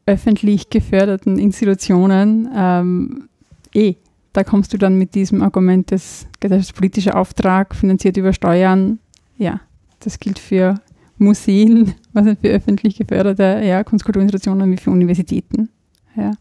öffentlich 0.06 0.70
geförderten 0.70 1.40
Institutionen, 1.40 2.50
ähm, 2.56 3.30
eh, 3.74 3.96
da 4.34 4.44
kommst 4.44 4.74
du 4.74 4.78
dann 4.78 4.98
mit 4.98 5.16
diesem 5.16 5.42
Argument 5.42 5.92
des 5.92 6.28
gesellschaftspolitischer 6.40 7.16
Auftrag, 7.16 7.76
finanziert 7.76 8.18
über 8.18 8.34
Steuern, 8.34 9.00
ja, 9.38 9.62
das 10.00 10.20
gilt 10.20 10.40
für 10.40 10.82
Museen, 11.18 11.94
was 12.14 12.26
für 12.42 12.50
öffentlich 12.50 12.98
geförderte 12.98 13.62
ja, 13.64 13.84
Kunstkulturinstitutionen 13.84 14.72
wie 14.72 14.78
für 14.78 14.92
Universitäten. 14.92 15.70
Ja. 16.16 16.34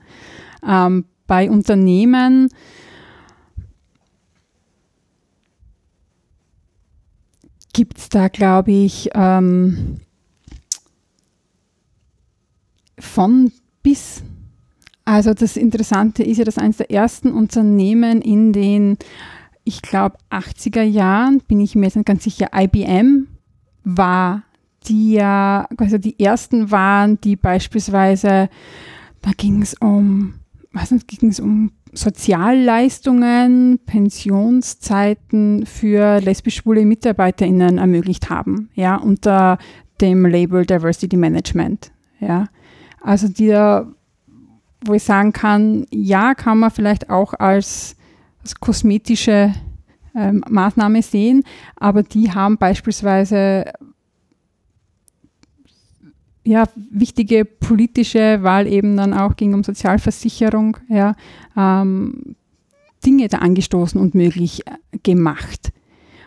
Ähm, 0.66 1.04
bei 1.26 1.50
Unternehmen 1.50 2.48
gibt 7.72 7.98
es 7.98 8.08
da, 8.08 8.28
glaube 8.28 8.72
ich, 8.72 9.10
ähm, 9.14 10.00
von 12.98 13.52
bis. 13.82 14.22
Also 15.04 15.34
das 15.34 15.56
Interessante 15.56 16.22
ist 16.22 16.38
ja, 16.38 16.44
dass 16.44 16.58
eines 16.58 16.76
der 16.76 16.90
ersten 16.90 17.32
Unternehmen 17.32 18.20
in 18.20 18.52
den, 18.52 18.98
ich 19.64 19.82
glaube, 19.82 20.16
80er 20.30 20.82
Jahren, 20.82 21.40
bin 21.40 21.60
ich 21.60 21.74
mir 21.74 21.86
jetzt 21.86 21.96
nicht 21.96 22.06
ganz 22.06 22.24
sicher, 22.24 22.50
IBM 22.54 23.26
war, 23.84 24.42
die 24.86 25.14
ja, 25.14 25.66
also 25.76 25.98
die 25.98 26.18
ersten 26.20 26.70
waren, 26.70 27.20
die 27.20 27.36
beispielsweise, 27.36 28.48
da 29.22 29.30
ging 29.36 29.62
es 29.62 29.74
um, 29.74 30.34
was 30.72 30.90
ging 31.06 31.30
es 31.30 31.40
um 31.40 31.72
Sozialleistungen, 31.94 33.78
Pensionszeiten 33.84 35.66
für 35.66 36.20
lesbisch-schwule 36.20 36.84
MitarbeiterInnen 36.84 37.78
ermöglicht 37.78 38.30
haben, 38.30 38.70
ja, 38.74 38.96
unter 38.96 39.58
dem 40.00 40.24
Label 40.26 40.64
Diversity 40.64 41.16
Management, 41.16 41.92
ja. 42.18 42.46
Also 43.00 43.28
die, 43.28 43.52
wo 44.84 44.94
ich 44.94 45.02
sagen 45.02 45.32
kann, 45.32 45.86
ja, 45.90 46.34
kann 46.34 46.58
man 46.58 46.70
vielleicht 46.70 47.10
auch 47.10 47.34
als, 47.34 47.96
als 48.40 48.54
kosmetische 48.58 49.52
ähm, 50.14 50.42
Maßnahme 50.48 51.02
sehen, 51.02 51.44
aber 51.76 52.02
die 52.02 52.32
haben 52.32 52.56
beispielsweise 52.56 53.64
ja, 56.44 56.64
wichtige 56.90 57.44
politische, 57.44 58.42
weil 58.42 58.66
eben 58.66 58.96
dann 58.96 59.14
auch 59.14 59.36
ging 59.36 59.54
um 59.54 59.62
Sozialversicherung, 59.62 60.76
ja, 60.88 61.14
ähm, 61.56 62.34
Dinge 63.04 63.28
da 63.28 63.38
angestoßen 63.38 64.00
und 64.00 64.14
möglich 64.14 64.66
äh, 64.66 64.98
gemacht. 65.02 65.72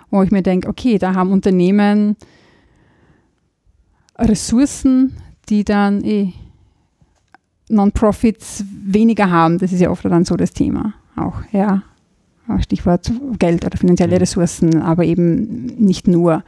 Wo 0.09 0.24
ich 0.24 0.32
mir 0.32 0.43
denke, 0.43 0.70
okay, 0.70 0.97
da 0.97 1.16
haben 1.16 1.32
Unternehmen 1.32 2.16
Ressourcen, 4.18 5.18
die 5.49 5.63
dann 5.63 6.03
eh 6.03 6.34
Non-Profits 7.68 8.63
weniger 8.70 9.30
haben. 9.30 9.57
Das 9.57 9.74
ist 9.74 9.82
ja 9.82 9.89
oft 9.89 10.05
dann 10.05 10.24
so 10.24 10.36
das 10.36 10.53
Thema 10.53 10.93
auch, 11.16 11.41
ja. 11.51 11.84
Stichwort 12.59 13.11
Geld 13.39 13.66
oder 13.66 13.76
finanzielle 13.76 14.16
mhm. 14.16 14.20
Ressourcen, 14.20 14.82
aber 14.82 15.03
eben 15.03 15.66
nicht 15.66 16.07
nur. 16.07 16.43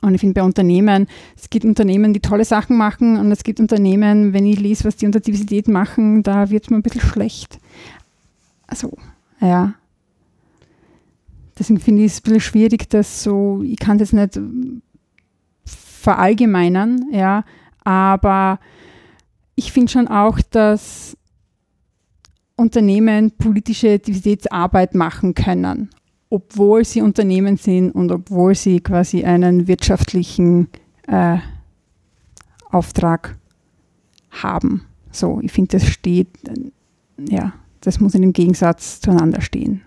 Und 0.00 0.14
ich 0.14 0.20
finde 0.20 0.34
bei 0.34 0.46
Unternehmen, 0.46 1.08
es 1.36 1.50
gibt 1.50 1.64
Unternehmen, 1.64 2.12
die 2.12 2.20
tolle 2.20 2.44
Sachen 2.44 2.76
machen 2.76 3.16
und 3.16 3.32
es 3.32 3.42
gibt 3.42 3.58
Unternehmen, 3.58 4.32
wenn 4.32 4.46
ich 4.46 4.60
lese, 4.60 4.84
was 4.84 4.96
die 4.96 5.06
unter 5.06 5.20
Diversität 5.20 5.66
machen, 5.66 6.22
da 6.22 6.50
wird 6.50 6.64
es 6.64 6.70
mir 6.70 6.76
ein 6.76 6.82
bisschen 6.82 7.00
schlecht. 7.00 7.58
Also, 8.66 8.96
ja. 9.40 9.74
Deswegen 11.58 11.80
finde 11.80 12.02
ich 12.02 12.12
es 12.12 12.20
ein 12.20 12.22
bisschen 12.22 12.40
schwierig, 12.40 12.88
dass 12.90 13.22
so, 13.22 13.62
ich 13.64 13.78
kann 13.78 13.98
jetzt 13.98 14.12
nicht 14.12 14.40
verallgemeinern, 15.64 17.06
ja, 17.12 17.44
aber 17.84 18.60
ich 19.56 19.72
finde 19.72 19.92
schon 19.92 20.08
auch, 20.08 20.38
dass 20.50 21.16
Unternehmen 22.56 23.32
politische 23.32 23.98
Diversitätsarbeit 23.98 24.94
machen 24.94 25.34
können 25.34 25.90
obwohl 26.32 26.82
sie 26.84 27.02
Unternehmen 27.02 27.58
sind 27.58 27.90
und 27.90 28.10
obwohl 28.10 28.54
sie 28.54 28.80
quasi 28.80 29.22
einen 29.22 29.68
wirtschaftlichen 29.68 30.68
äh, 31.06 31.36
Auftrag 32.70 33.36
haben. 34.30 34.86
So, 35.10 35.40
ich 35.42 35.52
finde, 35.52 35.76
das 35.78 35.86
steht, 35.86 36.28
ja, 37.28 37.52
das 37.82 38.00
muss 38.00 38.14
in 38.14 38.22
dem 38.22 38.32
Gegensatz 38.32 39.00
zueinander 39.02 39.42
stehen. 39.42 39.82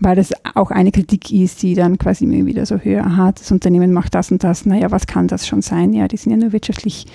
Weil 0.00 0.16
das 0.16 0.32
auch 0.54 0.70
eine 0.70 0.92
Kritik 0.92 1.32
ist, 1.32 1.62
die 1.62 1.74
dann 1.74 1.96
quasi 1.96 2.24
immer 2.24 2.44
wieder 2.44 2.66
so 2.66 2.76
höher, 2.76 3.06
aha, 3.06 3.32
das 3.32 3.50
Unternehmen 3.50 3.94
macht 3.94 4.14
das 4.14 4.30
und 4.30 4.44
das, 4.44 4.66
naja, 4.66 4.90
was 4.90 5.06
kann 5.06 5.28
das 5.28 5.46
schon 5.46 5.62
sein? 5.62 5.94
Ja, 5.94 6.08
die 6.08 6.18
sind 6.18 6.30
ja 6.30 6.36
nur 6.36 6.52
wirtschaftlich 6.52 7.06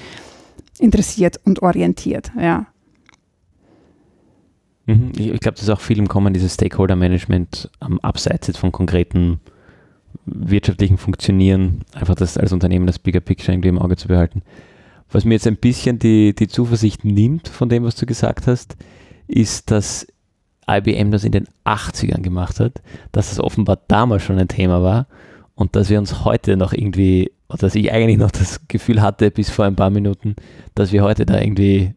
interessiert 0.79 1.39
und 1.45 1.61
orientiert, 1.61 2.31
ja. 2.35 2.65
Mhm. 4.85 5.11
Ich, 5.17 5.27
ich 5.27 5.39
glaube, 5.39 5.55
das 5.55 5.63
ist 5.63 5.69
auch 5.69 5.79
viel 5.79 5.99
im 5.99 6.07
Kommen, 6.07 6.33
dieses 6.33 6.55
Stakeholder-Management 6.55 7.69
am 7.79 7.99
Abseits 7.99 8.57
von 8.57 8.71
konkreten 8.71 9.39
wirtschaftlichen 10.25 10.97
Funktionieren, 10.97 11.83
einfach 11.93 12.15
das 12.15 12.37
als 12.37 12.53
Unternehmen 12.53 12.87
das 12.87 12.99
Bigger 12.99 13.19
Picture 13.19 13.53
irgendwie 13.53 13.69
im 13.69 13.79
Auge 13.79 13.97
zu 13.97 14.07
behalten. 14.07 14.41
Was 15.11 15.25
mir 15.25 15.35
jetzt 15.35 15.47
ein 15.47 15.57
bisschen 15.57 15.99
die, 15.99 16.33
die 16.33 16.47
Zuversicht 16.47 17.05
nimmt 17.05 17.47
von 17.47 17.69
dem, 17.69 17.83
was 17.83 17.95
du 17.95 18.05
gesagt 18.05 18.47
hast, 18.47 18.77
ist, 19.27 19.71
dass 19.71 20.07
IBM 20.69 21.11
das 21.11 21.23
in 21.23 21.31
den 21.31 21.47
80ern 21.65 22.21
gemacht 22.21 22.59
hat, 22.59 22.81
dass 23.11 23.31
es 23.31 23.39
offenbar 23.39 23.79
damals 23.87 24.23
schon 24.23 24.39
ein 24.39 24.47
Thema 24.47 24.81
war 24.81 25.07
und 25.55 25.75
dass 25.75 25.89
wir 25.89 25.99
uns 25.99 26.23
heute 26.23 26.57
noch 26.57 26.73
irgendwie, 26.73 27.31
oder 27.49 27.59
dass 27.59 27.75
ich 27.75 27.91
eigentlich 27.91 28.17
noch 28.17 28.31
das 28.31 28.67
Gefühl 28.67 29.01
hatte 29.01 29.29
bis 29.29 29.49
vor 29.49 29.65
ein 29.65 29.75
paar 29.75 29.89
Minuten, 29.89 30.35
dass 30.73 30.91
wir 30.91 31.03
heute 31.03 31.25
da 31.25 31.39
irgendwie 31.39 31.93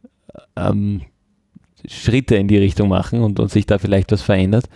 ähm, 0.56 1.02
Schritte 1.88 2.36
in 2.36 2.48
die 2.48 2.58
Richtung 2.58 2.88
machen 2.88 3.22
und, 3.22 3.40
und 3.40 3.50
sich 3.50 3.66
da 3.66 3.78
vielleicht 3.78 4.12
was 4.12 4.22
verändert. 4.22 4.66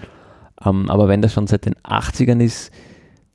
Ähm, 0.64 0.90
aber 0.90 1.08
wenn 1.08 1.22
das 1.22 1.32
schon 1.32 1.46
seit 1.46 1.66
den 1.66 1.74
80ern 1.76 2.40
ist, 2.42 2.70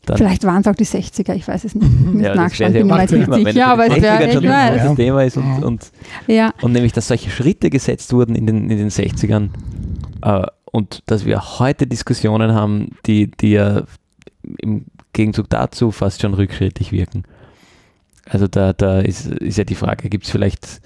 dann 0.05 0.17
Vielleicht 0.17 0.43
waren 0.43 0.61
es 0.61 0.67
auch 0.67 0.75
die 0.75 0.85
60er, 0.85 1.33
ich 1.33 1.47
weiß 1.47 1.63
es 1.63 1.73
nicht. 1.75 1.87
Ich 2.15 2.21
ja, 2.21 2.35
nachschauen, 2.35 2.73
bin 2.73 2.87
mir 2.87 3.07
nicht 3.07 3.19
sicher, 3.19 3.67
aber 3.67 3.87
es 3.87 4.01
wäre 4.01 4.31
schon 4.31 4.43
ja. 4.43 4.75
das 4.75 4.95
Thema 4.95 5.23
ist 5.23 5.37
und, 5.37 5.63
und, 5.63 5.91
ja. 6.27 6.53
und 6.61 6.73
nämlich, 6.73 6.93
dass 6.93 7.07
solche 7.07 7.29
Schritte 7.31 7.69
gesetzt 7.69 8.13
wurden 8.13 8.35
in 8.35 8.45
den, 8.45 8.69
in 8.69 8.77
den 8.77 8.89
60ern 8.89 9.49
äh, 10.21 10.45
und 10.65 11.01
dass 11.07 11.25
wir 11.25 11.59
heute 11.59 11.87
Diskussionen 11.87 12.53
haben, 12.53 12.91
die, 13.05 13.31
die 13.31 13.51
ja 13.51 13.83
im 14.59 14.85
Gegenzug 15.13 15.49
dazu 15.49 15.91
fast 15.91 16.21
schon 16.21 16.33
rückschrittlich 16.33 16.91
wirken. 16.91 17.23
Also 18.29 18.47
da, 18.47 18.73
da 18.73 18.99
ist, 18.99 19.27
ist 19.27 19.57
ja 19.57 19.63
die 19.63 19.75
Frage, 19.75 20.09
gibt 20.09 20.25
es 20.25 20.31
vielleicht 20.31 20.81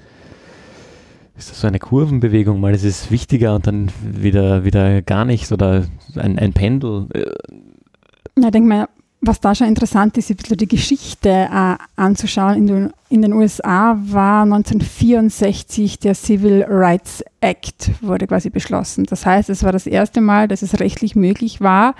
ist 1.39 1.49
das 1.49 1.61
so 1.61 1.67
eine 1.67 1.79
Kurvenbewegung, 1.79 2.59
mal 2.59 2.75
ist 2.75 2.83
es 2.83 3.09
wichtiger 3.09 3.55
und 3.55 3.65
dann 3.65 3.89
wieder, 4.03 4.65
wieder 4.65 5.01
gar 5.01 5.25
nichts 5.25 5.51
oder 5.51 5.85
ein, 6.15 6.37
ein 6.37 6.53
Pendel? 6.53 7.07
Ja, 8.37 8.45
ich 8.45 8.51
denke 8.51 8.67
mal, 8.67 8.89
was 9.21 9.39
da 9.39 9.55
schon 9.55 9.67
interessant 9.67 10.17
ist, 10.17 10.35
bisschen 10.35 10.57
die 10.57 10.67
Geschichte 10.67 11.29
äh, 11.29 11.75
anzuschauen. 11.95 12.55
In 12.55 12.67
den, 12.67 12.93
in 13.09 13.21
den 13.21 13.33
USA 13.33 13.97
war 14.01 14.43
1964 14.43 15.99
der 15.99 16.13
Civil 16.13 16.65
Rights 16.67 17.23
Act, 17.41 17.91
wurde 18.01 18.27
quasi 18.27 18.49
beschlossen. 18.49 19.05
Das 19.05 19.25
heißt, 19.25 19.49
es 19.49 19.63
war 19.63 19.71
das 19.71 19.87
erste 19.87 20.21
Mal, 20.21 20.47
dass 20.47 20.61
es 20.61 20.79
rechtlich 20.79 21.15
möglich 21.15 21.61
war, 21.61 21.95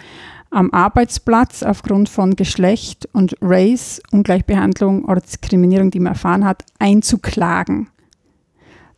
am 0.51 0.71
Arbeitsplatz 0.71 1.63
aufgrund 1.63 2.09
von 2.09 2.35
Geschlecht 2.35 3.07
und 3.13 3.35
Race, 3.41 4.01
Ungleichbehandlung 4.11 5.05
oder 5.05 5.21
Diskriminierung, 5.21 5.91
die 5.91 5.99
man 5.99 6.13
erfahren 6.13 6.43
hat, 6.43 6.63
einzuklagen. 6.79 7.87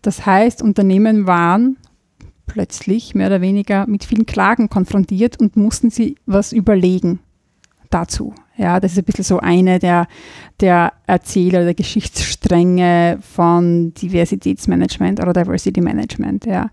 Das 0.02 0.26
heißt, 0.26 0.62
Unternehmen 0.62 1.28
waren 1.28 1.78
plötzlich 2.48 3.16
mehr 3.16 3.28
oder 3.28 3.42
weniger 3.42 3.88
mit 3.88 4.04
vielen 4.04 4.26
Klagen 4.26 4.70
konfrontiert 4.70 5.40
und 5.40 5.56
mussten 5.56 5.90
sie 5.90 6.16
was 6.26 6.52
überlegen 6.52 7.20
dazu. 7.90 8.34
Ja, 8.58 8.80
das 8.80 8.94
ist 8.94 8.98
ein 9.00 9.06
bisschen 9.06 9.24
so 9.24 9.40
eine 9.40 9.80
der, 9.80 10.08
der 10.60 10.94
Erzähler 11.08 11.64
der 11.64 11.74
Geschichtsstränge 11.74 13.20
von 13.22 13.94
Diversitätsmanagement 13.94 15.20
oder 15.22 15.34
Diversity 15.34 15.82
Management. 15.82 16.46
Ja. 16.46 16.70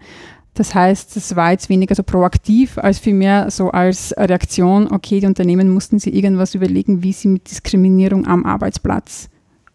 Das 0.54 0.74
heißt, 0.74 1.16
es 1.16 1.36
war 1.36 1.52
jetzt 1.52 1.68
weniger 1.68 1.94
so 1.94 2.02
proaktiv, 2.02 2.78
als 2.78 2.98
vielmehr 2.98 3.50
so 3.50 3.70
als 3.70 4.12
Reaktion, 4.18 4.90
okay, 4.90 5.20
die 5.20 5.26
Unternehmen 5.26 5.70
mussten 5.70 6.00
sich 6.00 6.14
irgendwas 6.14 6.54
überlegen, 6.54 7.02
wie 7.04 7.12
sie 7.12 7.28
mit 7.28 7.48
Diskriminierung 7.48 8.26
am 8.26 8.44
Arbeitsplatz 8.44 9.28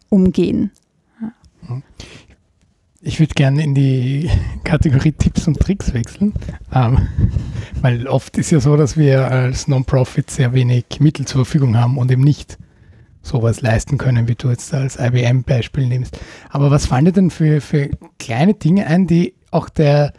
umgehen. 0.10 0.72
Ich 3.06 3.20
würde 3.20 3.34
gerne 3.34 3.62
in 3.62 3.76
die 3.76 4.30
Kategorie 4.64 5.12
Tipps 5.12 5.46
und 5.46 5.60
Tricks 5.60 5.94
wechseln, 5.94 6.34
ähm, 6.74 7.10
weil 7.82 8.08
oft 8.08 8.38
ist 8.38 8.52
ja 8.52 8.62
so, 8.62 8.78
dass 8.78 8.96
wir 8.96 9.28
als 9.30 9.68
Non-Profit 9.68 10.32
sehr 10.32 10.54
wenig 10.54 10.86
Mittel 11.00 11.26
zur 11.26 11.44
Verfügung 11.44 11.78
haben 11.78 11.98
und 11.98 12.10
eben 12.12 12.24
nicht 12.24 12.58
sowas 13.22 13.62
leisten 13.62 13.98
können, 13.98 14.30
wie 14.30 14.36
du 14.36 14.50
jetzt 14.50 14.74
als 14.74 14.98
IBM-Beispiel 14.98 15.86
nimmst. 15.86 16.18
Aber 16.50 16.72
was 16.72 16.86
fallen 16.86 17.06
dir 17.06 17.12
denn 17.12 17.30
für, 17.30 17.60
für 17.60 17.90
kleine 18.20 18.54
Dinge 18.54 18.88
ein, 18.88 19.06
die 19.06 19.34
auch 19.52 19.68
der, 19.68 20.14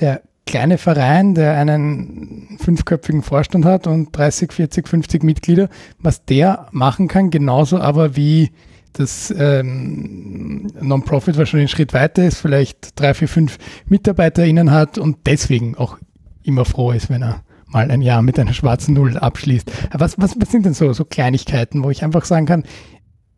der 0.00 0.22
kleine 0.44 0.76
Verein, 0.76 1.34
der 1.34 1.56
einen 1.56 2.58
fünfköpfigen 2.58 3.22
Vorstand 3.22 3.64
hat 3.64 3.86
und 3.86 4.16
30, 4.16 4.52
40, 4.52 4.88
50 4.88 5.22
Mitglieder, 5.22 5.68
was 6.00 6.24
der 6.24 6.66
machen 6.72 7.06
kann, 7.06 7.30
genauso 7.30 7.78
aber 7.78 8.16
wie 8.16 8.50
das 8.94 9.34
ähm, 9.36 10.68
Non-Profit 10.80 11.36
wahrscheinlich 11.36 11.70
einen 11.70 11.76
Schritt 11.76 11.92
weiter 11.92 12.24
ist, 12.24 12.38
vielleicht 12.38 12.98
drei, 12.98 13.12
vier, 13.12 13.28
fünf 13.28 13.58
MitarbeiterInnen 13.86 14.70
hat 14.70 14.98
und 14.98 15.18
deswegen 15.26 15.76
auch 15.76 15.98
immer 16.42 16.64
froh 16.64 16.92
ist, 16.92 17.10
wenn 17.10 17.22
er 17.22 17.42
mal 17.66 17.90
ein 17.90 18.02
Jahr 18.02 18.22
mit 18.22 18.38
einer 18.38 18.52
schwarzen 18.52 18.94
Null 18.94 19.18
abschließt. 19.18 19.70
Was, 19.92 20.16
was, 20.18 20.36
was 20.40 20.50
sind 20.50 20.64
denn 20.64 20.74
so, 20.74 20.92
so 20.92 21.04
Kleinigkeiten, 21.04 21.82
wo 21.82 21.90
ich 21.90 22.04
einfach 22.04 22.24
sagen 22.24 22.46
kann, 22.46 22.64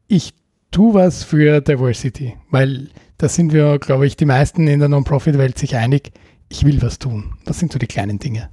ich 0.08 0.34
tue 0.70 0.94
was 0.94 1.24
für 1.24 1.62
Diversity, 1.62 2.34
weil 2.50 2.90
da 3.18 3.28
sind 3.28 3.52
wir, 3.52 3.78
glaube 3.78 4.06
ich, 4.06 4.16
die 4.16 4.26
meisten 4.26 4.68
in 4.68 4.78
der 4.78 4.90
Non-Profit-Welt 4.90 5.58
sich 5.58 5.76
einig, 5.76 6.12
ich 6.50 6.64
will 6.64 6.82
was 6.82 6.98
tun. 6.98 7.34
Was 7.46 7.58
sind 7.58 7.72
so 7.72 7.78
die 7.78 7.86
kleinen 7.86 8.18
Dinge? 8.18 8.50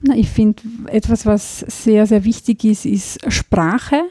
Na, 0.00 0.14
ich 0.14 0.30
finde, 0.30 0.62
etwas, 0.86 1.26
was 1.26 1.60
sehr, 1.60 2.06
sehr 2.06 2.24
wichtig 2.24 2.64
ist, 2.64 2.86
ist 2.86 3.20
Sprache. 3.32 4.02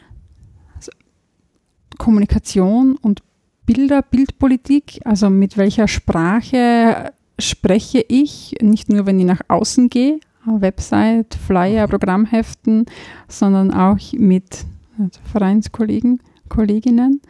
Kommunikation 1.97 2.97
und 3.01 3.21
Bilder, 3.65 4.01
Bildpolitik, 4.01 4.99
also 5.05 5.29
mit 5.29 5.57
welcher 5.57 5.87
Sprache 5.87 7.11
spreche 7.39 8.05
ich, 8.07 8.55
nicht 8.61 8.89
nur 8.89 9.05
wenn 9.05 9.19
ich 9.19 9.25
nach 9.25 9.41
außen 9.47 9.89
gehe, 9.89 10.19
Website, 10.45 11.35
Flyer, 11.35 11.87
mhm. 11.87 11.89
Programmheften, 11.89 12.85
sondern 13.27 13.73
auch 13.73 13.97
mit 14.13 14.65
also 14.99 15.19
Vereinskollegen, 15.31 16.21
Kolleginnen. 16.47 17.21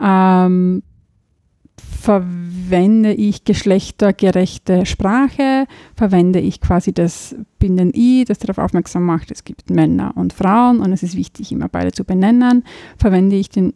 Ähm, 0.00 0.82
verwende 2.00 3.12
ich 3.12 3.44
geschlechtergerechte 3.44 4.86
Sprache, 4.86 5.66
verwende 5.94 6.40
ich 6.40 6.60
quasi 6.60 6.92
das 6.92 7.36
Binden-I, 7.58 8.24
das 8.26 8.38
darauf 8.38 8.58
aufmerksam 8.58 9.04
macht, 9.04 9.30
es 9.30 9.44
gibt 9.44 9.70
Männer 9.70 10.12
und 10.16 10.32
Frauen 10.32 10.80
und 10.80 10.92
es 10.92 11.02
ist 11.02 11.16
wichtig, 11.16 11.52
immer 11.52 11.68
beide 11.68 11.92
zu 11.92 12.04
benennen, 12.04 12.64
verwende 12.96 13.36
ich 13.36 13.50
den 13.50 13.74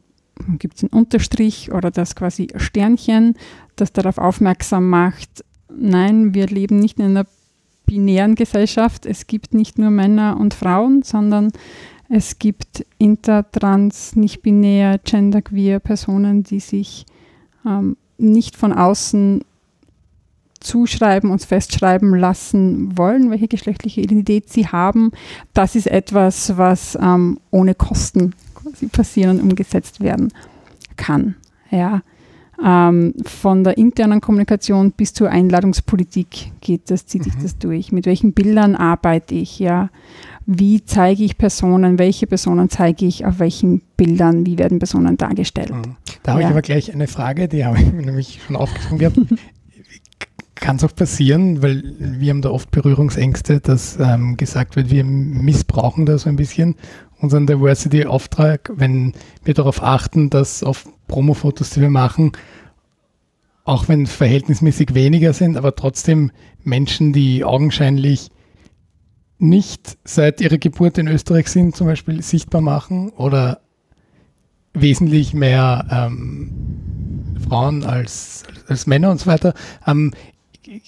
gibt 0.59 0.77
es 0.77 0.83
einen 0.83 0.93
Unterstrich 1.01 1.73
oder 1.73 1.91
das 1.91 2.15
quasi 2.15 2.49
Sternchen, 2.57 3.35
das 3.77 3.93
darauf 3.93 4.19
aufmerksam 4.19 4.89
macht, 4.89 5.45
nein, 5.69 6.35
wir 6.35 6.47
leben 6.47 6.79
nicht 6.79 6.99
in 6.99 7.07
einer 7.07 7.27
binären 7.87 8.35
Gesellschaft. 8.35 9.07
Es 9.07 9.27
gibt 9.27 9.55
nicht 9.55 9.79
nur 9.79 9.91
Männer 9.91 10.39
und 10.39 10.55
Frauen, 10.55 11.03
sondern 11.03 11.53
es 12.09 12.39
gibt 12.39 12.85
inter, 12.99 13.51
trans, 13.51 14.17
nicht 14.17 14.43
binär, 14.43 14.99
genderqueer 14.99 15.81
Personen, 15.81 16.43
die 16.43 16.61
sich 16.61 17.07
ähm, 17.65 17.97
nicht 18.19 18.57
von 18.57 18.73
außen 18.73 19.43
zuschreiben, 20.61 21.31
uns 21.31 21.45
festschreiben 21.45 22.15
lassen 22.17 22.97
wollen, 22.97 23.31
welche 23.31 23.49
geschlechtliche 23.49 24.01
Identität 24.01 24.51
sie 24.51 24.67
haben. 24.67 25.13
Das 25.53 25.77
ist 25.77 25.87
etwas, 25.87 26.57
was 26.57 26.97
ähm, 27.01 27.39
ohne 27.51 27.75
Kosten 27.75 28.35
passieren 28.93 29.39
und 29.39 29.51
umgesetzt 29.51 30.01
werden 30.01 30.33
kann. 30.97 31.37
Ja. 31.71 32.03
Ähm, 32.65 33.13
von 33.25 33.65
der 33.65 33.77
internen 33.77 34.21
Kommunikation 34.21 34.93
bis 34.93 35.13
zur 35.13 35.31
Einladungspolitik 35.31 36.53
geht 36.61 36.91
das, 36.91 37.07
zieht 37.07 37.27
mhm. 37.27 37.31
sich 37.31 37.43
das 37.43 37.59
durch. 37.59 37.93
Mit 37.93 38.07
welchen 38.07 38.33
Bildern 38.33 38.77
arbeite 38.77 39.35
ich, 39.35 39.59
ja? 39.59 39.91
Wie 40.47 40.85
zeige 40.85 41.25
ich 41.25 41.37
Personen, 41.37 41.99
welche 41.99 42.27
Personen 42.27 42.71
zeige 42.71 43.05
ich 43.05 43.27
auf 43.27 43.41
welchen 43.41 43.83
Bildern, 43.97 44.47
wie 44.47 44.59
werden 44.59 44.79
Personen 44.79 45.17
dargestellt? 45.17 45.73
Mhm. 45.73 45.97
Da 46.23 46.33
habe 46.33 46.43
ja. 46.43 46.49
ich 46.49 46.53
aber 46.53 46.63
gleich 46.63 46.93
eine 46.93 47.09
Frage, 47.09 47.49
die 47.49 47.65
habe 47.65 47.79
ich 47.79 47.93
nämlich 47.93 48.41
schon 48.47 48.57
aufgeschrieben 48.57 48.99
gehabt. 48.99 49.19
Kann 50.55 50.77
es 50.77 50.85
auch 50.85 50.95
passieren, 50.95 51.63
weil 51.63 51.83
wir 51.99 52.31
haben 52.31 52.41
da 52.41 52.51
oft 52.51 52.71
Berührungsängste, 52.71 53.61
dass 53.61 53.99
ähm, 54.01 54.39
gesagt 54.39 54.77
wird, 54.77 54.91
wir 54.91 55.05
missbrauchen 55.05 56.07
da 56.07 56.17
so 56.17 56.31
ein 56.31 56.37
bisschen 56.37 56.77
unseren 57.21 57.47
Diversity-Auftrag, 57.47 58.73
wenn 58.75 59.15
wir 59.45 59.55
darauf 59.55 59.83
achten, 59.83 60.31
dass 60.31 60.63
auf 60.63 60.87
Promo-Fotos, 61.09 61.71
die 61.71 61.81
wir 61.81 61.91
machen, 61.91 62.33
auch 63.65 63.89
wenn 63.89 64.07
verhältnismäßig 64.07 64.95
weniger 64.95 65.33
sind, 65.33 65.57
aber 65.57 65.75
trotzdem 65.75 66.31
Menschen, 66.63 67.13
die 67.13 67.45
augenscheinlich 67.45 68.31
nicht 69.39 69.99
seit 70.05 70.41
ihrer 70.41 70.59
Geburt 70.59 70.99
in 70.99 71.09
Österreich 71.09 71.49
sind, 71.49 71.77
zum 71.77 71.87
Beispiel 71.87 72.23
sichtbar 72.23 72.61
machen 72.61 73.11
oder 73.11 73.61
wesentlich 74.73 75.35
mehr 75.35 75.87
ähm, 75.91 77.37
Frauen 77.49 77.85
als, 77.85 78.45
als 78.69 78.87
Männer 78.87 79.11
und 79.11 79.21
so 79.21 79.27
weiter. 79.27 79.55
Ähm, 79.87 80.13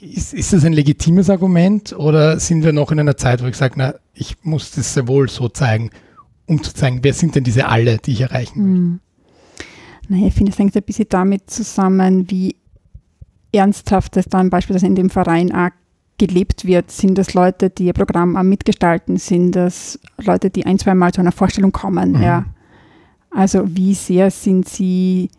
ist, 0.01 0.35
ist 0.35 0.53
das 0.53 0.65
ein 0.65 0.73
legitimes 0.73 1.31
Argument 1.31 1.93
oder 1.93 2.41
sind 2.41 2.65
wir 2.65 2.73
noch 2.73 2.91
in 2.91 3.01
einer 3.01 3.17
Zeit, 3.17 3.43
wo 3.43 3.47
ich 3.47 3.57
sage, 3.57 3.75
na, 3.77 3.95
ich 4.15 4.37
muss 4.43 4.73
das 4.73 4.95
sehr 4.95 5.09
wohl 5.09 5.29
so 5.29 5.49
zeigen, 5.49 5.91
um 6.49 6.63
zu 6.63 6.75
zeigen, 6.75 7.01
wer 7.03 7.13
sind 7.13 7.35
denn 7.35 7.45
diese 7.45 7.69
alle, 7.69 7.99
die 7.99 8.13
ich 8.13 8.21
erreichen 8.23 8.65
will? 8.65 8.81
Mhm. 8.81 9.01
Naja, 10.09 10.27
ich 10.27 10.35
finde, 10.35 10.53
es 10.53 10.59
hängt 10.59 10.75
ein 10.75 10.83
bisschen 10.83 11.07
damit 11.09 11.51
zusammen, 11.51 12.31
wie 12.31 12.57
ernsthaft 13.53 14.17
es 14.17 14.27
dann 14.27 14.51
beispielsweise 14.51 14.87
in 14.87 14.95
dem 14.95 15.11
Verein 15.11 15.55
auch 15.55 15.71
gelebt 16.17 16.65
wird. 16.65 16.91
Sind 16.91 17.17
das 17.19 17.35
Leute, 17.35 17.71
die 17.71 17.87
ihr 17.87 17.93
Programm 17.93 18.37
am 18.37 18.49
mitgestalten? 18.49 19.19
Sind 19.19 19.53
das 19.53 19.99
Leute, 20.17 20.51
die 20.51 20.67
ein, 20.67 20.79
zwei 20.79 20.95
Mal 20.95 21.13
zu 21.13 21.21
einer 21.21 21.33
Vorstellung 21.33 21.73
kommen? 21.73 22.13
Mhm. 22.13 22.23
Ja. 22.23 22.45
Also 23.31 23.65
wie 23.77 23.95
sehr 23.95 24.31
sind 24.31 24.69
sie 24.69 25.31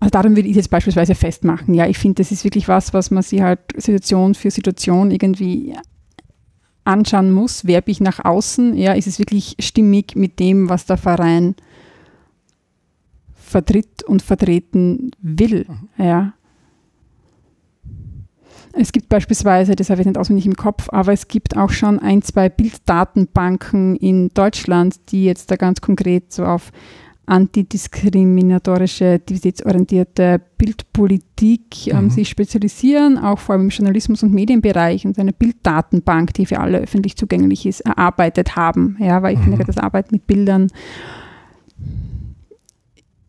also 0.00 0.10
darum 0.10 0.34
würde 0.34 0.48
ich 0.48 0.56
jetzt 0.56 0.68
beispielsweise 0.68 1.14
festmachen. 1.14 1.74
Ja, 1.74 1.86
ich 1.86 1.96
finde, 1.96 2.16
das 2.16 2.32
ist 2.32 2.42
wirklich 2.42 2.66
was, 2.66 2.92
was 2.92 3.12
man 3.12 3.22
sich 3.22 3.40
halt 3.40 3.60
Situation 3.76 4.34
für 4.34 4.50
Situation 4.50 5.12
irgendwie 5.12 5.76
anschauen 6.84 7.32
muss. 7.32 7.66
Werbe 7.66 7.90
ich 7.90 8.00
nach 8.00 8.24
außen? 8.24 8.76
Ja, 8.76 8.92
ist 8.92 9.06
es 9.06 9.18
wirklich 9.18 9.56
stimmig 9.60 10.16
mit 10.16 10.38
dem, 10.38 10.68
was 10.68 10.86
der 10.86 10.96
Verein 10.96 11.54
vertritt 13.34 14.02
und 14.02 14.22
vertreten 14.22 15.10
will? 15.20 15.66
Mhm. 15.68 16.04
Ja. 16.04 16.34
Es 18.74 18.92
gibt 18.92 19.10
beispielsweise, 19.10 19.76
das 19.76 19.90
habe 19.90 20.00
ich 20.00 20.06
nicht 20.06 20.16
auswendig 20.16 20.46
im 20.46 20.56
Kopf, 20.56 20.88
aber 20.90 21.12
es 21.12 21.28
gibt 21.28 21.56
auch 21.56 21.70
schon 21.70 21.98
ein, 21.98 22.22
zwei 22.22 22.48
Bilddatenbanken 22.48 23.96
in 23.96 24.30
Deutschland, 24.30 25.12
die 25.12 25.24
jetzt 25.24 25.50
da 25.50 25.56
ganz 25.56 25.82
konkret 25.82 26.32
so 26.32 26.46
auf 26.46 26.72
antidiskriminatorische, 27.26 29.20
diversitätsorientierte 29.20 30.40
Bildpolitik 30.58 31.86
ähm, 31.86 32.04
mhm. 32.04 32.10
sich 32.10 32.28
spezialisieren, 32.28 33.16
auch 33.16 33.38
vor 33.38 33.54
allem 33.54 33.62
im 33.64 33.68
Journalismus- 33.70 34.22
und 34.22 34.32
Medienbereich 34.32 35.06
und 35.06 35.18
eine 35.18 35.32
Bilddatenbank, 35.32 36.34
die 36.34 36.46
für 36.46 36.58
alle 36.58 36.78
öffentlich 36.78 37.16
zugänglich 37.16 37.64
ist, 37.66 37.80
erarbeitet 37.80 38.56
haben. 38.56 38.96
Ja, 38.98 39.22
weil 39.22 39.34
ich 39.34 39.40
mhm. 39.40 39.56
finde, 39.56 39.64
das 39.64 39.78
Arbeit 39.78 40.10
mit 40.10 40.26
Bildern 40.26 40.68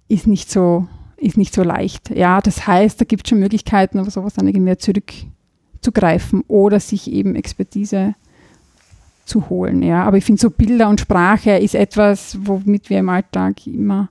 ist 0.08 0.28
nicht 0.28 0.52
so, 0.52 0.88
ist 1.18 1.38
nicht 1.38 1.54
so 1.54 1.64
leicht. 1.64 2.10
Ja, 2.10 2.42
das 2.42 2.66
heißt, 2.66 3.00
da 3.00 3.06
gibt 3.06 3.26
es 3.26 3.30
schon 3.30 3.40
Möglichkeiten, 3.40 4.00
aber 4.00 4.10
sowas 4.10 4.34
dann 4.34 4.48
irgendwie 4.48 4.66
mehr 4.66 4.80
zurückzugreifen 4.80 6.44
oder 6.48 6.80
sich 6.80 7.12
eben 7.12 7.36
Expertise 7.36 8.16
zu 9.26 9.50
holen. 9.50 9.82
Ja. 9.84 10.04
Aber 10.04 10.18
ich 10.18 10.26
finde, 10.26 10.42
so 10.42 10.50
Bilder 10.50 10.90
und 10.90 11.00
Sprache 11.00 11.52
ist 11.52 11.76
etwas, 11.76 12.38
womit 12.42 12.90
wir 12.90 13.00
im 13.00 13.10
Alltag 13.10 13.66
immer 13.68 14.10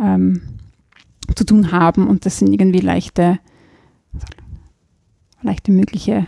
ähm, 0.00 0.42
zu 1.34 1.44
tun 1.44 1.72
haben 1.72 2.08
und 2.08 2.26
das 2.26 2.38
sind 2.38 2.52
irgendwie 2.52 2.80
leichte, 2.80 3.38
leichte 5.42 5.72
mögliche 5.72 6.26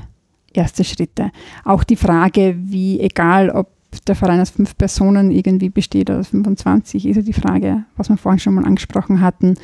erste 0.52 0.84
Schritte. 0.84 1.30
Auch 1.64 1.84
die 1.84 1.96
Frage, 1.96 2.56
wie, 2.58 3.00
egal 3.00 3.50
ob 3.50 3.70
der 4.06 4.14
Verein 4.14 4.40
aus 4.40 4.50
fünf 4.50 4.76
Personen 4.76 5.30
irgendwie 5.30 5.68
besteht 5.68 6.08
oder 6.10 6.20
aus 6.20 6.28
25, 6.28 7.06
ist 7.06 7.16
ja 7.16 7.22
die 7.22 7.32
Frage, 7.32 7.84
was 7.96 8.08
wir 8.08 8.16
vorhin 8.16 8.38
schon 8.38 8.54
mal 8.54 8.64
angesprochen 8.64 9.20
hatten, 9.20 9.56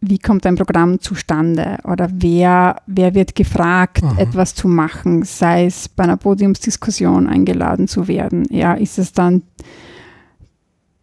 wie 0.00 0.18
kommt 0.18 0.46
ein 0.46 0.56
Programm 0.56 1.00
zustande 1.00 1.78
oder 1.84 2.08
wer, 2.12 2.82
wer 2.86 3.14
wird 3.14 3.34
gefragt, 3.34 4.02
Aha. 4.02 4.20
etwas 4.20 4.54
zu 4.54 4.68
machen, 4.68 5.24
sei 5.24 5.66
es 5.66 5.88
bei 5.88 6.04
einer 6.04 6.16
Podiumsdiskussion 6.16 7.26
eingeladen 7.26 7.88
zu 7.88 8.06
werden. 8.06 8.46
Ja, 8.50 8.74
ist 8.74 8.98
es 8.98 9.12
dann, 9.12 9.42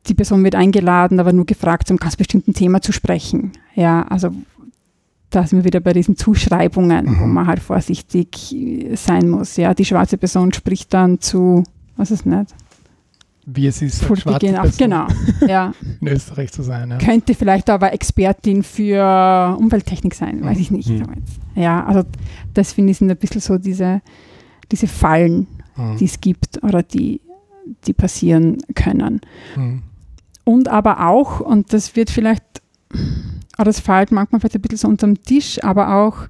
die 0.08 0.14
Person 0.14 0.44
wird 0.44 0.56
eingeladen, 0.56 1.20
aber 1.20 1.34
nur 1.34 1.46
gefragt, 1.46 1.90
um 1.90 1.96
ein 1.96 2.00
ganz 2.00 2.16
bestimmten 2.16 2.54
Thema 2.54 2.82
zu 2.82 2.92
sprechen. 2.92 3.54
Ja, 3.74 4.04
also 4.04 4.32
da 5.32 5.48
sind 5.48 5.60
wir 5.60 5.66
wieder 5.66 5.80
bei 5.80 5.94
diesen 5.94 6.16
Zuschreibungen, 6.16 7.06
mhm. 7.06 7.20
wo 7.20 7.26
man 7.26 7.48
halt 7.48 7.60
vorsichtig 7.60 8.56
sein 8.94 9.30
muss. 9.30 9.58
Ja, 9.58 9.74
die 9.74 9.86
schwarze 9.86 10.18
Person 10.18 10.54
spricht 10.54 10.94
dann 10.94 11.20
zu, 11.20 11.64
was 11.98 12.12
ist 12.12 12.26
nicht, 12.26 12.54
wie 13.46 13.68
es 13.68 13.82
ist, 13.82 14.10
als 14.10 14.22
schwarze 14.22 14.62
auf, 14.62 14.78
genau, 14.78 15.08
ja. 15.48 15.74
in 16.00 16.08
Österreich 16.08 16.52
zu 16.52 16.64
sein. 16.64 16.92
Ja. 16.92 16.98
Könnte 16.98 17.34
vielleicht 17.34 17.70
aber 17.70 17.94
Expertin 17.94 18.64
für 18.64 19.56
Umwelttechnik 19.60 20.16
sein, 20.16 20.44
weiß 20.44 20.60
ich 20.60 20.72
nicht. 20.72 20.90
Mhm. 20.90 21.06
Ja, 21.56 21.86
also 21.86 22.04
das 22.54 22.74
finde 22.74 22.92
ich 22.92 22.98
sind 22.98 23.12
ein 23.12 23.18
bisschen 23.18 23.42
so 23.42 23.58
diese, 23.58 24.02
diese 24.72 24.88
Fallen, 24.88 25.48
mhm. 25.76 25.98
die 25.98 26.06
es 26.06 26.22
gibt 26.22 26.64
oder 26.64 26.84
die, 26.84 27.22
die 27.86 27.94
passieren 27.94 28.58
können. 28.76 29.22
Mhm. 29.56 29.84
Und 30.46 30.68
aber 30.68 31.08
auch, 31.08 31.40
und 31.40 31.74
das 31.74 31.96
wird 31.96 32.10
vielleicht, 32.10 32.44
oder 33.58 33.66
das 33.66 33.80
fällt 33.80 34.12
manchmal 34.12 34.40
vielleicht 34.40 34.56
ein 34.56 34.62
bisschen 34.62 34.78
so 34.78 34.88
unterm 34.88 35.22
Tisch, 35.22 35.64
aber 35.64 35.96
auch 35.96 36.28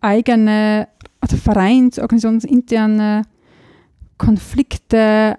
eigene, 0.00 0.88
also 1.20 1.36
Vereins-, 1.36 1.98
organisationsinterne 1.98 3.22
Konflikte 4.18 5.38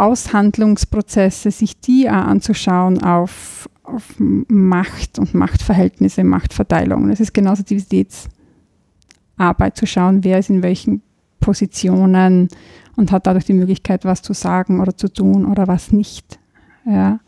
Aushandlungsprozesse, 0.00 1.50
sich 1.50 1.80
die 1.80 2.08
auch 2.08 2.14
anzuschauen 2.14 3.02
auf, 3.02 3.68
auf 3.82 4.14
Macht 4.18 5.18
und 5.18 5.34
Machtverhältnisse, 5.34 6.24
Machtverteilung. 6.24 7.10
Es 7.10 7.20
ist 7.20 7.34
genauso 7.34 7.62
Diversitätsarbeit 7.62 9.76
zu 9.76 9.86
schauen, 9.86 10.24
wer 10.24 10.38
ist 10.38 10.50
in 10.50 10.62
welchen 10.62 11.02
Positionen 11.40 12.48
und 12.96 13.12
hat 13.12 13.26
dadurch 13.26 13.44
die 13.44 13.52
Möglichkeit, 13.52 14.04
was 14.04 14.22
zu 14.22 14.32
sagen 14.32 14.80
oder 14.80 14.96
zu 14.96 15.12
tun 15.12 15.44
oder 15.44 15.68
was 15.68 15.92
nicht. 15.92 16.38
Ja. 16.86 17.20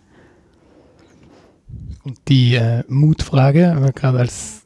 Und 2.04 2.18
die 2.28 2.54
äh, 2.54 2.84
Mutfrage, 2.88 3.92
gerade 3.94 4.18
als 4.18 4.62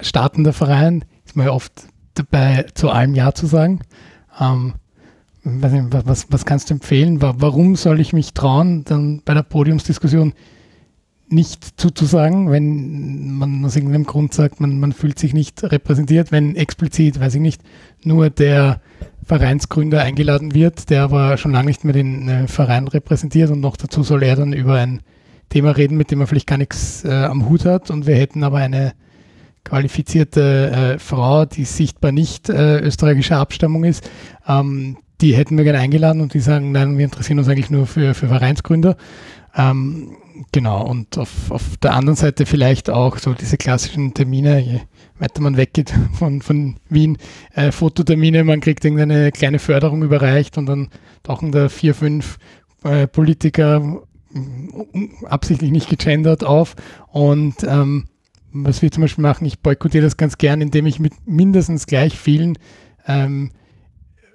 startender 0.00 0.52
Verein, 0.52 1.04
ist 1.24 1.36
man 1.36 1.46
ja 1.46 1.52
oft 1.52 1.72
dabei, 2.14 2.66
zu 2.74 2.90
allem 2.90 3.14
Ja 3.14 3.32
zu 3.32 3.46
sagen. 3.46 3.80
Ähm, 4.40 4.74
was, 5.44 6.26
was 6.30 6.44
kannst 6.44 6.70
du 6.70 6.74
empfehlen? 6.74 7.20
Warum 7.20 7.76
soll 7.76 8.00
ich 8.00 8.12
mich 8.12 8.32
trauen, 8.32 8.84
dann 8.84 9.22
bei 9.24 9.34
der 9.34 9.42
Podiumsdiskussion 9.42 10.32
nicht 11.28 11.80
zuzusagen, 11.80 12.50
wenn 12.50 13.36
man 13.36 13.64
aus 13.64 13.76
irgendeinem 13.76 14.04
Grund 14.04 14.34
sagt, 14.34 14.60
man, 14.60 14.78
man 14.78 14.92
fühlt 14.92 15.18
sich 15.18 15.34
nicht 15.34 15.62
repräsentiert, 15.64 16.32
wenn 16.32 16.54
explizit, 16.54 17.18
weiß 17.18 17.34
ich 17.34 17.40
nicht, 17.40 17.62
nur 18.02 18.30
der 18.30 18.80
Vereinsgründer 19.24 20.02
eingeladen 20.02 20.54
wird, 20.54 20.90
der 20.90 21.02
aber 21.02 21.36
schon 21.38 21.52
lange 21.52 21.68
nicht 21.68 21.84
mehr 21.84 21.94
den 21.94 22.28
äh, 22.28 22.46
Verein 22.46 22.88
repräsentiert 22.88 23.50
und 23.50 23.60
noch 23.60 23.76
dazu 23.76 24.02
soll 24.02 24.22
er 24.22 24.36
dann 24.36 24.52
über 24.52 24.74
ein 24.74 25.00
Thema 25.48 25.70
reden, 25.70 25.96
mit 25.96 26.10
dem 26.10 26.20
er 26.20 26.26
vielleicht 26.26 26.46
gar 26.46 26.58
nichts 26.58 27.04
äh, 27.04 27.10
am 27.10 27.48
Hut 27.48 27.64
hat. 27.64 27.90
Und 27.90 28.06
wir 28.06 28.16
hätten 28.16 28.42
aber 28.44 28.58
eine 28.58 28.92
qualifizierte 29.64 30.70
äh, 30.70 30.98
Frau, 30.98 31.46
die 31.46 31.64
sichtbar 31.64 32.12
nicht 32.12 32.48
äh, 32.50 32.80
österreichischer 32.80 33.38
Abstammung 33.38 33.84
ist, 33.84 34.08
ähm, 34.46 34.98
die 35.24 35.34
hätten 35.34 35.56
wir 35.56 35.64
gerne 35.64 35.78
eingeladen 35.78 36.20
und 36.20 36.34
die 36.34 36.40
sagen, 36.40 36.70
nein, 36.70 36.98
wir 36.98 37.04
interessieren 37.04 37.38
uns 37.38 37.48
eigentlich 37.48 37.70
nur 37.70 37.86
für, 37.86 38.14
für 38.14 38.28
Vereinsgründer. 38.28 38.96
Ähm, 39.56 40.16
Genau, 40.50 40.84
und 40.84 41.16
auf, 41.16 41.52
auf 41.52 41.76
der 41.76 41.94
anderen 41.94 42.16
Seite 42.16 42.44
vielleicht 42.44 42.90
auch 42.90 43.18
so 43.18 43.34
diese 43.34 43.56
klassischen 43.56 44.14
Termine, 44.14 44.58
je 44.58 44.80
weiter 45.18 45.40
man 45.40 45.56
weggeht 45.56 45.94
von, 46.12 46.42
von 46.42 46.76
Wien, 46.88 47.18
äh, 47.54 47.70
Fototermine, 47.70 48.42
man 48.42 48.60
kriegt 48.60 48.84
irgendeine 48.84 49.30
kleine 49.30 49.60
Förderung 49.60 50.02
überreicht 50.02 50.58
und 50.58 50.66
dann 50.66 50.88
tauchen 51.22 51.52
da 51.52 51.68
vier, 51.68 51.94
fünf 51.94 52.38
äh, 52.82 53.06
Politiker 53.06 54.02
absichtlich 55.26 55.70
nicht 55.70 55.88
gegendert 55.88 56.42
auf 56.42 56.74
und 57.12 57.54
ähm, 57.62 58.08
was 58.52 58.82
wir 58.82 58.90
zum 58.90 59.02
Beispiel 59.02 59.22
machen, 59.22 59.46
ich 59.46 59.60
boykottiere 59.60 60.04
das 60.04 60.16
ganz 60.16 60.36
gern, 60.36 60.60
indem 60.60 60.86
ich 60.86 60.98
mit 60.98 61.12
mindestens 61.26 61.86
gleich 61.86 62.18
vielen 62.18 62.58
ähm, 63.06 63.50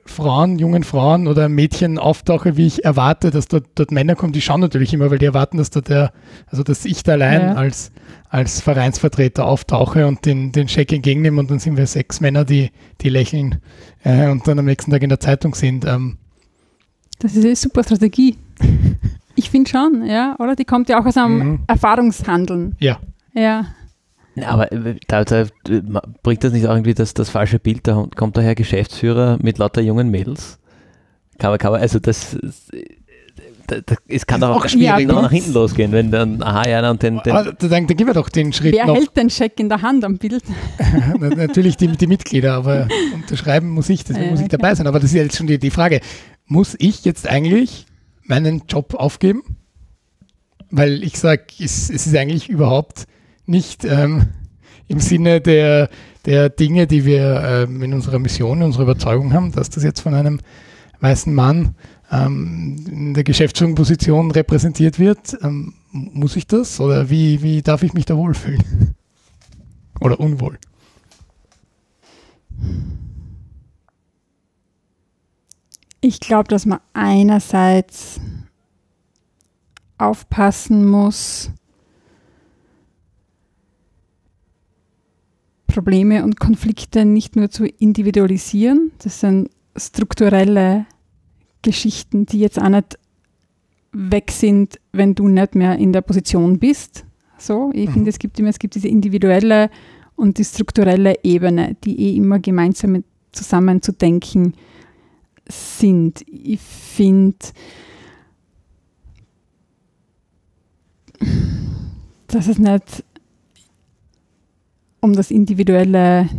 Frauen, 0.10 0.60
jungen 0.60 0.84
Frauen 0.84 1.28
oder 1.28 1.48
Mädchen 1.50 1.98
auftauche, 1.98 2.58
wie 2.58 2.68
ich 2.68 2.84
erwarte, 2.84 3.32
dass 3.32 3.48
dort, 3.48 3.68
dort 3.76 3.92
Männer 3.92 4.16
kommen, 4.16 4.34
die 4.34 4.42
schauen 4.42 4.62
natürlich 4.62 4.94
immer, 4.94 5.10
weil 5.12 5.18
die 5.18 5.26
erwarten, 5.26 5.58
dass 5.58 5.70
da 5.70 5.82
der, 5.82 6.12
also 6.48 6.64
dass 6.64 6.86
ich 6.86 7.04
da 7.04 7.14
allein 7.14 7.42
ja. 7.42 7.54
als, 7.54 7.92
als 8.30 8.62
Vereinsvertreter 8.62 9.46
auftauche 9.46 10.08
und 10.08 10.26
den, 10.26 10.52
den 10.52 10.68
Scheck 10.68 10.92
entgegennehme 10.92 11.40
und 11.40 11.50
dann 11.50 11.60
sind 11.60 11.78
wir 11.78 11.88
sechs 11.88 12.20
Männer, 12.20 12.46
die, 12.46 12.72
die 13.02 13.10
lächeln 13.10 13.62
äh, 14.04 14.28
und 14.28 14.48
dann 14.48 14.60
am 14.60 14.66
nächsten 14.66 14.92
Tag 14.92 15.04
in 15.04 15.10
der 15.10 15.20
Zeitung 15.20 15.56
sind. 15.56 15.86
Ähm. 15.86 16.18
Das 17.20 17.36
ist 17.36 17.46
eine 17.46 17.56
super 17.56 17.84
Strategie. 17.84 18.38
ich 19.36 19.50
finde 19.50 19.70
schon, 19.70 20.06
ja, 20.06 20.36
oder? 20.40 20.56
Die 20.56 20.66
kommt 20.66 20.90
ja 20.90 21.00
auch 21.00 21.06
aus 21.06 21.18
einem 21.18 21.38
mhm. 21.38 21.60
Erfahrungshandeln. 21.68 22.76
Ja. 22.80 23.00
Ja. 23.34 23.68
Aber 24.44 24.72
äh, 24.72 24.96
da, 25.08 25.24
da, 25.24 25.46
bringt 26.24 26.44
das 26.44 26.54
nicht 26.54 26.68
auch 26.68 26.74
irgendwie 26.74 26.94
das, 26.94 27.14
das 27.14 27.30
falsche 27.30 27.60
Bild? 27.60 27.88
Da 27.88 28.08
kommt 28.16 28.38
daher 28.38 28.56
Geschäftsführer 28.56 29.38
mit 29.42 29.58
lauter 29.58 29.82
jungen 29.82 30.10
Mädels. 30.10 30.60
Kann 31.38 31.52
man, 31.52 31.60
kann 31.60 31.72
man, 31.72 31.82
also 31.82 32.00
das, 32.00 32.38
das, 33.70 33.98
es 34.08 34.26
kann 34.26 34.42
doch 34.42 34.50
auch, 34.50 34.68
schwierig 34.68 35.08
ja, 35.08 35.22
nach 35.22 35.32
hinten 35.32 35.54
losgehen, 35.54 35.92
wenn 35.92 36.12
dann, 36.12 36.42
aha, 36.42 36.68
ja, 36.68 36.90
und 36.90 37.02
den. 37.02 37.20
den 37.20 37.34
also, 37.34 37.52
dann, 37.52 37.70
dann 37.70 37.88
gehen 37.88 38.08
wir 38.08 38.14
doch 38.14 38.30
den 38.30 38.52
Schritt. 38.52 38.74
Wer 38.74 38.88
noch. 38.88 38.96
hält 38.96 39.16
den 39.16 39.30
Scheck 39.30 39.60
in 39.60 39.70
der 39.70 39.82
Hand 39.82 40.04
am 40.04 40.18
Bild? 40.18 40.44
Natürlich 41.20 41.78
die, 41.78 41.88
die 41.88 42.08
Mitglieder, 42.08 42.54
aber 42.54 42.88
unterschreiben 43.14 43.70
muss 43.70 43.90
ich, 43.90 44.04
deswegen 44.04 44.26
ja, 44.26 44.32
muss 44.32 44.42
ich 44.42 44.48
dabei 44.48 44.76
sein. 44.76 44.88
Aber 44.88 45.00
das 45.00 45.12
ist 45.12 45.16
jetzt 45.16 45.38
schon 45.38 45.48
die, 45.48 45.60
die 45.60 45.72
Frage. 45.72 46.02
Muss 46.46 46.76
ich 46.80 47.06
jetzt 47.06 47.28
eigentlich 47.28 47.86
meinen 48.24 48.64
Job 48.68 48.96
aufgeben? 48.96 49.44
Weil 50.72 51.04
ich 51.04 51.18
sage, 51.18 51.44
es, 51.60 51.90
es 51.90 52.08
ist 52.08 52.16
eigentlich 52.16 52.50
überhaupt 52.50 53.06
nicht 53.50 53.86
ähm, 53.86 54.28
im 54.88 55.00
Sinne 55.00 55.42
der, 55.42 55.90
der 56.26 56.50
Dinge, 56.50 56.88
die 56.88 57.06
wir 57.06 57.42
ähm, 57.44 57.82
in 57.82 57.94
unserer 57.94 58.20
Mission, 58.20 58.60
in 58.60 58.66
unserer 58.66 58.84
Überzeugung 58.84 59.34
haben, 59.34 59.52
dass 59.52 59.70
das 59.70 59.84
jetzt 59.84 60.02
von 60.02 60.14
einem 60.14 60.40
weißen 61.00 61.34
Mann 61.34 61.76
ähm, 62.12 62.76
in 62.88 63.14
der 63.14 63.24
Geschäftsführungsposition 63.24 64.32
repräsentiert 64.32 65.00
wird. 65.00 65.38
Ähm, 65.42 65.74
muss 65.92 66.36
ich 66.36 66.48
das 66.48 66.80
oder 66.80 67.10
wie, 67.10 67.42
wie 67.42 67.62
darf 67.62 67.84
ich 67.84 67.94
mich 67.94 68.06
da 68.06 68.16
wohlfühlen? 68.16 68.96
oder 70.00 70.20
unwohl? 70.20 70.58
Ich 76.02 76.20
glaube, 76.20 76.48
dass 76.48 76.66
man 76.66 76.80
einerseits 76.94 78.20
aufpassen 79.98 80.88
muss, 80.88 81.52
Probleme 85.70 86.24
und 86.24 86.40
Konflikte 86.40 87.06
nicht 87.06 87.36
nur 87.36 87.50
zu 87.50 87.66
individualisieren. 87.66 88.92
Das 89.02 89.22
sind 89.22 89.50
strukturelle 89.76 90.86
Geschichten, 91.62 92.26
die 92.26 92.40
jetzt 92.40 92.60
auch 92.60 92.70
nicht 92.70 93.00
weg 93.92 94.32
sind, 94.32 94.80
wenn 94.92 95.16
du 95.16 95.28
nicht 95.28 95.56
mehr 95.56 95.78
in 95.78 95.94
der 95.94 96.02
Position 96.02 96.60
bist. 96.60 97.06
So, 97.38 97.72
ich 97.74 97.90
mhm. 97.90 97.94
finde, 97.94 98.10
es 98.10 98.20
gibt 98.20 98.38
immer, 98.40 98.50
es 98.50 98.60
gibt 98.60 98.76
diese 98.76 98.88
individuelle 98.88 99.70
und 100.16 100.38
die 100.38 100.44
strukturelle 100.44 101.16
Ebene, 101.24 101.78
die 101.84 102.00
eh 102.00 102.18
immer 102.18 102.40
gemeinsam 102.40 103.04
zusammenzudenken 103.32 104.54
sind. 105.48 106.24
Ich 106.28 106.60
finde, 106.60 107.38
dass 112.28 112.48
es 112.48 112.60
nicht 112.60 113.04
um 115.02 115.14
das 115.14 115.32
individuelle 115.32 116.30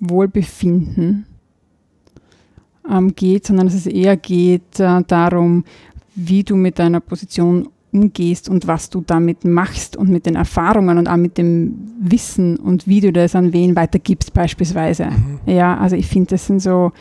Wohlbefinden 0.00 1.26
ähm, 2.90 3.14
geht, 3.14 3.46
sondern 3.46 3.66
dass 3.66 3.74
es 3.74 3.86
eher 3.86 4.16
geht 4.16 4.78
äh, 4.78 5.02
darum, 5.06 5.64
wie 6.14 6.44
du 6.44 6.56
mit 6.56 6.78
deiner 6.78 7.00
Position 7.00 7.68
umgehst 7.92 8.48
und 8.48 8.66
was 8.66 8.90
du 8.90 9.02
damit 9.06 9.44
machst 9.44 9.96
und 9.96 10.08
mit 10.08 10.26
den 10.26 10.34
Erfahrungen 10.34 10.98
und 10.98 11.08
auch 11.08 11.16
mit 11.16 11.38
dem 11.38 11.92
Wissen 12.00 12.56
und 12.56 12.88
wie 12.88 13.00
du 13.00 13.12
das 13.12 13.36
an 13.36 13.52
wen 13.52 13.76
weitergibst 13.76 14.34
beispielsweise. 14.34 15.06
Mhm. 15.06 15.38
Ja, 15.46 15.78
also 15.78 15.94
ich 15.94 16.06
finde, 16.06 16.30
das 16.30 16.46
sind 16.46 16.60
so 16.60 16.92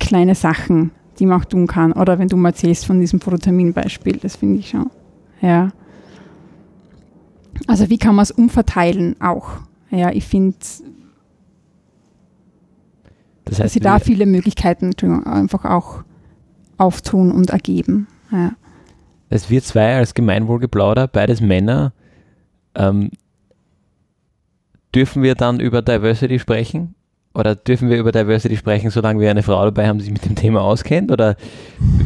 kleine 0.00 0.34
Sachen, 0.34 0.92
die 1.18 1.26
man 1.26 1.40
auch 1.40 1.44
tun 1.44 1.66
kann. 1.66 1.92
Oder 1.92 2.18
wenn 2.18 2.28
du 2.28 2.36
mal 2.36 2.50
erzählst 2.50 2.86
von 2.86 3.00
diesem 3.00 3.20
Fototermin-Beispiel, 3.20 4.16
das 4.16 4.36
finde 4.36 4.60
ich 4.60 4.70
schon. 4.70 4.90
Ja. 5.40 5.72
Also 7.66 7.90
wie 7.90 7.98
kann 7.98 8.14
man 8.14 8.22
es 8.22 8.30
umverteilen 8.30 9.20
auch? 9.20 9.60
Ja, 9.90 10.10
ich 10.10 10.24
finde, 10.24 10.56
das 13.44 13.54
heißt, 13.54 13.60
dass 13.60 13.72
sie 13.72 13.80
da 13.80 13.98
viele 13.98 14.26
Möglichkeiten 14.26 14.92
einfach 15.24 15.64
auch 15.64 16.02
auftun 16.78 17.30
und 17.30 17.50
ergeben. 17.50 18.08
Ja. 18.32 18.52
Also 19.30 19.50
wir 19.50 19.62
zwei 19.62 19.96
als 19.96 20.14
Gemeinwohlgeplauder, 20.14 21.08
beides 21.08 21.40
Männer, 21.40 21.92
ähm, 22.74 23.10
dürfen 24.94 25.22
wir 25.22 25.34
dann 25.34 25.60
über 25.60 25.82
Diversity 25.82 26.38
sprechen? 26.38 26.94
Oder 27.34 27.56
dürfen 27.56 27.88
wir 27.90 27.98
über 27.98 28.12
Diversity 28.12 28.56
sprechen, 28.56 28.90
solange 28.90 29.20
wir 29.20 29.28
eine 29.28 29.42
Frau 29.42 29.64
dabei 29.64 29.88
haben, 29.88 29.98
die 29.98 30.04
sich 30.04 30.12
mit 30.12 30.24
dem 30.24 30.36
Thema 30.36 30.62
auskennt? 30.62 31.10
Oder 31.10 31.36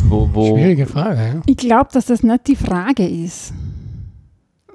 wo, 0.09 0.31
wo 0.33 0.57
Schwierige 0.57 0.87
Frage. 0.87 1.21
Ja. 1.21 1.43
Ich 1.45 1.59
glaube, 1.59 1.91
dass 1.93 2.07
das 2.07 2.23
nicht 2.23 2.49
die 2.49 2.57
Frage 2.57 3.07
ist 3.07 3.53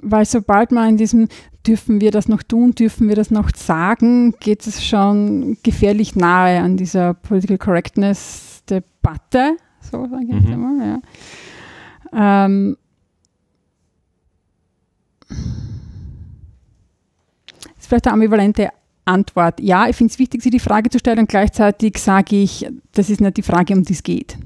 weil 0.03 0.25
sobald 0.25 0.71
man 0.71 0.89
in 0.89 0.97
diesem 0.97 1.27
dürfen 1.65 2.01
wir 2.01 2.11
das 2.11 2.27
noch 2.27 2.43
tun, 2.43 2.71
dürfen 2.71 3.07
wir 3.07 3.15
das 3.15 3.31
noch 3.31 3.49
sagen, 3.55 4.33
geht 4.39 4.67
es 4.67 4.85
schon 4.85 5.57
gefährlich 5.63 6.15
nahe 6.15 6.59
an 6.59 6.77
dieser 6.77 7.13
Political 7.13 7.57
Correctness 7.57 8.63
Debatte, 8.69 9.57
so 9.79 10.07
sage 10.07 10.23
ich 10.23 10.29
mhm. 10.29 10.37
jetzt 10.37 10.51
einmal. 10.51 11.01
Ja. 12.13 12.49
Ähm, 12.49 12.77
das 15.29 15.37
ist 17.79 17.87
vielleicht 17.87 18.07
eine 18.07 18.13
ambivalente 18.13 18.69
Antwort. 19.05 19.59
Ja, 19.59 19.87
ich 19.87 19.95
finde 19.95 20.11
es 20.11 20.19
wichtig, 20.19 20.41
sich 20.41 20.51
die 20.51 20.59
Frage 20.59 20.89
zu 20.89 20.99
stellen 20.99 21.19
und 21.19 21.29
gleichzeitig 21.29 21.97
sage 21.97 22.37
ich, 22.37 22.67
das 22.93 23.09
ist 23.09 23.21
nicht 23.21 23.37
die 23.37 23.41
Frage, 23.41 23.73
um 23.73 23.83
die 23.83 23.93
es 23.93 24.03
geht. 24.03 24.37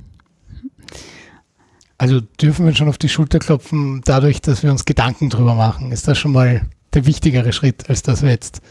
Also 1.97 2.21
dürfen 2.21 2.65
wir 2.65 2.75
schon 2.75 2.89
auf 2.89 2.97
die 2.97 3.09
Schulter 3.09 3.39
klopfen, 3.39 4.01
dadurch, 4.05 4.41
dass 4.41 4.61
wir 4.61 4.71
uns 4.71 4.85
Gedanken 4.85 5.29
drüber 5.29 5.55
machen. 5.55 5.91
Ist 5.91 6.07
das 6.07 6.17
schon 6.17 6.31
mal 6.31 6.61
der 6.93 7.05
wichtigere 7.05 7.51
Schritt, 7.53 7.89
als 7.89 8.03
dass 8.03 8.21
wir 8.21 8.29
jetzt 8.29 8.61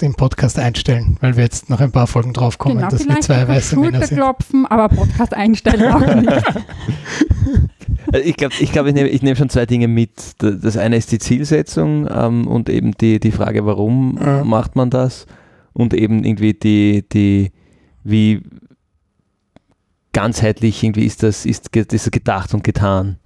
den 0.00 0.14
Podcast 0.14 0.58
einstellen, 0.58 1.16
weil 1.20 1.36
wir 1.36 1.44
jetzt 1.44 1.70
noch 1.70 1.80
ein 1.80 1.92
paar 1.92 2.06
Folgen 2.06 2.32
draufkommen, 2.32 2.78
genau, 2.78 2.90
dass 2.90 3.08
wir 3.08 3.20
zwei 3.20 3.46
weiße 3.46 3.78
Männer 3.78 4.06
sind. 4.06 4.18
klopfen, 4.18 4.66
aber 4.66 4.88
Podcast 4.88 5.32
einstellen 5.34 5.92
auch 5.92 6.14
nicht. 6.14 6.32
Ich 8.24 8.36
glaube, 8.36 8.54
ich, 8.60 8.72
glaub, 8.72 8.86
ich 8.86 8.94
nehme 8.94 9.08
nehm 9.08 9.36
schon 9.36 9.48
zwei 9.48 9.66
Dinge 9.66 9.88
mit. 9.88 10.10
Das 10.38 10.76
eine 10.76 10.96
ist 10.96 11.12
die 11.12 11.18
Zielsetzung 11.18 12.08
ähm, 12.10 12.46
und 12.46 12.68
eben 12.68 12.92
die, 12.92 13.20
die 13.20 13.32
Frage, 13.32 13.66
warum 13.66 14.18
ja. 14.20 14.44
macht 14.44 14.76
man 14.76 14.90
das? 14.90 15.26
Und 15.72 15.94
eben 15.94 16.24
irgendwie 16.24 16.54
die, 16.54 17.04
die 17.10 17.52
wie, 18.02 18.42
ganzheitlich 20.14 20.82
irgendwie 20.82 21.04
ist 21.04 21.22
das, 21.22 21.44
ist, 21.44 21.68
das 21.74 22.10
gedacht 22.10 22.54
und 22.54 22.64
getan. 22.64 23.18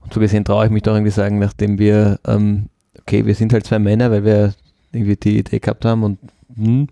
Und 0.00 0.12
so 0.12 0.20
gesehen 0.20 0.44
traue 0.44 0.66
ich 0.66 0.70
mich 0.70 0.82
doch 0.82 0.94
irgendwie 0.94 1.12
sagen, 1.12 1.38
nachdem 1.38 1.78
wir, 1.78 2.20
ähm, 2.26 2.68
okay, 3.00 3.24
wir 3.24 3.34
sind 3.34 3.54
halt 3.54 3.64
zwei 3.64 3.78
Männer, 3.78 4.10
weil 4.10 4.24
wir 4.24 4.54
irgendwie 4.92 5.16
die 5.16 5.38
Idee 5.38 5.58
gehabt 5.58 5.86
haben 5.86 6.02
und 6.02 6.18
hm, 6.54 6.88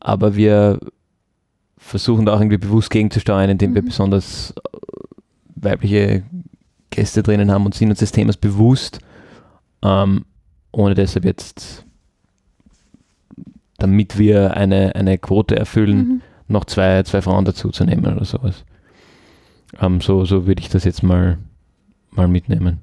aber 0.00 0.34
wir 0.34 0.80
versuchen 1.76 2.26
da 2.26 2.34
auch 2.34 2.40
irgendwie 2.40 2.58
bewusst 2.58 2.90
gegenzusteuern, 2.90 3.50
indem 3.50 3.70
mhm. 3.70 3.74
wir 3.76 3.82
besonders 3.82 4.52
äh, 4.52 4.78
weibliche 5.56 6.22
Gäste 6.90 7.22
drinnen 7.22 7.50
haben 7.52 7.66
und 7.66 7.74
sind 7.74 7.90
uns 7.90 8.00
des 8.00 8.12
Themas 8.12 8.36
bewusst, 8.36 9.00
ähm, 9.82 10.24
ohne 10.72 10.94
deshalb 10.94 11.24
jetzt, 11.24 11.84
damit 13.78 14.18
wir 14.18 14.56
eine, 14.56 14.94
eine 14.94 15.18
Quote 15.18 15.56
erfüllen, 15.56 15.96
mhm. 15.96 16.20
noch 16.48 16.64
zwei, 16.64 17.02
zwei 17.04 17.22
Frauen 17.22 17.44
dazu 17.44 17.70
zu 17.70 17.84
nehmen 17.84 18.06
oder 18.06 18.24
sowas. 18.24 18.64
Ähm, 19.78 20.00
so 20.00 20.24
so 20.24 20.46
würde 20.46 20.62
ich 20.62 20.68
das 20.68 20.84
jetzt 20.84 21.02
mal, 21.02 21.38
mal 22.10 22.28
mitnehmen. 22.28 22.80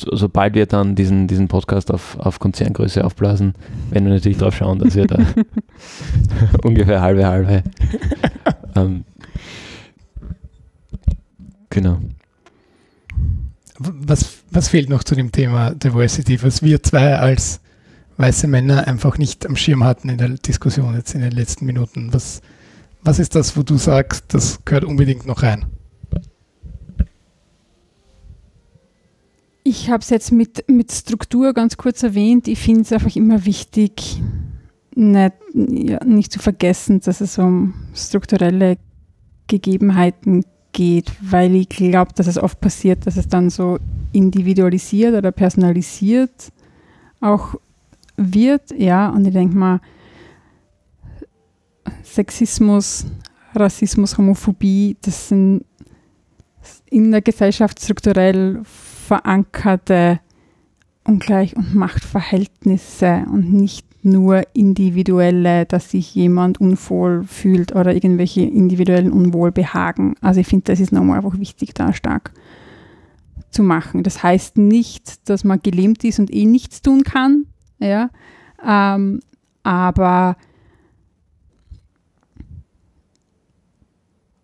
So, 0.00 0.14
sobald 0.16 0.54
wir 0.54 0.66
dann 0.66 0.94
diesen, 0.94 1.28
diesen 1.28 1.48
Podcast 1.48 1.92
auf, 1.92 2.18
auf 2.18 2.38
Konzerngröße 2.38 3.04
aufblasen, 3.04 3.54
werden 3.90 4.06
wir 4.06 4.14
natürlich 4.14 4.38
darauf 4.38 4.56
schauen, 4.56 4.78
dass 4.78 4.94
wir 4.94 5.06
da 5.06 5.18
ungefähr 6.64 7.00
halbe 7.00 7.26
halbe. 7.26 7.62
ähm, 8.76 9.04
genau. 11.70 11.98
was, 13.78 14.38
was 14.50 14.68
fehlt 14.68 14.88
noch 14.88 15.04
zu 15.04 15.14
dem 15.14 15.32
Thema 15.32 15.74
Diversity, 15.74 16.42
was 16.42 16.62
wir 16.62 16.82
zwei 16.82 17.16
als 17.16 17.60
weiße 18.16 18.46
Männer 18.46 18.86
einfach 18.86 19.18
nicht 19.18 19.46
am 19.46 19.56
Schirm 19.56 19.84
hatten 19.84 20.08
in 20.08 20.18
der 20.18 20.30
Diskussion 20.30 20.94
jetzt 20.94 21.14
in 21.14 21.20
den 21.20 21.32
letzten 21.32 21.66
Minuten? 21.66 22.12
Was, 22.12 22.42
was 23.02 23.18
ist 23.18 23.34
das, 23.34 23.56
wo 23.56 23.62
du 23.62 23.76
sagst, 23.76 24.34
das 24.34 24.64
gehört 24.64 24.84
unbedingt 24.84 25.26
noch 25.26 25.42
rein? 25.42 25.66
Ich 29.66 29.88
habe 29.88 30.02
es 30.02 30.10
jetzt 30.10 30.30
mit, 30.30 30.68
mit 30.68 30.92
Struktur 30.92 31.54
ganz 31.54 31.78
kurz 31.78 32.02
erwähnt. 32.02 32.48
Ich 32.48 32.58
finde 32.58 32.82
es 32.82 32.92
einfach 32.92 33.16
immer 33.16 33.46
wichtig, 33.46 34.20
nicht, 34.94 35.32
ja, 35.54 36.04
nicht 36.04 36.30
zu 36.30 36.38
vergessen, 36.38 37.00
dass 37.00 37.22
es 37.22 37.38
um 37.38 37.72
strukturelle 37.94 38.76
Gegebenheiten 39.46 40.44
geht, 40.72 41.10
weil 41.22 41.54
ich 41.54 41.70
glaube, 41.70 42.12
dass 42.14 42.26
es 42.26 42.36
oft 42.36 42.60
passiert, 42.60 43.06
dass 43.06 43.16
es 43.16 43.26
dann 43.26 43.48
so 43.48 43.78
individualisiert 44.12 45.14
oder 45.14 45.32
personalisiert 45.32 46.52
auch 47.20 47.54
wird. 48.18 48.70
Ja, 48.78 49.08
und 49.08 49.26
ich 49.26 49.32
denke 49.32 49.56
mal, 49.56 49.80
Sexismus, 52.02 53.06
Rassismus, 53.54 54.18
Homophobie, 54.18 54.96
das 55.00 55.28
sind 55.28 55.64
in 56.90 57.10
der 57.10 57.22
Gesellschaft 57.22 57.80
strukturell 57.80 58.62
verankerte 59.04 60.20
Ungleich- 61.04 61.56
und 61.56 61.74
Machtverhältnisse 61.74 63.26
und 63.30 63.52
nicht 63.52 63.86
nur 64.02 64.42
individuelle, 64.54 65.66
dass 65.66 65.90
sich 65.90 66.14
jemand 66.14 66.60
unwohl 66.60 67.24
fühlt 67.24 67.74
oder 67.74 67.94
irgendwelche 67.94 68.42
individuellen 68.42 69.12
Unwohlbehagen. 69.12 70.14
Also 70.20 70.40
ich 70.40 70.46
finde, 70.46 70.64
das 70.64 70.80
ist 70.80 70.92
nochmal 70.92 71.18
einfach 71.18 71.38
wichtig, 71.38 71.74
da 71.74 71.92
stark 71.92 72.32
zu 73.50 73.62
machen. 73.62 74.02
Das 74.02 74.22
heißt 74.22 74.56
nicht, 74.56 75.28
dass 75.28 75.44
man 75.44 75.60
gelähmt 75.62 76.04
ist 76.04 76.18
und 76.18 76.32
eh 76.32 76.46
nichts 76.46 76.82
tun 76.82 77.02
kann, 77.02 77.46
ja, 77.78 78.10
ähm, 78.66 79.20
aber 79.62 80.36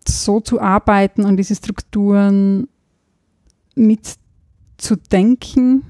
so 0.07 0.39
zu 0.39 0.59
arbeiten 0.59 1.25
und 1.25 1.37
diese 1.37 1.55
Strukturen 1.55 2.67
mitzudenken, 4.81 5.83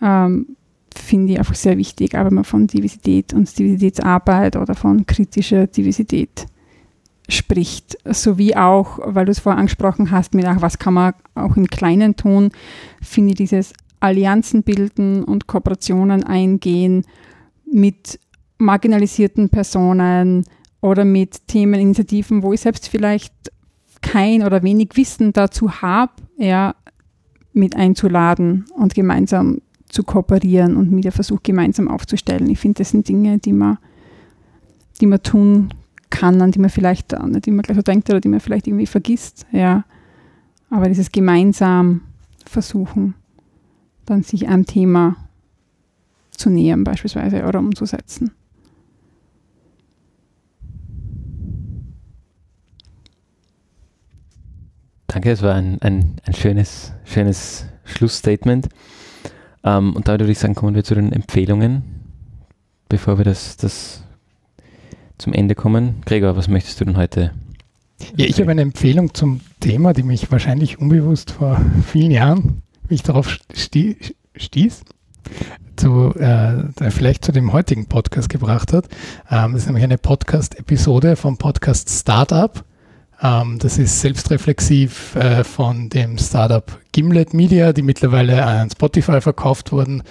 ähm, 0.00 0.56
finde 0.94 1.32
ich 1.32 1.38
einfach 1.38 1.56
sehr 1.56 1.76
wichtig, 1.76 2.14
aber 2.14 2.30
man 2.30 2.44
von 2.44 2.68
Diversität 2.68 3.34
und 3.34 3.58
Diversitätsarbeit 3.58 4.56
oder 4.56 4.74
von 4.74 5.06
kritischer 5.06 5.66
Diversität 5.66 6.46
spricht, 7.28 7.98
sowie 8.04 8.54
auch, 8.54 9.00
weil 9.02 9.24
du 9.24 9.32
es 9.32 9.40
vorher 9.40 9.58
angesprochen 9.58 10.10
hast, 10.10 10.34
mit 10.34 10.44
ach, 10.46 10.60
was 10.60 10.78
kann 10.78 10.94
man 10.94 11.14
auch 11.34 11.56
im 11.56 11.66
Kleinen 11.66 12.14
tun, 12.14 12.50
finde 13.02 13.30
ich 13.30 13.36
dieses 13.36 13.72
Allianzen 13.98 14.62
bilden 14.62 15.24
und 15.24 15.46
Kooperationen 15.46 16.22
eingehen 16.22 17.04
mit 17.64 18.20
marginalisierten 18.58 19.48
Personen 19.48 20.44
oder 20.80 21.04
mit 21.04 21.48
Themeninitiativen, 21.48 22.42
wo 22.42 22.52
ich 22.52 22.60
selbst 22.60 22.88
vielleicht 22.88 23.32
kein 24.02 24.42
oder 24.44 24.62
wenig 24.62 24.90
Wissen 24.94 25.32
dazu 25.32 25.80
habe, 25.80 26.12
ja, 26.36 26.74
mit 27.54 27.76
einzuladen 27.76 28.66
und 28.76 28.94
gemeinsam 28.94 29.60
zu 29.88 30.02
kooperieren 30.02 30.76
und 30.76 30.90
Media 30.90 31.12
versucht 31.12 31.44
gemeinsam 31.44 31.88
aufzustellen. 31.88 32.50
Ich 32.50 32.58
finde, 32.58 32.78
das 32.78 32.90
sind 32.90 33.08
Dinge, 33.08 33.38
die 33.38 33.52
man, 33.52 33.78
die 35.00 35.06
man 35.06 35.22
tun 35.22 35.72
kann, 36.10 36.42
an 36.42 36.50
die 36.50 36.58
man 36.58 36.70
vielleicht 36.70 37.12
nicht 37.12 37.46
immer 37.46 37.62
gleich 37.62 37.76
so 37.76 37.82
denkt 37.82 38.10
oder 38.10 38.20
die 38.20 38.28
man 38.28 38.40
vielleicht 38.40 38.66
irgendwie 38.66 38.86
vergisst. 38.86 39.46
Ja. 39.52 39.84
Aber 40.68 40.88
dieses 40.88 41.12
gemeinsam 41.12 42.02
versuchen, 42.44 43.14
dann 44.06 44.22
sich 44.22 44.48
einem 44.48 44.66
Thema 44.66 45.16
zu 46.32 46.50
nähern 46.50 46.84
beispielsweise 46.84 47.44
oder 47.44 47.60
umzusetzen. 47.60 48.32
Danke, 55.14 55.30
es 55.30 55.42
war 55.42 55.54
ein, 55.54 55.80
ein, 55.80 56.16
ein 56.24 56.34
schönes, 56.34 56.92
schönes 57.04 57.66
Schlussstatement. 57.84 58.68
Ähm, 59.62 59.94
und 59.94 60.08
da 60.08 60.14
würde 60.14 60.32
ich 60.32 60.40
sagen, 60.40 60.56
kommen 60.56 60.74
wir 60.74 60.82
zu 60.82 60.96
den 60.96 61.12
Empfehlungen, 61.12 61.84
bevor 62.88 63.16
wir 63.16 63.24
das, 63.24 63.56
das 63.56 64.02
zum 65.16 65.32
Ende 65.32 65.54
kommen. 65.54 66.02
Gregor, 66.04 66.34
was 66.34 66.48
möchtest 66.48 66.80
du 66.80 66.86
denn 66.86 66.96
heute? 66.96 67.30
Ja, 68.16 68.26
ich 68.26 68.40
habe 68.40 68.50
eine 68.50 68.62
Empfehlung 68.62 69.14
zum 69.14 69.40
Thema, 69.60 69.92
die 69.92 70.02
mich 70.02 70.32
wahrscheinlich 70.32 70.80
unbewusst 70.80 71.30
vor 71.30 71.64
vielen 71.86 72.10
Jahren, 72.10 72.62
wie 72.88 72.96
ich 72.96 73.04
darauf 73.04 73.38
stieß, 73.52 74.82
zu, 75.76 76.12
äh, 76.16 76.90
vielleicht 76.90 77.24
zu 77.24 77.30
dem 77.30 77.52
heutigen 77.52 77.86
Podcast 77.86 78.30
gebracht 78.30 78.72
hat. 78.72 78.88
Ähm, 79.30 79.52
das 79.52 79.62
ist 79.62 79.66
nämlich 79.66 79.84
eine 79.84 79.96
Podcast-Episode 79.96 81.14
vom 81.14 81.36
Podcast 81.36 81.88
Startup 81.88 82.64
ähm, 83.22 83.58
das 83.58 83.78
ist 83.78 84.00
selbstreflexiv 84.00 85.16
äh, 85.16 85.44
von 85.44 85.88
dem 85.88 86.18
Startup 86.18 86.78
Gimlet 86.92 87.34
Media, 87.34 87.72
die 87.72 87.82
mittlerweile 87.82 88.44
an 88.44 88.70
Spotify 88.70 89.20
verkauft 89.20 89.72
wurden 89.72 90.02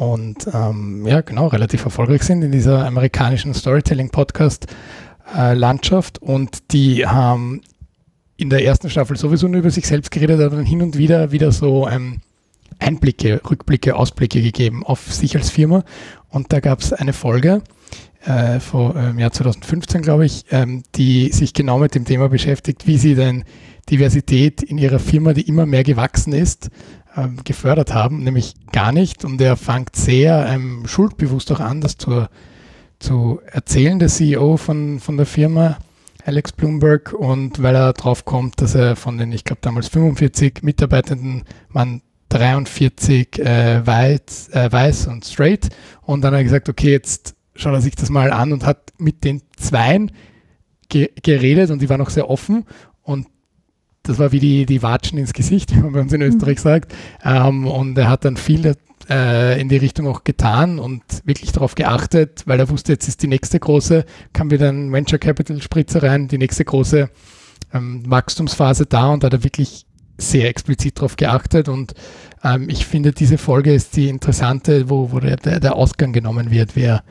und 0.00 0.48
ähm, 0.54 1.06
ja, 1.06 1.20
genau, 1.20 1.48
relativ 1.48 1.84
erfolgreich 1.84 2.22
sind 2.22 2.42
in 2.42 2.52
dieser 2.52 2.86
amerikanischen 2.86 3.52
Storytelling-Podcast-Landschaft. 3.52 6.22
Äh, 6.22 6.24
und 6.24 6.72
die 6.72 7.06
haben 7.06 7.60
in 8.38 8.48
der 8.48 8.64
ersten 8.64 8.88
Staffel 8.88 9.18
sowieso 9.18 9.46
nur 9.46 9.60
über 9.60 9.70
sich 9.70 9.86
selbst 9.86 10.10
geredet, 10.10 10.40
aber 10.40 10.56
dann 10.56 10.64
hin 10.64 10.80
und 10.80 10.96
wieder 10.96 11.32
wieder 11.32 11.52
so 11.52 11.86
ähm, 11.86 12.22
Einblicke, 12.78 13.42
Rückblicke, 13.50 13.94
Ausblicke 13.94 14.40
gegeben 14.40 14.86
auf 14.86 15.12
sich 15.12 15.36
als 15.36 15.50
Firma. 15.50 15.84
Und 16.30 16.50
da 16.50 16.60
gab 16.60 16.80
es 16.80 16.94
eine 16.94 17.12
Folge, 17.12 17.60
äh, 18.24 18.60
vor 18.60 18.94
im 18.96 19.18
Jahr 19.18 19.32
2015, 19.32 20.02
glaube 20.02 20.26
ich, 20.26 20.44
ähm, 20.50 20.82
die 20.94 21.32
sich 21.32 21.54
genau 21.54 21.78
mit 21.78 21.94
dem 21.94 22.04
Thema 22.04 22.28
beschäftigt, 22.28 22.86
wie 22.86 22.98
sie 22.98 23.14
denn 23.14 23.44
Diversität 23.88 24.62
in 24.62 24.78
ihrer 24.78 24.98
Firma, 24.98 25.32
die 25.32 25.48
immer 25.48 25.66
mehr 25.66 25.84
gewachsen 25.84 26.32
ist, 26.32 26.70
ähm, 27.16 27.38
gefördert 27.44 27.92
haben, 27.94 28.22
nämlich 28.22 28.54
gar 28.72 28.92
nicht. 28.92 29.24
Und 29.24 29.40
er 29.40 29.56
fängt 29.56 29.96
sehr 29.96 30.46
ähm, 30.48 30.86
schuldbewusst 30.86 31.50
auch 31.52 31.60
an, 31.60 31.80
das 31.80 31.96
zu, 31.96 32.26
zu 32.98 33.40
erzählen, 33.46 33.98
der 33.98 34.08
CEO 34.08 34.56
von, 34.56 35.00
von 35.00 35.16
der 35.16 35.26
Firma, 35.26 35.78
Alex 36.24 36.52
Bloomberg, 36.52 37.12
und 37.12 37.62
weil 37.62 37.74
er 37.74 37.92
drauf 37.94 38.24
kommt, 38.24 38.60
dass 38.60 38.74
er 38.74 38.96
von 38.96 39.18
den, 39.18 39.32
ich 39.32 39.44
glaube, 39.44 39.60
damals 39.62 39.88
45 39.88 40.62
Mitarbeitenden 40.62 41.44
man 41.68 42.02
43 42.28 43.38
äh, 43.40 43.84
weiß, 43.84 44.50
äh, 44.52 44.70
weiß 44.70 45.08
und 45.08 45.24
straight. 45.24 45.68
Und 46.02 46.22
dann 46.22 46.32
hat 46.32 46.40
er 46.40 46.44
gesagt, 46.44 46.68
okay, 46.68 46.92
jetzt 46.92 47.34
schaut 47.54 47.74
er 47.74 47.80
sich 47.80 47.94
das 47.94 48.10
mal 48.10 48.32
an 48.32 48.52
und 48.52 48.64
hat 48.64 48.92
mit 48.98 49.24
den 49.24 49.42
Zweien 49.56 50.12
ge 50.88 51.10
geredet 51.22 51.70
und 51.70 51.80
die 51.80 51.88
waren 51.88 52.00
auch 52.00 52.10
sehr 52.10 52.28
offen 52.28 52.64
und 53.02 53.26
das 54.02 54.18
war 54.18 54.32
wie 54.32 54.40
die, 54.40 54.66
die 54.66 54.82
Watschen 54.82 55.18
ins 55.18 55.32
Gesicht, 55.32 55.74
wie 55.74 55.80
man 55.80 55.92
bei 55.92 56.00
uns 56.00 56.12
in 56.12 56.22
Österreich 56.22 56.58
mhm. 56.58 56.62
sagt. 56.62 56.94
Ähm, 57.24 57.66
und 57.66 57.96
er 57.98 58.08
hat 58.08 58.24
dann 58.24 58.36
viel 58.36 58.74
äh, 59.08 59.60
in 59.60 59.68
die 59.68 59.76
Richtung 59.76 60.06
auch 60.06 60.24
getan 60.24 60.78
und 60.78 61.02
wirklich 61.24 61.52
darauf 61.52 61.74
geachtet, 61.74 62.42
weil 62.46 62.58
er 62.58 62.68
wusste, 62.70 62.92
jetzt 62.92 63.08
ist 63.08 63.22
die 63.22 63.28
nächste 63.28 63.58
große, 63.58 64.04
kam 64.32 64.50
wieder 64.50 64.68
ein 64.70 64.92
Venture 64.92 65.18
Capital 65.18 65.60
Spritzer 65.60 66.02
rein, 66.02 66.28
die 66.28 66.38
nächste 66.38 66.64
große 66.64 67.10
ähm, 67.72 68.02
Wachstumsphase 68.06 68.86
da 68.86 69.08
und 69.08 69.22
da 69.22 69.26
hat 69.26 69.34
er 69.34 69.44
wirklich 69.44 69.86
sehr 70.18 70.48
explizit 70.48 70.98
darauf 70.98 71.16
geachtet 71.16 71.68
und 71.68 71.94
ähm, 72.44 72.68
ich 72.68 72.86
finde, 72.86 73.12
diese 73.12 73.38
Folge 73.38 73.72
ist 73.72 73.96
die 73.96 74.08
interessante, 74.08 74.90
wo, 74.90 75.12
wo 75.12 75.20
der, 75.20 75.36
der 75.36 75.74
Ausgang 75.74 76.12
genommen 76.12 76.50
wird, 76.50 76.76
wer 76.76 77.02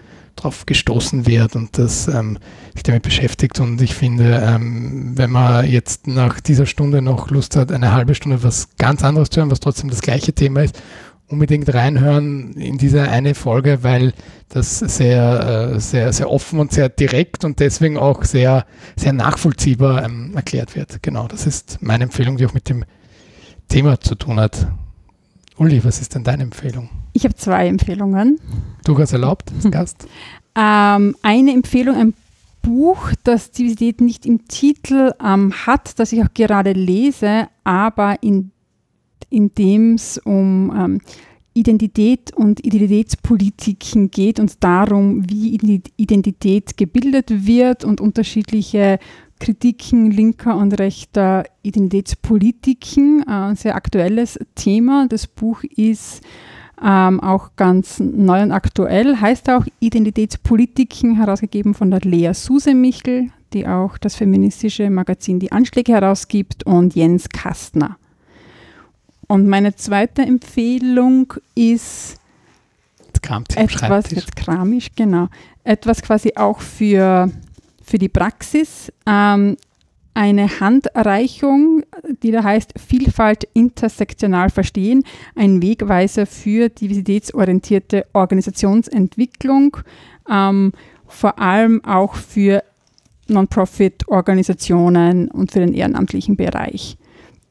drauf 0.42 0.66
gestoßen 0.66 1.28
wird 1.28 1.56
und 1.56 1.78
das 1.78 2.08
ähm, 2.08 2.38
sich 2.74 2.84
damit 2.84 3.04
beschäftigt. 3.04 3.60
Und 3.60 3.82
ich 3.82 3.94
finde, 3.94 4.42
ähm, 4.46 5.14
wenn 5.16 5.32
man 5.32 5.70
jetzt 5.70 6.08
nach 6.08 6.40
dieser 6.40 6.66
Stunde 6.66 7.02
noch 7.02 7.30
Lust 7.30 7.56
hat, 7.56 7.72
eine 7.72 7.94
halbe 7.94 8.16
Stunde 8.16 8.44
was 8.44 8.70
ganz 8.78 9.04
anderes 9.04 9.30
zu 9.30 9.40
hören, 9.40 9.52
was 9.52 9.60
trotzdem 9.60 9.90
das 9.90 10.02
gleiche 10.02 10.34
Thema 10.34 10.64
ist, 10.64 10.82
unbedingt 11.30 11.72
reinhören 11.74 12.54
in 12.54 12.78
diese 12.78 13.04
eine 13.04 13.36
Folge, 13.36 13.84
weil 13.84 14.14
das 14.50 14.80
sehr, 14.80 15.74
äh, 15.76 15.80
sehr, 15.80 16.12
sehr 16.12 16.30
offen 16.30 16.60
und 16.60 16.72
sehr 16.72 16.90
direkt 16.90 17.46
und 17.46 17.60
deswegen 17.60 17.98
auch 17.98 18.24
sehr, 18.24 18.66
sehr 18.96 19.14
nachvollziehbar 19.14 20.04
ähm, 20.04 20.32
erklärt 20.36 20.76
wird. 20.76 21.02
Genau, 21.04 21.28
das 21.28 21.46
ist 21.46 21.78
meine 21.82 22.06
Empfehlung, 22.06 22.38
die 22.38 22.46
auch 22.46 22.54
mit 22.54 22.68
dem 22.68 22.84
Thema 23.68 24.00
zu 24.00 24.16
tun 24.16 24.40
hat. 24.40 24.68
Uli, 25.58 25.84
was 25.84 26.02
ist 26.02 26.16
denn 26.16 26.24
deine 26.24 26.44
Empfehlung? 26.44 26.90
Ich 27.20 27.26
habe 27.26 27.36
zwei 27.36 27.68
Empfehlungen. 27.68 28.40
Du 28.86 28.98
hast 28.98 29.12
erlaubt, 29.12 29.52
als 29.54 29.70
Gast. 29.70 30.08
Ähm, 30.56 31.18
eine 31.22 31.52
Empfehlung, 31.52 31.98
ein 31.98 32.14
Buch, 32.62 33.12
das 33.26 33.52
Diversität 33.52 34.00
nicht 34.00 34.26
im 34.26 34.48
Titel 34.48 35.12
ähm, 35.22 35.52
hat, 35.52 36.00
das 36.00 36.14
ich 36.14 36.24
auch 36.24 36.34
gerade 36.34 36.72
lese, 36.72 37.50
aber 37.66 38.24
in, 38.24 38.52
in 39.30 39.54
dem 39.54 39.96
es 39.96 40.18
um 40.18 40.72
ähm, 40.74 41.02
Identität 41.54 42.34
und 42.34 42.66
Identitätspolitiken 42.66 44.12
geht 44.12 44.40
und 44.40 44.64
darum, 44.64 45.30
wie 45.30 45.82
Identität 45.98 46.78
gebildet 46.78 47.46
wird 47.46 47.84
und 47.84 48.00
unterschiedliche 48.00 48.98
Kritiken 49.42 50.10
linker 50.10 50.56
und 50.56 50.80
rechter 50.80 51.44
Identitätspolitiken, 51.64 53.26
äh, 53.28 53.32
ein 53.32 53.58
sehr 53.58 53.76
aktuelles 53.76 54.40
Thema. 54.56 55.08
Das 55.10 55.28
Buch 55.28 55.64
ist 55.64 56.22
ähm, 56.84 57.20
auch 57.20 57.52
ganz 57.56 58.00
neu 58.00 58.42
und 58.42 58.52
aktuell, 58.52 59.18
heißt 59.18 59.50
auch 59.50 59.66
Identitätspolitiken, 59.80 61.16
herausgegeben 61.16 61.74
von 61.74 61.92
der 61.92 62.02
Lea 62.02 62.34
Suse-Michel, 62.34 63.30
die 63.54 63.68
auch 63.68 63.98
das 63.98 64.16
feministische 64.16 64.90
Magazin 64.90 65.40
Die 65.40 65.52
Anschläge 65.52 65.94
herausgibt, 65.94 66.66
und 66.66 66.96
Jens 66.96 67.30
Kastner. 67.30 67.98
Und 69.28 69.48
meine 69.48 69.76
zweite 69.76 70.24
Empfehlung 70.24 71.34
ist 71.56 72.18
etwas, 73.56 74.12
jetzt 74.12 74.36
kramisch, 74.36 74.90
genau, 74.96 75.28
etwas 75.64 76.02
quasi 76.02 76.34
auch 76.36 76.62
für, 76.62 77.30
für 77.84 77.98
die 77.98 78.10
Praxis. 78.10 78.92
Ähm, 79.06 79.58
eine 80.14 80.60
Handreichung, 80.60 81.84
die 82.24 82.32
da 82.32 82.44
heißt 82.44 82.74
Vielfalt 82.78 83.48
intersektional 83.54 84.50
verstehen, 84.50 85.04
ein 85.36 85.62
Wegweiser 85.62 86.26
für 86.26 86.70
diversitätsorientierte 86.70 88.06
Organisationsentwicklung, 88.14 89.78
ähm, 90.30 90.74
vor 91.08 91.40
allem 91.40 91.84
auch 91.86 92.16
für 92.16 92.64
Non-Profit-Organisationen 93.28 95.30
und 95.30 95.52
für 95.52 95.60
den 95.60 95.74
ehrenamtlichen 95.74 96.36
Bereich, 96.36 96.98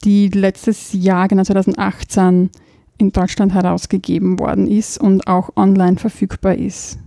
die 0.05 0.29
letztes 0.29 0.93
Jahr, 0.93 1.29
genau 1.29 1.45
2018, 1.45 2.51
in 2.99 3.13
Deutschland 3.13 3.55
herausgegeben 3.55 4.39
worden 4.39 4.67
ist 4.67 4.99
und 4.99 5.27
auch 5.29 5.51
online 5.57 5.97
verfügbar 5.97 6.57
ist. 6.57 6.99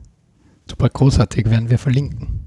Super 0.69 0.89
großartig, 0.89 1.49
werden 1.49 1.69
wir 1.69 1.77
verlinken. 1.77 2.40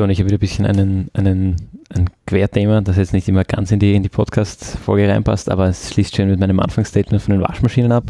Und 0.00 0.10
ich 0.10 0.18
habe 0.18 0.26
wieder 0.28 0.38
ein 0.38 0.40
bisschen 0.40 0.64
einen, 0.64 1.10
einen, 1.12 1.56
ein 1.94 2.08
Querthema, 2.26 2.80
das 2.80 2.96
jetzt 2.96 3.12
nicht 3.12 3.28
immer 3.28 3.44
ganz 3.44 3.70
in 3.72 3.78
die, 3.78 3.94
in 3.94 4.02
die 4.02 4.08
Podcast-Folge 4.08 5.08
reinpasst, 5.08 5.50
aber 5.50 5.66
es 5.66 5.92
schließt 5.92 6.16
schön 6.16 6.30
mit 6.30 6.40
meinem 6.40 6.60
Anfangsstatement 6.60 7.22
von 7.22 7.34
den 7.34 7.42
Waschmaschinen 7.42 7.92
ab. 7.92 8.04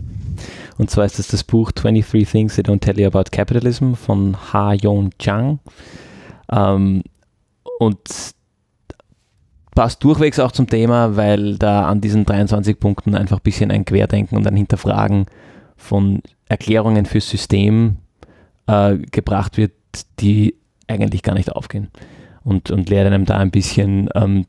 Und 0.79 0.91
zwar 0.91 1.05
ist 1.05 1.19
das 1.19 1.29
das 1.29 1.43
Buch 1.43 1.73
23 1.73 2.31
Things 2.31 2.55
They 2.55 2.65
Don't 2.65 2.81
Tell 2.81 3.01
You 3.01 3.09
About 3.09 3.25
Capitalism 3.33 3.95
von 3.95 4.37
Ha 4.53 4.75
Yong 4.75 5.11
Chang. 5.19 5.59
Ähm, 6.51 7.03
und 7.79 7.99
passt 9.75 10.05
durchwegs 10.05 10.39
auch 10.39 10.53
zum 10.53 10.69
Thema, 10.69 11.17
weil 11.17 11.57
da 11.59 11.89
an 11.89 12.01
diesen 12.01 12.25
23 12.25 12.79
Punkten 12.79 13.15
einfach 13.15 13.39
ein 13.39 13.43
bisschen 13.43 13.71
ein 13.71 13.85
Querdenken 13.85 14.37
und 14.37 14.47
ein 14.47 14.57
Hinterfragen 14.57 15.27
von 15.77 16.23
Erklärungen 16.49 17.07
fürs 17.07 17.29
System 17.29 17.97
äh, 18.67 18.99
gebracht 18.99 19.57
wird, 19.57 19.73
die 20.21 20.55
eigentlich 21.01 21.23
gar 21.23 21.35
nicht 21.35 21.53
aufgehen. 21.53 21.89
Und, 22.45 22.71
und 22.71 22.89
lehrt 22.89 23.07
einem 23.07 23.25
da 23.25 23.39
ein 23.39 23.51
bisschen 23.51 24.09
ähm, 24.15 24.47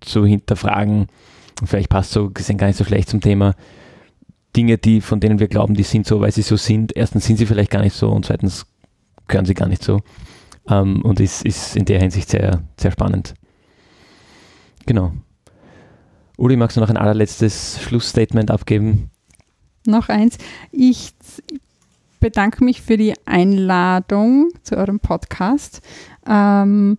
zu 0.00 0.24
hinterfragen, 0.24 1.08
vielleicht 1.64 1.88
passt 1.88 2.12
so 2.12 2.30
gesehen 2.30 2.58
gar 2.58 2.68
nicht 2.68 2.76
so 2.76 2.84
schlecht 2.84 3.08
zum 3.08 3.20
Thema, 3.20 3.54
Dinge, 4.56 4.78
die, 4.78 5.00
von 5.00 5.20
denen 5.20 5.38
wir 5.38 5.48
glauben, 5.48 5.74
die 5.74 5.82
sind 5.82 6.06
so, 6.06 6.20
weil 6.20 6.32
sie 6.32 6.42
so 6.42 6.56
sind. 6.56 6.96
Erstens 6.96 7.26
sind 7.26 7.36
sie 7.36 7.46
vielleicht 7.46 7.70
gar 7.70 7.82
nicht 7.82 7.94
so 7.94 8.10
und 8.10 8.24
zweitens 8.24 8.66
gehören 9.28 9.44
sie 9.44 9.54
gar 9.54 9.68
nicht 9.68 9.82
so. 9.82 10.00
Ähm, 10.68 11.02
und 11.02 11.20
ist, 11.20 11.44
ist 11.44 11.76
in 11.76 11.84
der 11.84 12.00
Hinsicht 12.00 12.28
sehr, 12.28 12.62
sehr 12.78 12.90
spannend. 12.90 13.34
Genau. 14.86 15.12
Uli, 16.38 16.56
magst 16.56 16.76
du 16.76 16.80
noch 16.80 16.90
ein 16.90 16.96
allerletztes 16.96 17.80
Schlussstatement 17.82 18.50
abgeben? 18.50 19.10
Noch 19.86 20.08
eins. 20.08 20.38
Ich 20.72 21.12
bedanke 22.26 22.64
mich 22.64 22.82
für 22.82 22.96
die 22.96 23.14
Einladung 23.24 24.48
zu 24.64 24.76
eurem 24.76 24.98
Podcast. 24.98 25.80
Ähm, 26.28 26.98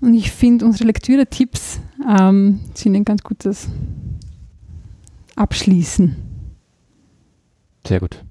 und 0.00 0.14
ich 0.14 0.32
finde, 0.32 0.64
unsere 0.64 0.86
Lektüre-Tipps 0.86 1.78
ähm, 2.18 2.58
sind 2.74 2.96
ein 2.96 3.04
ganz 3.04 3.22
gutes 3.22 3.68
Abschließen. 5.36 6.16
Sehr 7.86 8.00
gut. 8.00 8.24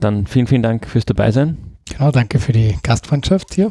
Dann 0.00 0.26
vielen, 0.26 0.46
vielen 0.46 0.62
Dank 0.62 0.86
fürs 0.86 1.06
Dabeisein. 1.06 1.56
Genau, 1.88 2.10
danke 2.10 2.38
für 2.38 2.52
die 2.52 2.76
Gastfreundschaft 2.82 3.54
hier. 3.54 3.70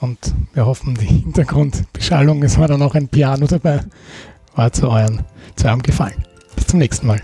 Und 0.00 0.18
wir 0.54 0.66
hoffen, 0.66 0.96
die 0.96 1.06
Hintergrundbeschallung, 1.06 2.42
es 2.42 2.58
war 2.58 2.66
dann 2.66 2.82
auch 2.82 2.96
ein 2.96 3.06
Piano 3.06 3.46
dabei, 3.46 3.82
war 4.56 4.72
zu, 4.72 4.88
euren, 4.88 5.20
zu 5.54 5.68
eurem 5.68 5.82
Gefallen. 5.82 6.24
Bis 6.56 6.66
zum 6.66 6.80
nächsten 6.80 7.06
Mal. 7.06 7.20